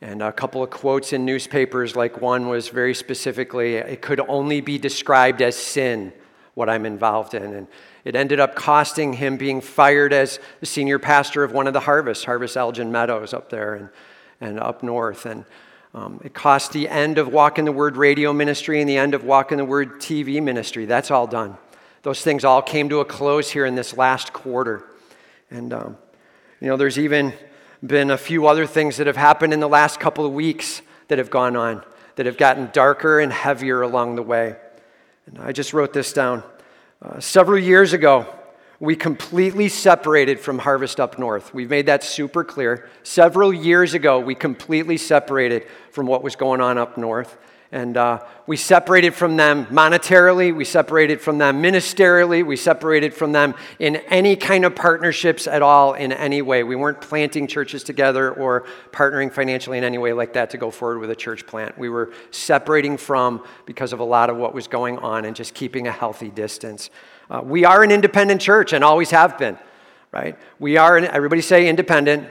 And 0.01 0.21
a 0.21 0.31
couple 0.31 0.63
of 0.63 0.69
quotes 0.69 1.11
in 1.11 1.25
newspapers, 1.25 1.95
like 1.95 2.21
one 2.21 2.47
was 2.47 2.69
very 2.69 2.93
specifically, 2.93 3.75
it 3.75 4.01
could 4.01 4.21
only 4.29 4.61
be 4.61 4.77
described 4.77 5.41
as 5.41 5.57
sin, 5.57 6.13
what 6.53 6.69
I'm 6.69 6.85
involved 6.85 7.33
in. 7.33 7.53
And 7.53 7.67
it 8.05 8.15
ended 8.15 8.39
up 8.39 8.55
costing 8.55 9.13
him 9.13 9.35
being 9.35 9.59
fired 9.59 10.13
as 10.13 10.39
the 10.61 10.65
senior 10.65 10.99
pastor 10.99 11.43
of 11.43 11.51
one 11.51 11.67
of 11.67 11.73
the 11.73 11.81
Harvest, 11.81 12.25
Harvest 12.25 12.55
Elgin 12.55 12.91
Meadows 12.91 13.33
up 13.33 13.49
there 13.49 13.75
and, 13.75 13.89
and 14.39 14.59
up 14.59 14.83
north. 14.83 15.25
And 15.25 15.43
um, 15.93 16.21
it 16.23 16.33
cost 16.33 16.71
the 16.71 16.87
end 16.87 17.17
of 17.17 17.27
Walk 17.27 17.59
in 17.59 17.65
the 17.65 17.71
Word 17.71 17.97
radio 17.97 18.31
ministry 18.31 18.79
and 18.79 18.89
the 18.89 18.97
end 18.97 19.13
of 19.13 19.25
Walk 19.25 19.51
in 19.51 19.57
the 19.57 19.65
Word 19.65 19.99
TV 19.99 20.41
ministry. 20.41 20.85
That's 20.85 21.11
all 21.11 21.27
done. 21.27 21.57
Those 22.03 22.21
things 22.21 22.45
all 22.45 22.61
came 22.61 22.87
to 22.89 23.01
a 23.01 23.05
close 23.05 23.49
here 23.51 23.65
in 23.65 23.75
this 23.75 23.97
last 23.97 24.31
quarter. 24.31 24.87
And, 25.51 25.73
um, 25.73 25.97
you 26.61 26.67
know, 26.67 26.77
there's 26.77 26.97
even 26.97 27.33
been 27.85 28.11
a 28.11 28.17
few 28.17 28.47
other 28.47 28.65
things 28.65 28.97
that 28.97 29.07
have 29.07 29.17
happened 29.17 29.53
in 29.53 29.59
the 29.59 29.69
last 29.69 29.99
couple 29.99 30.25
of 30.25 30.33
weeks 30.33 30.81
that 31.07 31.17
have 31.17 31.29
gone 31.29 31.55
on, 31.55 31.83
that 32.15 32.25
have 32.25 32.37
gotten 32.37 32.69
darker 32.73 33.19
and 33.19 33.31
heavier 33.31 33.81
along 33.81 34.15
the 34.15 34.23
way. 34.23 34.55
And 35.25 35.39
I 35.39 35.51
just 35.51 35.73
wrote 35.73 35.93
this 35.93 36.11
down. 36.11 36.43
Uh, 37.01 37.19
several 37.19 37.57
years 37.57 37.93
ago, 37.93 38.27
we 38.79 38.95
completely 38.95 39.67
separated 39.69 40.39
from 40.39 40.59
Harvest 40.59 40.99
Up 40.99 41.19
North. 41.19 41.53
We've 41.53 41.69
made 41.69 41.85
that 41.87 42.03
super 42.03 42.43
clear. 42.43 42.89
Several 43.03 43.53
years 43.53 43.93
ago, 43.93 44.19
we 44.19 44.35
completely 44.35 44.97
separated 44.97 45.65
from 45.91 46.07
what 46.07 46.23
was 46.23 46.35
going 46.35 46.61
on 46.61 46.77
up 46.77 46.97
north. 46.97 47.37
And 47.71 47.97
uh, 47.97 48.25
we 48.47 48.57
separated 48.57 49.13
from 49.13 49.37
them 49.37 49.67
monetarily, 49.67 50.55
we 50.55 50.65
separated 50.65 51.21
from 51.21 51.37
them 51.37 51.61
ministerially, 51.61 52.43
we 52.43 52.55
separated 52.55 53.13
from 53.13 53.31
them 53.31 53.53
in 53.77 53.97
any 54.07 54.35
kind 54.35 54.65
of 54.65 54.75
partnerships 54.75 55.45
at 55.45 55.61
all 55.61 55.93
in 55.93 56.11
any 56.11 56.41
way. 56.41 56.63
We 56.63 56.75
weren't 56.75 56.99
planting 56.99 57.45
churches 57.45 57.83
together 57.83 58.31
or 58.33 58.65
partnering 58.91 59.31
financially 59.31 59.77
in 59.77 59.83
any 59.83 59.99
way 59.99 60.13
like 60.13 60.33
that 60.33 60.49
to 60.49 60.57
go 60.57 60.71
forward 60.71 60.97
with 60.97 61.11
a 61.11 61.15
church 61.15 61.45
plant. 61.45 61.77
We 61.77 61.89
were 61.89 62.11
separating 62.31 62.97
from 62.97 63.45
because 63.67 63.93
of 63.93 63.99
a 63.99 64.03
lot 64.05 64.31
of 64.31 64.37
what 64.37 64.55
was 64.55 64.67
going 64.67 64.97
on 64.97 65.25
and 65.25 65.35
just 65.35 65.53
keeping 65.53 65.87
a 65.87 65.91
healthy 65.91 66.29
distance. 66.29 66.89
Uh, 67.29 67.41
we 67.43 67.65
are 67.65 67.83
an 67.83 67.91
independent 67.91 68.41
church 68.41 68.73
and 68.73 68.83
always 68.83 69.11
have 69.11 69.37
been, 69.37 69.59
right? 70.11 70.35
We 70.57 70.77
are, 70.77 70.97
an, 70.97 71.05
everybody 71.05 71.43
say 71.43 71.69
independent 71.69 72.27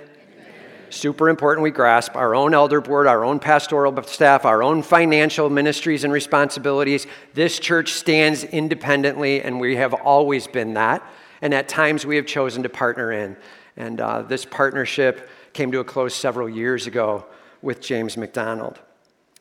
super 0.91 1.28
important 1.28 1.62
we 1.62 1.70
grasp 1.70 2.16
our 2.16 2.34
own 2.34 2.55
elder 2.55 2.80
board, 2.80 3.07
our 3.07 3.24
own 3.24 3.39
pastoral 3.39 4.03
staff, 4.03 4.45
our 4.45 4.62
own 4.62 4.82
financial 4.82 5.51
ministries 5.51 6.05
and 6.05 6.12
responsibilities. 6.12 7.07
This 7.34 7.59
church 7.59 7.93
stands 7.93 8.45
independently, 8.45 9.43
and 9.43 9.61
we 9.61 9.76
have 9.76 9.95
always 9.95 10.47
been 10.47 10.74
that. 10.74 11.03
And 11.41 11.55
at 11.55 11.68
times 11.68 12.05
we 12.05 12.16
have 12.16 12.26
chosen 12.26 12.62
to 12.62 12.68
partner 12.68 13.12
in. 13.12 13.36
And 13.76 14.01
uh, 14.01 14.22
this 14.22 14.45
partnership 14.45 15.30
came 15.53 15.70
to 15.72 15.80
a 15.80 15.84
close 15.84 16.14
several 16.14 16.49
years 16.49 16.86
ago 16.86 17.26
with 17.62 17.80
James 17.80 18.16
MacDonald. 18.16 18.78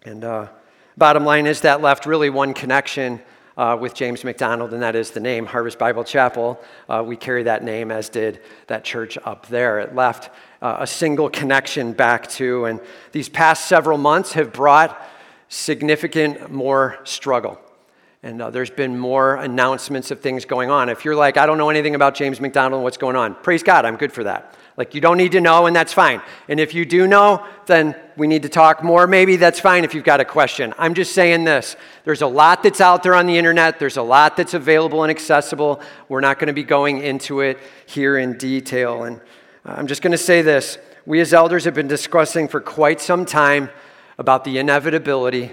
And 0.04 0.24
uh, 0.24 0.48
bottom 0.96 1.26
line 1.26 1.48
is 1.48 1.62
that 1.62 1.82
left 1.82 2.06
really 2.06 2.30
one 2.30 2.54
connection 2.54 3.22
uh, 3.58 3.78
with 3.80 3.94
James 3.94 4.24
MacDonald, 4.24 4.74
and 4.74 4.82
that 4.84 4.96
is 4.96 5.12
the 5.12 5.20
name 5.20 5.46
Harvest 5.46 5.80
Bible 5.80 6.04
Chapel. 6.04 6.62
Uh, 6.88 7.04
we 7.06 7.18
carry 7.18 7.44
that 7.44 7.64
name, 7.64 7.92
as 7.92 8.08
did 8.08 8.40
that 8.68 8.84
church 8.84 9.18
up 9.26 9.48
there. 9.48 9.80
It 9.80 9.96
left 9.96 10.30
uh, 10.62 10.78
a 10.80 10.88
single 10.88 11.30
connection 11.30 11.94
back 11.94 12.30
to, 12.32 12.66
and 12.66 12.80
these 13.12 13.30
past 13.30 13.68
several 13.68 13.98
months 13.98 14.34
have 14.34 14.54
brought 14.54 15.02
significant 15.50 16.52
more 16.52 17.00
struggle. 17.04 17.60
And 18.24 18.42
uh, 18.42 18.50
there's 18.50 18.72
been 18.72 18.98
more 18.98 19.36
announcements 19.36 20.10
of 20.10 20.22
things 20.22 20.44
going 20.44 20.72
on. 20.72 20.90
If 20.90 21.06
you're 21.06 21.16
like, 21.16 21.38
I 21.38 21.46
don't 21.46 21.58
know 21.58 21.70
anything 21.70 21.94
about 21.94 22.16
James 22.16 22.42
MacDonald 22.42 22.80
and 22.80 22.84
what's 22.84 22.98
going 22.98 23.16
on, 23.16 23.36
praise 23.36 23.62
God, 23.62 23.86
I'm 23.86 23.96
good 23.96 24.12
for 24.12 24.24
that. 24.24 24.56
Like, 24.76 24.94
you 24.94 25.02
don't 25.02 25.18
need 25.18 25.32
to 25.32 25.42
know, 25.42 25.66
and 25.66 25.76
that's 25.76 25.94
fine. 25.94 26.22
And 26.48 26.60
if 26.60 26.74
you 26.74 26.86
do 26.86 27.08
know, 27.08 27.46
then 27.66 27.96
we 28.16 28.28
need 28.28 28.44
to 28.44 28.50
talk 28.50 28.84
more. 28.84 29.08
Maybe 29.08 29.36
that's 29.36 29.60
fine 29.60 29.84
if 29.84 29.96
you've 29.96 30.04
got 30.04 30.20
a 30.20 30.26
question. 30.26 30.74
I'm 30.78 30.94
just 30.94 31.14
saying 31.14 31.46
this 31.46 31.76
there's 32.06 32.22
a 32.22 32.28
lot 32.28 32.64
that's 32.64 32.82
out 32.82 33.02
there 33.02 33.16
on 33.16 33.28
the 33.28 33.38
internet, 33.38 33.80
there's 33.80 33.98
a 33.98 34.04
lot 34.04 34.38
that's 34.38 34.54
available 34.54 35.04
and 35.04 35.12
accessible. 35.12 35.82
We're 36.10 36.22
not 36.22 36.38
going 36.40 36.48
to 36.48 36.54
be 36.54 36.64
going 36.64 37.02
into 37.02 37.42
it 37.42 37.60
here 37.86 38.18
in 38.18 38.38
detail. 38.38 39.04
And 39.04 39.22
I'm 39.66 39.88
just 39.88 40.02
going 40.02 40.12
to 40.12 40.18
say 40.18 40.42
this 40.42 40.78
we 41.06 41.22
as 41.22 41.34
elders 41.34 41.66
have 41.66 41.74
been 41.74 41.88
discussing 41.88 42.48
for 42.48 42.62
quite 42.62 43.00
some 43.00 43.26
time 43.26 43.70
about 44.18 44.44
the 44.44 44.58
inevitability 44.58 45.52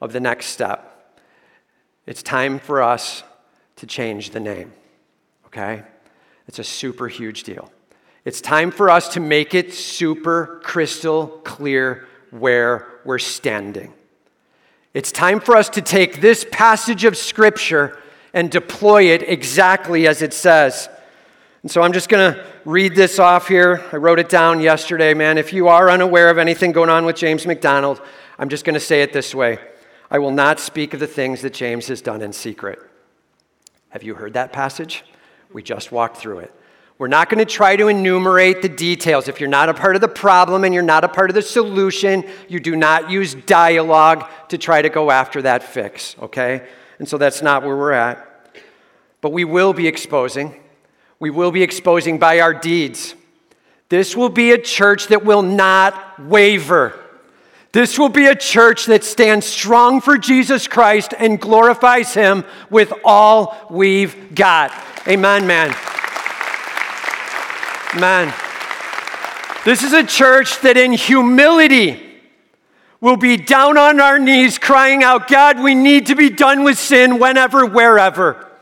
of 0.00 0.12
the 0.12 0.20
next 0.20 0.46
step. 0.46 0.93
It's 2.06 2.22
time 2.22 2.58
for 2.58 2.82
us 2.82 3.22
to 3.76 3.86
change 3.86 4.30
the 4.30 4.40
name, 4.40 4.72
okay? 5.46 5.82
It's 6.46 6.58
a 6.58 6.64
super 6.64 7.08
huge 7.08 7.44
deal. 7.44 7.72
It's 8.24 8.40
time 8.40 8.70
for 8.70 8.90
us 8.90 9.08
to 9.14 9.20
make 9.20 9.54
it 9.54 9.72
super 9.72 10.60
crystal 10.62 11.28
clear 11.44 12.06
where 12.30 12.86
we're 13.04 13.18
standing. 13.18 13.94
It's 14.92 15.10
time 15.10 15.40
for 15.40 15.56
us 15.56 15.68
to 15.70 15.82
take 15.82 16.20
this 16.20 16.46
passage 16.50 17.04
of 17.04 17.16
Scripture 17.16 17.98
and 18.32 18.50
deploy 18.50 19.04
it 19.04 19.22
exactly 19.22 20.06
as 20.06 20.22
it 20.22 20.32
says. 20.32 20.88
And 21.62 21.70
so 21.70 21.80
I'm 21.80 21.92
just 21.92 22.08
going 22.08 22.34
to 22.34 22.44
read 22.64 22.94
this 22.94 23.18
off 23.18 23.48
here. 23.48 23.82
I 23.92 23.96
wrote 23.96 24.18
it 24.18 24.28
down 24.28 24.60
yesterday, 24.60 25.14
man. 25.14 25.38
If 25.38 25.52
you 25.52 25.68
are 25.68 25.90
unaware 25.90 26.28
of 26.28 26.36
anything 26.36 26.72
going 26.72 26.90
on 26.90 27.06
with 27.06 27.16
James 27.16 27.46
MacDonald, 27.46 28.02
I'm 28.38 28.50
just 28.50 28.64
going 28.64 28.74
to 28.74 28.80
say 28.80 29.02
it 29.02 29.12
this 29.12 29.34
way 29.34 29.58
I 30.10 30.18
will 30.18 30.30
not 30.30 30.60
speak 30.60 30.94
of 30.94 31.00
the 31.00 31.06
things 31.06 31.42
that 31.42 31.54
James 31.54 31.88
has 31.88 32.00
done 32.00 32.22
in 32.22 32.32
secret. 32.32 32.78
Have 33.90 34.02
you 34.02 34.14
heard 34.14 34.34
that 34.34 34.52
passage? 34.52 35.04
We 35.52 35.62
just 35.62 35.92
walked 35.92 36.16
through 36.16 36.40
it. 36.40 36.52
We're 36.96 37.08
not 37.08 37.28
going 37.28 37.44
to 37.44 37.44
try 37.44 37.74
to 37.74 37.88
enumerate 37.88 38.62
the 38.62 38.68
details. 38.68 39.26
If 39.26 39.40
you're 39.40 39.48
not 39.48 39.68
a 39.68 39.74
part 39.74 39.96
of 39.96 40.00
the 40.00 40.08
problem 40.08 40.62
and 40.62 40.72
you're 40.72 40.82
not 40.82 41.02
a 41.02 41.08
part 41.08 41.28
of 41.28 41.34
the 41.34 41.42
solution, 41.42 42.24
you 42.48 42.60
do 42.60 42.76
not 42.76 43.10
use 43.10 43.34
dialogue 43.34 44.28
to 44.48 44.58
try 44.58 44.80
to 44.80 44.88
go 44.88 45.10
after 45.10 45.42
that 45.42 45.64
fix, 45.64 46.14
okay? 46.20 46.66
And 46.98 47.08
so 47.08 47.18
that's 47.18 47.42
not 47.42 47.64
where 47.64 47.76
we're 47.76 47.92
at. 47.92 48.28
But 49.20 49.32
we 49.32 49.44
will 49.44 49.72
be 49.72 49.88
exposing. 49.88 50.60
We 51.18 51.30
will 51.30 51.50
be 51.50 51.62
exposing 51.62 52.18
by 52.18 52.40
our 52.40 52.54
deeds. 52.54 53.14
This 53.88 54.16
will 54.16 54.28
be 54.28 54.52
a 54.52 54.58
church 54.58 55.08
that 55.08 55.24
will 55.24 55.42
not 55.42 56.20
waver. 56.20 57.00
This 57.74 57.98
will 57.98 58.08
be 58.08 58.26
a 58.26 58.36
church 58.36 58.86
that 58.86 59.02
stands 59.02 59.44
strong 59.46 60.00
for 60.00 60.16
Jesus 60.16 60.68
Christ 60.68 61.12
and 61.18 61.40
glorifies 61.40 62.14
Him 62.14 62.44
with 62.70 62.92
all 63.02 63.66
we've 63.68 64.32
got. 64.32 64.70
Amen, 65.08 65.44
man. 65.48 65.74
Man, 67.98 68.32
this 69.64 69.82
is 69.82 69.92
a 69.92 70.04
church 70.04 70.60
that 70.60 70.76
in 70.76 70.92
humility 70.92 72.00
will 73.00 73.16
be 73.16 73.36
down 73.36 73.76
on 73.76 73.98
our 73.98 74.20
knees 74.20 74.56
crying 74.56 75.02
out, 75.02 75.26
God, 75.26 75.58
we 75.58 75.74
need 75.74 76.06
to 76.06 76.14
be 76.14 76.30
done 76.30 76.62
with 76.62 76.78
sin 76.78 77.18
whenever, 77.18 77.66
wherever. 77.66 78.52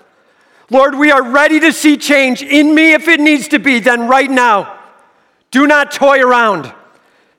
Lord, 0.71 0.95
we 0.95 1.11
are 1.11 1.23
ready 1.23 1.61
to 1.61 1.75
see 1.75 1.99
change 1.99 2.43
in 2.43 2.75
me 2.75 2.95
if 2.95 3.07
it 3.09 3.21
needs 3.21 3.49
to 3.49 3.59
be, 3.59 3.79
then 3.79 4.09
right 4.09 4.31
now. 4.31 4.81
Do 5.51 5.67
not 5.67 5.93
toy 5.93 6.23
around. 6.23 6.73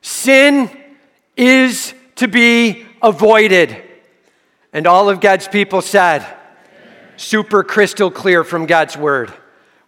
Sin 0.03 0.69
is 1.35 1.93
to 2.15 2.27
be 2.27 2.85
avoided. 3.01 3.81
And 4.71 4.87
all 4.87 5.09
of 5.09 5.19
God's 5.19 5.47
people 5.47 5.81
said, 5.81 6.25
super 7.17 7.63
crystal 7.63 8.11
clear 8.11 8.43
from 8.43 8.65
God's 8.65 8.97
word. 8.97 9.33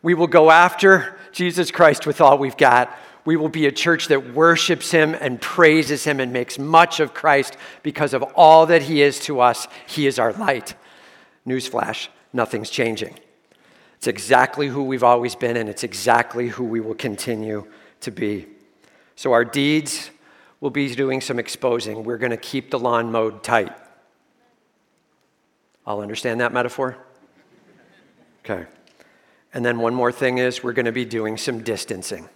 We 0.02 0.14
will 0.14 0.28
go 0.28 0.52
after 0.52 1.18
Jesus 1.32 1.72
Christ 1.72 2.06
with 2.06 2.22
all 2.22 2.38
we've 2.38 2.58
got. 2.58 2.96
We 3.26 3.38
will 3.38 3.50
be 3.50 3.66
a 3.66 3.72
church 3.72 4.08
that 4.10 4.34
worships 4.34 4.92
him 4.92 5.16
and 5.16 5.42
praises 5.42 6.04
him 6.04 6.20
and 6.20 6.32
makes 6.32 6.60
much 6.60 7.00
of 7.00 7.14
Christ 7.14 7.58
because 7.82 8.14
of 8.14 8.22
all 8.36 8.68
that 8.68 8.84
he 8.84 9.02
is 9.02 9.20
to 9.22 9.40
us. 9.40 9.68
He 9.88 10.06
is 10.06 10.20
our 10.20 10.34
light. 10.34 10.76
Newsflash 11.48 12.10
nothing's 12.36 12.70
changing. 12.70 13.16
It's 13.98 14.08
exactly 14.08 14.68
who 14.68 14.84
we've 14.84 15.04
always 15.04 15.36
been, 15.36 15.58
and 15.58 15.70
it's 15.70 15.84
exactly 15.84 16.50
who 16.50 16.66
we 16.66 16.82
will 16.82 16.94
continue 16.94 17.66
to 18.02 18.12
be. 18.12 18.46
So, 19.16 19.32
our 19.32 19.46
deeds 19.46 20.12
will 20.62 20.70
be 20.70 20.94
doing 20.96 21.22
some 21.22 21.40
exposing. 21.40 22.04
We're 22.04 22.18
going 22.18 22.32
to 22.32 22.38
keep 22.38 22.72
the 22.72 22.80
lawn 22.80 23.12
mowed 23.12 23.44
tight. 23.44 23.76
I'll 25.86 26.02
understand 26.02 26.42
that 26.42 26.52
metaphor? 26.52 26.98
Okay. 28.44 28.66
And 29.54 29.66
then 29.66 29.80
one 29.80 29.94
more 29.94 30.12
thing 30.12 30.38
is 30.38 30.64
we're 30.64 30.74
going 30.74 30.86
to 30.86 30.92
be 30.92 31.06
doing 31.06 31.38
some 31.38 31.64
distancing. 31.64 32.30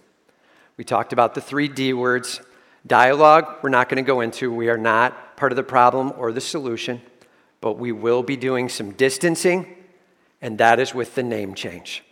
We 0.76 0.84
talked 0.84 1.12
about 1.12 1.34
the 1.34 1.40
three 1.40 1.68
D 1.68 1.92
words. 1.92 2.40
Dialogue, 2.86 3.58
we're 3.62 3.68
not 3.68 3.88
going 3.90 4.02
to 4.02 4.06
go 4.06 4.22
into. 4.22 4.50
We 4.50 4.70
are 4.70 4.78
not 4.78 5.36
part 5.36 5.52
of 5.52 5.56
the 5.56 5.62
problem 5.62 6.12
or 6.16 6.32
the 6.32 6.40
solution, 6.40 7.02
but 7.60 7.74
we 7.74 7.92
will 7.92 8.22
be 8.22 8.36
doing 8.36 8.70
some 8.70 8.92
distancing, 8.92 9.66
and 10.40 10.56
that 10.58 10.80
is 10.80 10.94
with 10.94 11.14
the 11.14 11.22
name 11.22 11.54
change. 11.54 12.02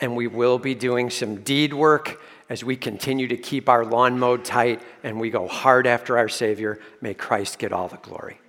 And 0.00 0.16
we 0.16 0.26
will 0.26 0.58
be 0.58 0.74
doing 0.74 1.10
some 1.10 1.42
deed 1.42 1.72
work 1.72 2.20
as 2.50 2.64
we 2.64 2.74
continue 2.74 3.28
to 3.28 3.36
keep 3.36 3.68
our 3.68 3.84
lawn 3.84 4.18
mowed 4.18 4.44
tight 4.44 4.82
and 5.04 5.20
we 5.20 5.30
go 5.30 5.46
hard 5.46 5.86
after 5.86 6.18
our 6.18 6.28
Savior. 6.28 6.80
May 7.00 7.14
Christ 7.14 7.60
get 7.60 7.72
all 7.72 7.86
the 7.86 7.96
glory. 7.98 8.40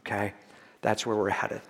Okay? 0.00 0.34
That's 0.82 1.06
where 1.06 1.16
we're 1.16 1.30
headed. 1.30 1.62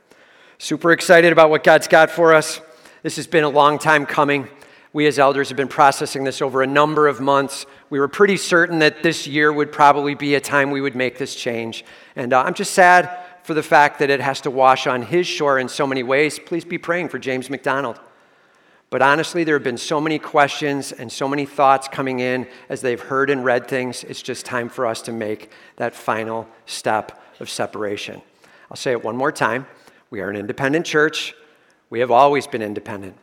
Super 0.58 0.92
excited 0.92 1.30
about 1.30 1.50
what 1.50 1.62
God's 1.62 1.86
got 1.86 2.10
for 2.10 2.32
us. 2.32 2.60
This 3.02 3.16
has 3.16 3.26
been 3.26 3.44
a 3.44 3.50
long 3.50 3.78
time 3.78 4.06
coming. 4.06 4.48
We 4.94 5.06
as 5.06 5.18
elders 5.18 5.50
have 5.50 5.58
been 5.58 5.68
processing 5.68 6.24
this 6.24 6.40
over 6.40 6.62
a 6.62 6.66
number 6.66 7.06
of 7.06 7.20
months. 7.20 7.66
We 7.90 8.00
were 8.00 8.08
pretty 8.08 8.38
certain 8.38 8.78
that 8.78 9.02
this 9.02 9.26
year 9.26 9.52
would 9.52 9.70
probably 9.70 10.14
be 10.14 10.36
a 10.36 10.40
time 10.40 10.70
we 10.70 10.80
would 10.80 10.96
make 10.96 11.18
this 11.18 11.34
change. 11.34 11.84
And 12.16 12.32
uh, 12.32 12.42
I'm 12.42 12.54
just 12.54 12.72
sad 12.72 13.14
for 13.42 13.52
the 13.52 13.62
fact 13.62 13.98
that 13.98 14.08
it 14.08 14.22
has 14.22 14.40
to 14.42 14.50
wash 14.50 14.86
on 14.86 15.02
his 15.02 15.26
shore 15.26 15.58
in 15.58 15.68
so 15.68 15.86
many 15.86 16.02
ways. 16.02 16.38
Please 16.38 16.64
be 16.64 16.78
praying 16.78 17.10
for 17.10 17.18
James 17.18 17.50
MacDonald. 17.50 18.00
But 18.94 19.02
honestly, 19.02 19.42
there 19.42 19.56
have 19.56 19.64
been 19.64 19.76
so 19.76 20.00
many 20.00 20.20
questions 20.20 20.92
and 20.92 21.10
so 21.10 21.26
many 21.26 21.46
thoughts 21.46 21.88
coming 21.88 22.20
in 22.20 22.46
as 22.68 22.80
they've 22.80 23.00
heard 23.00 23.28
and 23.28 23.44
read 23.44 23.66
things. 23.66 24.04
It's 24.04 24.22
just 24.22 24.46
time 24.46 24.68
for 24.68 24.86
us 24.86 25.02
to 25.02 25.12
make 25.12 25.50
that 25.78 25.96
final 25.96 26.48
step 26.66 27.20
of 27.40 27.50
separation. 27.50 28.22
I'll 28.70 28.76
say 28.76 28.92
it 28.92 29.02
one 29.02 29.16
more 29.16 29.32
time. 29.32 29.66
We 30.10 30.20
are 30.20 30.30
an 30.30 30.36
independent 30.36 30.86
church. 30.86 31.34
We 31.90 31.98
have 31.98 32.12
always 32.12 32.46
been 32.46 32.62
independent. 32.62 33.16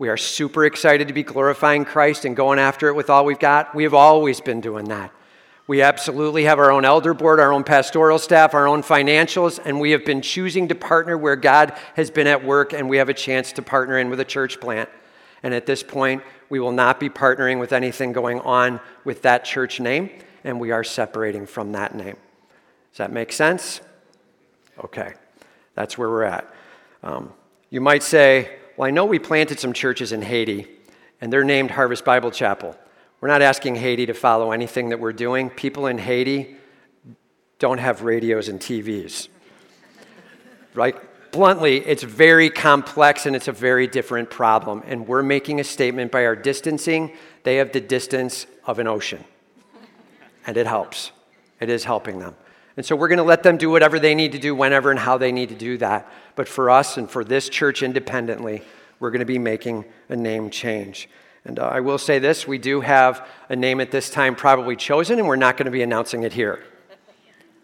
We 0.00 0.08
are 0.08 0.16
super 0.16 0.64
excited 0.64 1.06
to 1.06 1.14
be 1.14 1.22
glorifying 1.22 1.84
Christ 1.84 2.24
and 2.24 2.34
going 2.34 2.58
after 2.58 2.88
it 2.88 2.94
with 2.94 3.08
all 3.08 3.24
we've 3.24 3.38
got. 3.38 3.72
We 3.72 3.84
have 3.84 3.94
always 3.94 4.40
been 4.40 4.60
doing 4.60 4.86
that. 4.86 5.12
We 5.68 5.80
absolutely 5.80 6.42
have 6.42 6.58
our 6.58 6.72
own 6.72 6.84
elder 6.84 7.14
board, 7.14 7.38
our 7.38 7.52
own 7.52 7.62
pastoral 7.62 8.18
staff, 8.18 8.52
our 8.52 8.66
own 8.66 8.82
financials, 8.82 9.60
and 9.64 9.78
we 9.78 9.92
have 9.92 10.04
been 10.04 10.22
choosing 10.22 10.66
to 10.66 10.74
partner 10.74 11.16
where 11.16 11.36
God 11.36 11.78
has 11.94 12.10
been 12.10 12.26
at 12.26 12.44
work 12.44 12.72
and 12.72 12.88
we 12.88 12.96
have 12.96 13.08
a 13.08 13.14
chance 13.14 13.52
to 13.52 13.62
partner 13.62 13.96
in 13.96 14.10
with 14.10 14.18
a 14.18 14.24
church 14.24 14.58
plant. 14.58 14.88
And 15.44 15.52
at 15.52 15.66
this 15.66 15.82
point, 15.82 16.22
we 16.48 16.58
will 16.58 16.72
not 16.72 16.98
be 16.98 17.10
partnering 17.10 17.60
with 17.60 17.74
anything 17.74 18.12
going 18.12 18.40
on 18.40 18.80
with 19.04 19.22
that 19.22 19.44
church 19.44 19.78
name, 19.78 20.08
and 20.42 20.58
we 20.58 20.70
are 20.70 20.82
separating 20.82 21.46
from 21.46 21.72
that 21.72 21.94
name. 21.94 22.16
Does 22.92 22.98
that 22.98 23.12
make 23.12 23.30
sense? 23.30 23.82
Okay, 24.82 25.12
that's 25.74 25.98
where 25.98 26.08
we're 26.08 26.24
at. 26.24 26.52
Um, 27.02 27.34
you 27.68 27.82
might 27.82 28.02
say, 28.02 28.56
well, 28.78 28.88
I 28.88 28.90
know 28.90 29.04
we 29.04 29.18
planted 29.18 29.60
some 29.60 29.74
churches 29.74 30.12
in 30.12 30.22
Haiti, 30.22 30.66
and 31.20 31.30
they're 31.30 31.44
named 31.44 31.72
Harvest 31.72 32.06
Bible 32.06 32.30
Chapel. 32.30 32.74
We're 33.20 33.28
not 33.28 33.42
asking 33.42 33.76
Haiti 33.76 34.06
to 34.06 34.14
follow 34.14 34.50
anything 34.50 34.88
that 34.88 34.98
we're 34.98 35.12
doing. 35.12 35.50
People 35.50 35.88
in 35.88 35.98
Haiti 35.98 36.56
don't 37.58 37.78
have 37.78 38.00
radios 38.00 38.48
and 38.48 38.58
TVs. 38.58 39.28
Right? 40.72 40.96
Bluntly, 41.34 41.78
it's 41.78 42.04
very 42.04 42.48
complex 42.48 43.26
and 43.26 43.34
it's 43.34 43.48
a 43.48 43.52
very 43.52 43.88
different 43.88 44.30
problem. 44.30 44.84
And 44.86 45.08
we're 45.08 45.24
making 45.24 45.58
a 45.58 45.64
statement 45.64 46.12
by 46.12 46.26
our 46.26 46.36
distancing. 46.36 47.10
They 47.42 47.56
have 47.56 47.72
the 47.72 47.80
distance 47.80 48.46
of 48.64 48.78
an 48.78 48.86
ocean. 48.86 49.24
And 50.46 50.56
it 50.56 50.68
helps. 50.68 51.10
It 51.58 51.68
is 51.68 51.82
helping 51.82 52.20
them. 52.20 52.36
And 52.76 52.86
so 52.86 52.94
we're 52.94 53.08
going 53.08 53.18
to 53.18 53.24
let 53.24 53.42
them 53.42 53.56
do 53.56 53.68
whatever 53.68 53.98
they 53.98 54.14
need 54.14 54.30
to 54.30 54.38
do 54.38 54.54
whenever 54.54 54.92
and 54.92 55.00
how 55.00 55.18
they 55.18 55.32
need 55.32 55.48
to 55.48 55.56
do 55.56 55.76
that. 55.78 56.08
But 56.36 56.46
for 56.46 56.70
us 56.70 56.98
and 56.98 57.10
for 57.10 57.24
this 57.24 57.48
church 57.48 57.82
independently, 57.82 58.62
we're 59.00 59.10
going 59.10 59.18
to 59.18 59.26
be 59.26 59.40
making 59.40 59.86
a 60.08 60.14
name 60.14 60.50
change. 60.50 61.08
And 61.44 61.58
uh, 61.58 61.66
I 61.66 61.80
will 61.80 61.98
say 61.98 62.20
this 62.20 62.46
we 62.46 62.58
do 62.58 62.80
have 62.80 63.28
a 63.48 63.56
name 63.56 63.80
at 63.80 63.90
this 63.90 64.08
time 64.08 64.36
probably 64.36 64.76
chosen, 64.76 65.18
and 65.18 65.26
we're 65.26 65.34
not 65.34 65.56
going 65.56 65.66
to 65.66 65.72
be 65.72 65.82
announcing 65.82 66.22
it 66.22 66.32
here. 66.32 66.62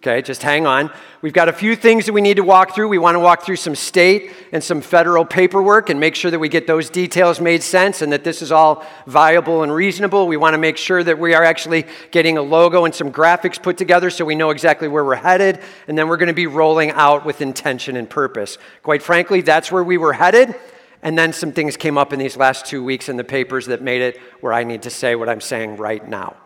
Okay, 0.03 0.23
just 0.23 0.43
hang 0.43 0.67
on. 0.67 0.91
We've 1.21 1.35
got 1.35 1.51
a 1.51 1.53
few 1.53 1.77
things 1.77 2.07
that 2.07 2.15
we 2.15 2.23
need 2.23 2.39
to 2.39 2.43
walk 2.43 2.75
through. 2.75 2.89
We 2.89 2.97
want 2.97 3.17
to 3.17 3.21
walk 3.21 3.43
through 3.43 3.57
some 3.57 3.75
state 3.75 4.33
and 4.51 4.65
some 4.65 4.81
federal 4.81 5.27
paperwork 5.27 5.91
and 5.91 6.01
make 6.01 6.15
sure 6.15 6.31
that 6.31 6.39
we 6.39 6.49
get 6.49 6.67
those 6.67 6.89
details 6.89 7.39
made 7.39 7.63
sense 7.63 8.01
and 8.01 8.11
that 8.11 8.25
this 8.25 8.41
is 8.41 8.51
all 8.51 8.83
viable 9.07 9.63
and 9.63 9.71
reasonable. 9.71 10.27
We 10.27 10.39
want 10.39 10.55
to 10.55 10.59
make 10.59 10.79
sure 10.79 11.05
that 11.05 11.19
we 11.19 11.35
are 11.35 11.45
actually 11.45 11.85
getting 12.13 12.39
a 12.39 12.43
logo 12.43 12.87
and 12.87 12.95
some 12.95 13.13
graphics 13.13 13.63
put 13.63 13.77
together 13.77 14.09
so 14.09 14.25
we 14.25 14.35
know 14.35 14.49
exactly 14.49 14.89
where 14.89 15.05
we're 15.05 15.17
headed. 15.17 15.61
And 15.87 15.99
then 15.99 16.09
we're 16.09 16.17
going 16.17 16.29
to 16.29 16.33
be 16.33 16.47
rolling 16.47 16.93
out 16.93 17.27
with 17.27 17.43
intention 17.43 17.99
and 17.99 18.09
purpose. 18.09 18.57
Quite 18.83 19.03
frankly, 19.03 19.43
that's 19.43 19.71
where 19.71 19.85
we 19.85 19.99
were 19.99 20.15
headed. 20.15 20.55
And 21.03 21.19
then 21.19 21.35
some 21.35 21.53
things 21.53 21.77
came 21.77 21.99
up 21.99 22.15
in 22.15 22.19
these 22.19 22.39
last 22.39 22.65
two 22.65 22.83
weeks 22.83 23.11
in 23.11 23.19
the 23.19 23.25
papers 23.25 23.67
that 23.67 23.83
made 23.83 24.01
it 24.01 24.19
where 24.41 24.55
I 24.55 24.65
need 24.65 24.81
to 24.85 24.91
say 24.91 25.15
what 25.15 25.29
I'm 25.29 25.43
saying 25.43 25.77
right 25.77 26.09
now. 26.09 26.37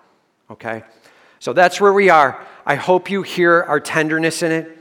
Okay? 0.50 0.82
So 1.38 1.52
that's 1.52 1.80
where 1.80 1.92
we 1.92 2.08
are. 2.08 2.44
I 2.66 2.76
hope 2.76 3.10
you 3.10 3.22
hear 3.22 3.62
our 3.62 3.80
tenderness 3.80 4.42
in 4.42 4.52
it. 4.52 4.78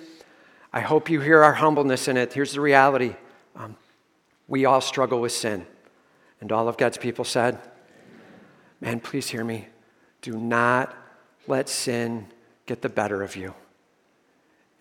I 0.72 0.80
hope 0.80 1.10
you 1.10 1.20
hear 1.22 1.44
our 1.44 1.54
humbleness 1.54 2.08
in 2.08 2.18
it. 2.18 2.34
Here's 2.34 2.54
the 2.54 2.62
reality 2.62 3.16
um, 3.56 3.76
we 4.48 4.66
all 4.66 4.82
struggle 4.82 5.22
with 5.22 5.32
sin. 5.32 5.66
And 6.42 6.52
all 6.52 6.68
of 6.68 6.78
God's 6.78 6.98
people 6.98 7.26
said, 7.26 7.60
Man, 8.82 9.00
please 9.00 9.30
hear 9.30 9.44
me. 9.44 9.68
Do 10.22 10.38
not 10.38 10.96
let 11.48 11.70
sin 11.70 12.28
get 12.66 12.82
the 12.82 12.90
better 12.90 13.22
of 13.22 13.36
you. 13.36 13.54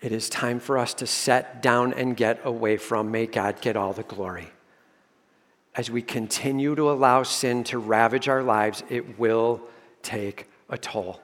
It 0.00 0.11
is 0.11 0.28
time 0.28 0.59
for 0.59 0.78
us 0.78 0.94
to 0.94 1.07
set 1.07 1.62
down 1.62 1.92
and 1.94 2.16
get 2.16 2.40
away 2.44 2.76
from. 2.76 3.11
May 3.11 3.26
God 3.26 3.61
get 3.61 3.76
all 3.76 3.92
the 3.92 4.03
glory. 4.03 4.48
As 5.74 5.90
we 5.90 6.03
continue 6.03 6.74
to 6.74 6.90
allow 6.90 7.22
sin 7.22 7.64
to 7.64 7.78
ravage 7.78 8.28
our 8.28 8.42
lives, 8.42 8.82
it 8.88 9.18
will 9.18 9.62
take 10.03 10.48
a 10.68 10.76
toll. 10.76 11.20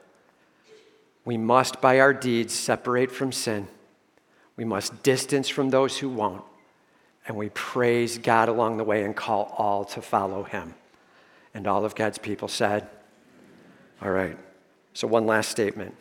We 1.28 1.36
must, 1.36 1.82
by 1.82 2.00
our 2.00 2.14
deeds, 2.14 2.54
separate 2.54 3.12
from 3.12 3.32
sin. 3.32 3.68
We 4.56 4.64
must 4.64 5.02
distance 5.02 5.46
from 5.46 5.68
those 5.68 5.98
who 5.98 6.08
won't. 6.08 6.42
And 7.26 7.36
we 7.36 7.50
praise 7.50 8.16
God 8.16 8.48
along 8.48 8.78
the 8.78 8.84
way 8.84 9.04
and 9.04 9.14
call 9.14 9.54
all 9.58 9.84
to 9.84 10.00
follow 10.00 10.44
him. 10.44 10.72
And 11.52 11.66
all 11.66 11.84
of 11.84 11.94
God's 11.94 12.16
people 12.16 12.48
said, 12.48 12.88
All 14.00 14.10
right. 14.10 14.38
So, 14.94 15.06
one 15.06 15.26
last 15.26 15.50
statement. 15.50 15.94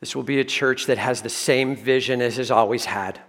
This 0.00 0.16
will 0.16 0.24
be 0.24 0.40
a 0.40 0.44
church 0.44 0.86
that 0.86 0.98
has 0.98 1.22
the 1.22 1.28
same 1.28 1.76
vision 1.76 2.20
as 2.22 2.38
has 2.38 2.50
always 2.50 2.86
had. 2.86 3.20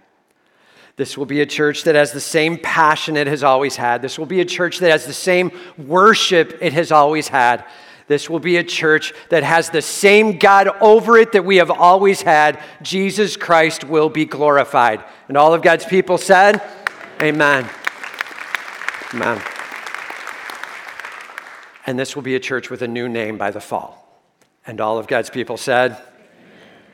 This 0.96 1.16
will 1.16 1.26
be 1.26 1.40
a 1.40 1.46
church 1.46 1.84
that 1.84 1.94
has 1.94 2.10
the 2.10 2.20
same 2.20 2.58
passion 2.58 3.16
it 3.16 3.28
has 3.28 3.44
always 3.44 3.76
had. 3.76 4.02
This 4.02 4.18
will 4.18 4.26
be 4.26 4.40
a 4.40 4.44
church 4.44 4.80
that 4.80 4.90
has 4.90 5.06
the 5.06 5.12
same 5.12 5.52
worship 5.78 6.58
it 6.60 6.72
has 6.72 6.90
always 6.90 7.28
had. 7.28 7.64
This 8.08 8.30
will 8.30 8.38
be 8.38 8.56
a 8.56 8.64
church 8.64 9.12
that 9.30 9.42
has 9.42 9.70
the 9.70 9.82
same 9.82 10.38
God 10.38 10.68
over 10.80 11.18
it 11.18 11.32
that 11.32 11.44
we 11.44 11.56
have 11.56 11.70
always 11.70 12.22
had. 12.22 12.62
Jesus 12.82 13.36
Christ 13.36 13.84
will 13.84 14.08
be 14.08 14.24
glorified. 14.24 15.04
And 15.28 15.36
all 15.36 15.52
of 15.52 15.62
God's 15.62 15.84
people 15.84 16.16
said, 16.18 16.62
Amen. 17.20 17.68
Amen. 19.12 19.42
And 21.86 21.98
this 21.98 22.14
will 22.14 22.22
be 22.22 22.34
a 22.34 22.40
church 22.40 22.70
with 22.70 22.82
a 22.82 22.88
new 22.88 23.08
name 23.08 23.38
by 23.38 23.50
the 23.50 23.60
fall. 23.60 24.22
And 24.66 24.80
all 24.80 24.98
of 24.98 25.06
God's 25.06 25.30
people 25.30 25.56
said, 25.56 25.96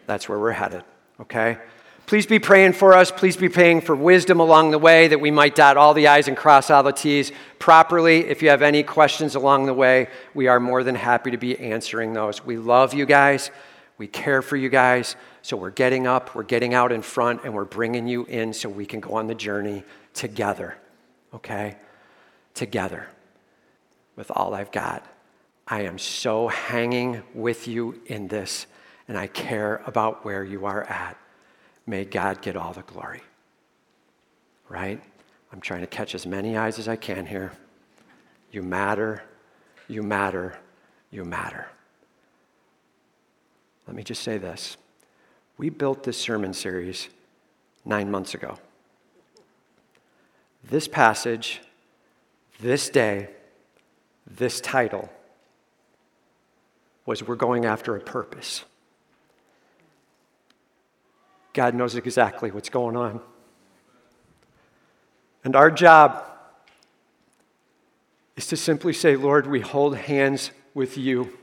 That's 0.07 0.29
where 0.29 0.39
we're 0.39 0.53
headed. 0.53 0.85
Okay? 1.21 1.59
Please 2.07 2.27
be 2.27 2.39
praying 2.39 2.75
for 2.75 2.95
us. 2.95 3.11
Please 3.11 3.37
be 3.37 3.49
praying 3.49 3.81
for 3.81 3.97
wisdom 3.97 4.41
along 4.41 4.71
the 4.71 4.79
way 4.79 5.09
that 5.09 5.21
we 5.21 5.31
might 5.31 5.55
dot 5.55 5.77
all 5.77 5.95
the 5.95 6.09
I's 6.09 6.29
and 6.29 6.37
cross 6.37 6.71
all 6.71 6.83
the 6.83 6.93
T's 6.93 7.33
properly. 7.59 8.27
If 8.27 8.43
you 8.43 8.51
have 8.51 8.61
any 8.61 8.83
questions 8.83 9.35
along 9.35 9.67
the 9.67 9.75
way, 9.75 10.09
we 10.35 10.47
are 10.49 10.61
more 10.61 10.85
than 10.85 10.95
happy 10.95 11.31
to 11.31 11.39
be 11.39 11.59
answering 11.59 12.13
those. 12.13 12.45
We 12.45 12.59
love 12.59 12.93
you 12.93 13.07
guys. 13.07 13.51
We 13.97 14.09
care 14.09 14.43
for 14.43 14.57
you 14.57 14.69
guys. 14.69 15.17
So 15.43 15.57
we're 15.57 15.71
getting 15.71 16.07
up, 16.07 16.35
we're 16.35 16.43
getting 16.43 16.75
out 16.75 16.93
in 16.93 17.03
front, 17.03 17.45
and 17.45 17.55
we're 17.55 17.65
bringing 17.65 18.07
you 18.07 18.25
in 18.25 18.53
so 18.53 18.69
we 18.69 18.85
can 18.85 19.01
go 19.01 19.15
on 19.15 19.27
the 19.27 19.35
journey 19.35 19.85
together. 20.13 20.77
Okay? 21.33 21.77
Together. 22.55 23.09
With 24.17 24.31
all 24.35 24.55
I've 24.55 24.73
got. 24.73 25.07
I 25.67 25.83
am 25.83 25.99
so 25.99 26.49
hanging 26.49 27.23
with 27.33 27.69
you 27.69 28.01
in 28.07 28.29
this, 28.29 28.67
and 29.09 29.17
I 29.17 29.29
care 29.29 29.83
about 29.87 30.25
where 30.25 30.45
you 30.45 30.67
are 30.67 30.83
at. 30.83 31.17
May 31.87 32.05
God 32.05 32.43
get 32.43 32.57
all 32.57 32.73
the 32.73 32.83
glory. 32.83 33.23
Right? 34.69 35.03
I'm 35.53 35.61
trying 35.61 35.81
to 35.83 35.87
catch 35.87 36.15
as 36.15 36.27
many 36.27 36.57
eyes 36.57 36.79
as 36.79 36.89
I 36.89 36.97
can 36.97 37.27
here. 37.27 37.53
You 38.51 38.63
matter, 38.63 39.23
you 39.89 40.03
matter, 40.03 40.59
you 41.11 41.25
matter. 41.25 41.69
Let 43.87 43.97
me 43.97 44.03
just 44.03 44.23
say 44.23 44.39
this. 44.39 44.77
We 45.59 45.71
built 45.71 46.05
this 46.05 46.17
sermon 46.17 46.55
series 46.55 47.09
nine 47.85 48.11
months 48.11 48.35
ago. 48.35 48.59
this 50.65 50.87
passage, 50.87 51.61
this 52.61 52.89
day, 52.89 53.29
this 54.27 54.61
title 54.61 55.11
was 57.05 57.27
we're 57.27 57.35
going 57.35 57.65
after 57.65 57.97
a 57.97 58.01
purpose. 58.01 58.65
God 61.53 61.75
knows 61.75 61.95
exactly 61.95 62.51
what's 62.51 62.69
going 62.69 62.97
on. 62.97 63.21
And 65.45 65.57
our 65.57 65.71
job 65.71 66.25
is 68.37 68.47
to 68.49 68.57
simply 68.57 68.93
say, 68.93 69.17
Lord, 69.17 69.47
we 69.47 69.61
hold 69.61 69.97
hands 69.97 70.51
with 70.75 70.97
you. 70.97 71.37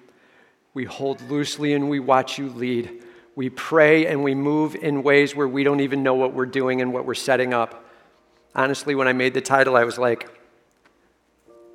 We 0.73 0.85
hold 0.85 1.21
loosely 1.29 1.73
and 1.73 1.89
we 1.89 1.99
watch 1.99 2.37
you 2.37 2.49
lead. 2.49 3.03
We 3.35 3.49
pray 3.49 4.07
and 4.07 4.23
we 4.23 4.35
move 4.35 4.75
in 4.75 5.03
ways 5.03 5.35
where 5.35 5.47
we 5.47 5.63
don't 5.63 5.81
even 5.81 6.03
know 6.03 6.13
what 6.13 6.33
we're 6.33 6.45
doing 6.45 6.81
and 6.81 6.93
what 6.93 7.05
we're 7.05 7.13
setting 7.13 7.53
up. 7.53 7.85
Honestly, 8.55 8.95
when 8.95 9.07
I 9.07 9.13
made 9.13 9.33
the 9.33 9.41
title, 9.41 9.75
I 9.75 9.83
was 9.83 9.97
like, 9.97 10.29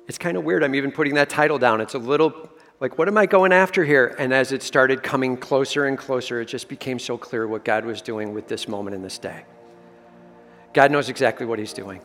it's 0.07 0.17
kind 0.17 0.37
of 0.37 0.43
weird. 0.43 0.63
I'm 0.63 0.75
even 0.75 0.91
putting 0.91 1.15
that 1.15 1.29
title 1.29 1.57
down. 1.57 1.81
It's 1.81 1.95
a 1.95 1.99
little 1.99 2.49
like, 2.85 2.99
what 2.99 3.07
am 3.07 3.17
I 3.17 3.25
going 3.25 3.51
after 3.51 3.83
here? 3.83 4.15
And 4.19 4.31
as 4.31 4.51
it 4.51 4.61
started 4.61 5.01
coming 5.01 5.37
closer 5.37 5.87
and 5.87 5.97
closer, 5.97 6.39
it 6.39 6.45
just 6.45 6.67
became 6.67 6.99
so 6.99 7.17
clear 7.17 7.47
what 7.47 7.65
God 7.65 7.83
was 7.83 7.99
doing 7.99 8.31
with 8.31 8.47
this 8.47 8.67
moment 8.67 8.93
in 8.93 9.01
this 9.01 9.17
day. 9.17 9.43
God 10.71 10.91
knows 10.91 11.09
exactly 11.09 11.47
what 11.47 11.57
He's 11.57 11.73
doing. 11.73 11.99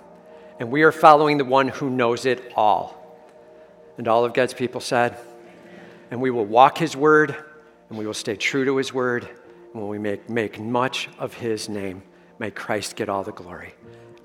And 0.59 0.71
we 0.71 0.81
are 0.85 0.91
following 0.91 1.37
the 1.37 1.45
one 1.45 1.69
who 1.69 1.91
knows 1.91 2.25
it 2.25 2.55
all. 2.57 2.97
And 3.99 4.09
all 4.09 4.25
of 4.25 4.33
God's 4.33 4.55
people 4.55 4.81
said, 4.81 5.19
and 6.11 6.19
we 6.19 6.31
will 6.31 6.47
walk 6.47 6.79
His 6.79 6.97
word, 6.97 7.37
and 7.91 7.99
we 7.99 8.07
will 8.07 8.15
stay 8.15 8.37
true 8.37 8.65
to 8.65 8.79
His 8.79 8.91
word, 8.91 9.25
and 9.75 9.83
when 9.83 9.91
we 9.91 9.99
make, 9.99 10.31
make 10.31 10.59
much 10.59 11.11
of 11.19 11.35
His 11.35 11.69
name, 11.69 12.03
may 12.39 12.51
Christ 12.51 12.97
get 12.97 13.11
all 13.11 13.23
the 13.23 13.33
glory. 13.33 13.75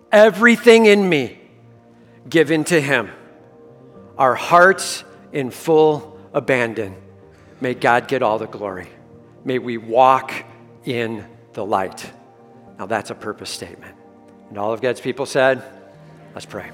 Everything 0.10 0.86
in 0.86 1.10
me 1.10 1.38
given 2.30 2.64
to 2.64 2.80
Him, 2.80 3.12
our 4.18 4.36
hearts 4.36 5.04
in 5.34 5.52
full 5.52 6.15
abandon. 6.36 6.96
May 7.62 7.74
God 7.74 8.08
get 8.08 8.22
all 8.22 8.38
the 8.38 8.46
glory. 8.46 8.90
May 9.44 9.58
we 9.58 9.78
walk 9.78 10.34
in 10.84 11.26
the 11.54 11.66
light. 11.66 12.12
Now, 12.78 12.86
that's 12.86 13.10
a 13.10 13.16
purpose 13.16 13.50
statement. 13.50 13.96
And 14.50 14.58
all 14.58 14.74
of 14.74 14.82
God's 14.82 15.02
people 15.02 15.26
said, 15.26 15.64
let's 16.36 16.46
pray. 16.46 16.70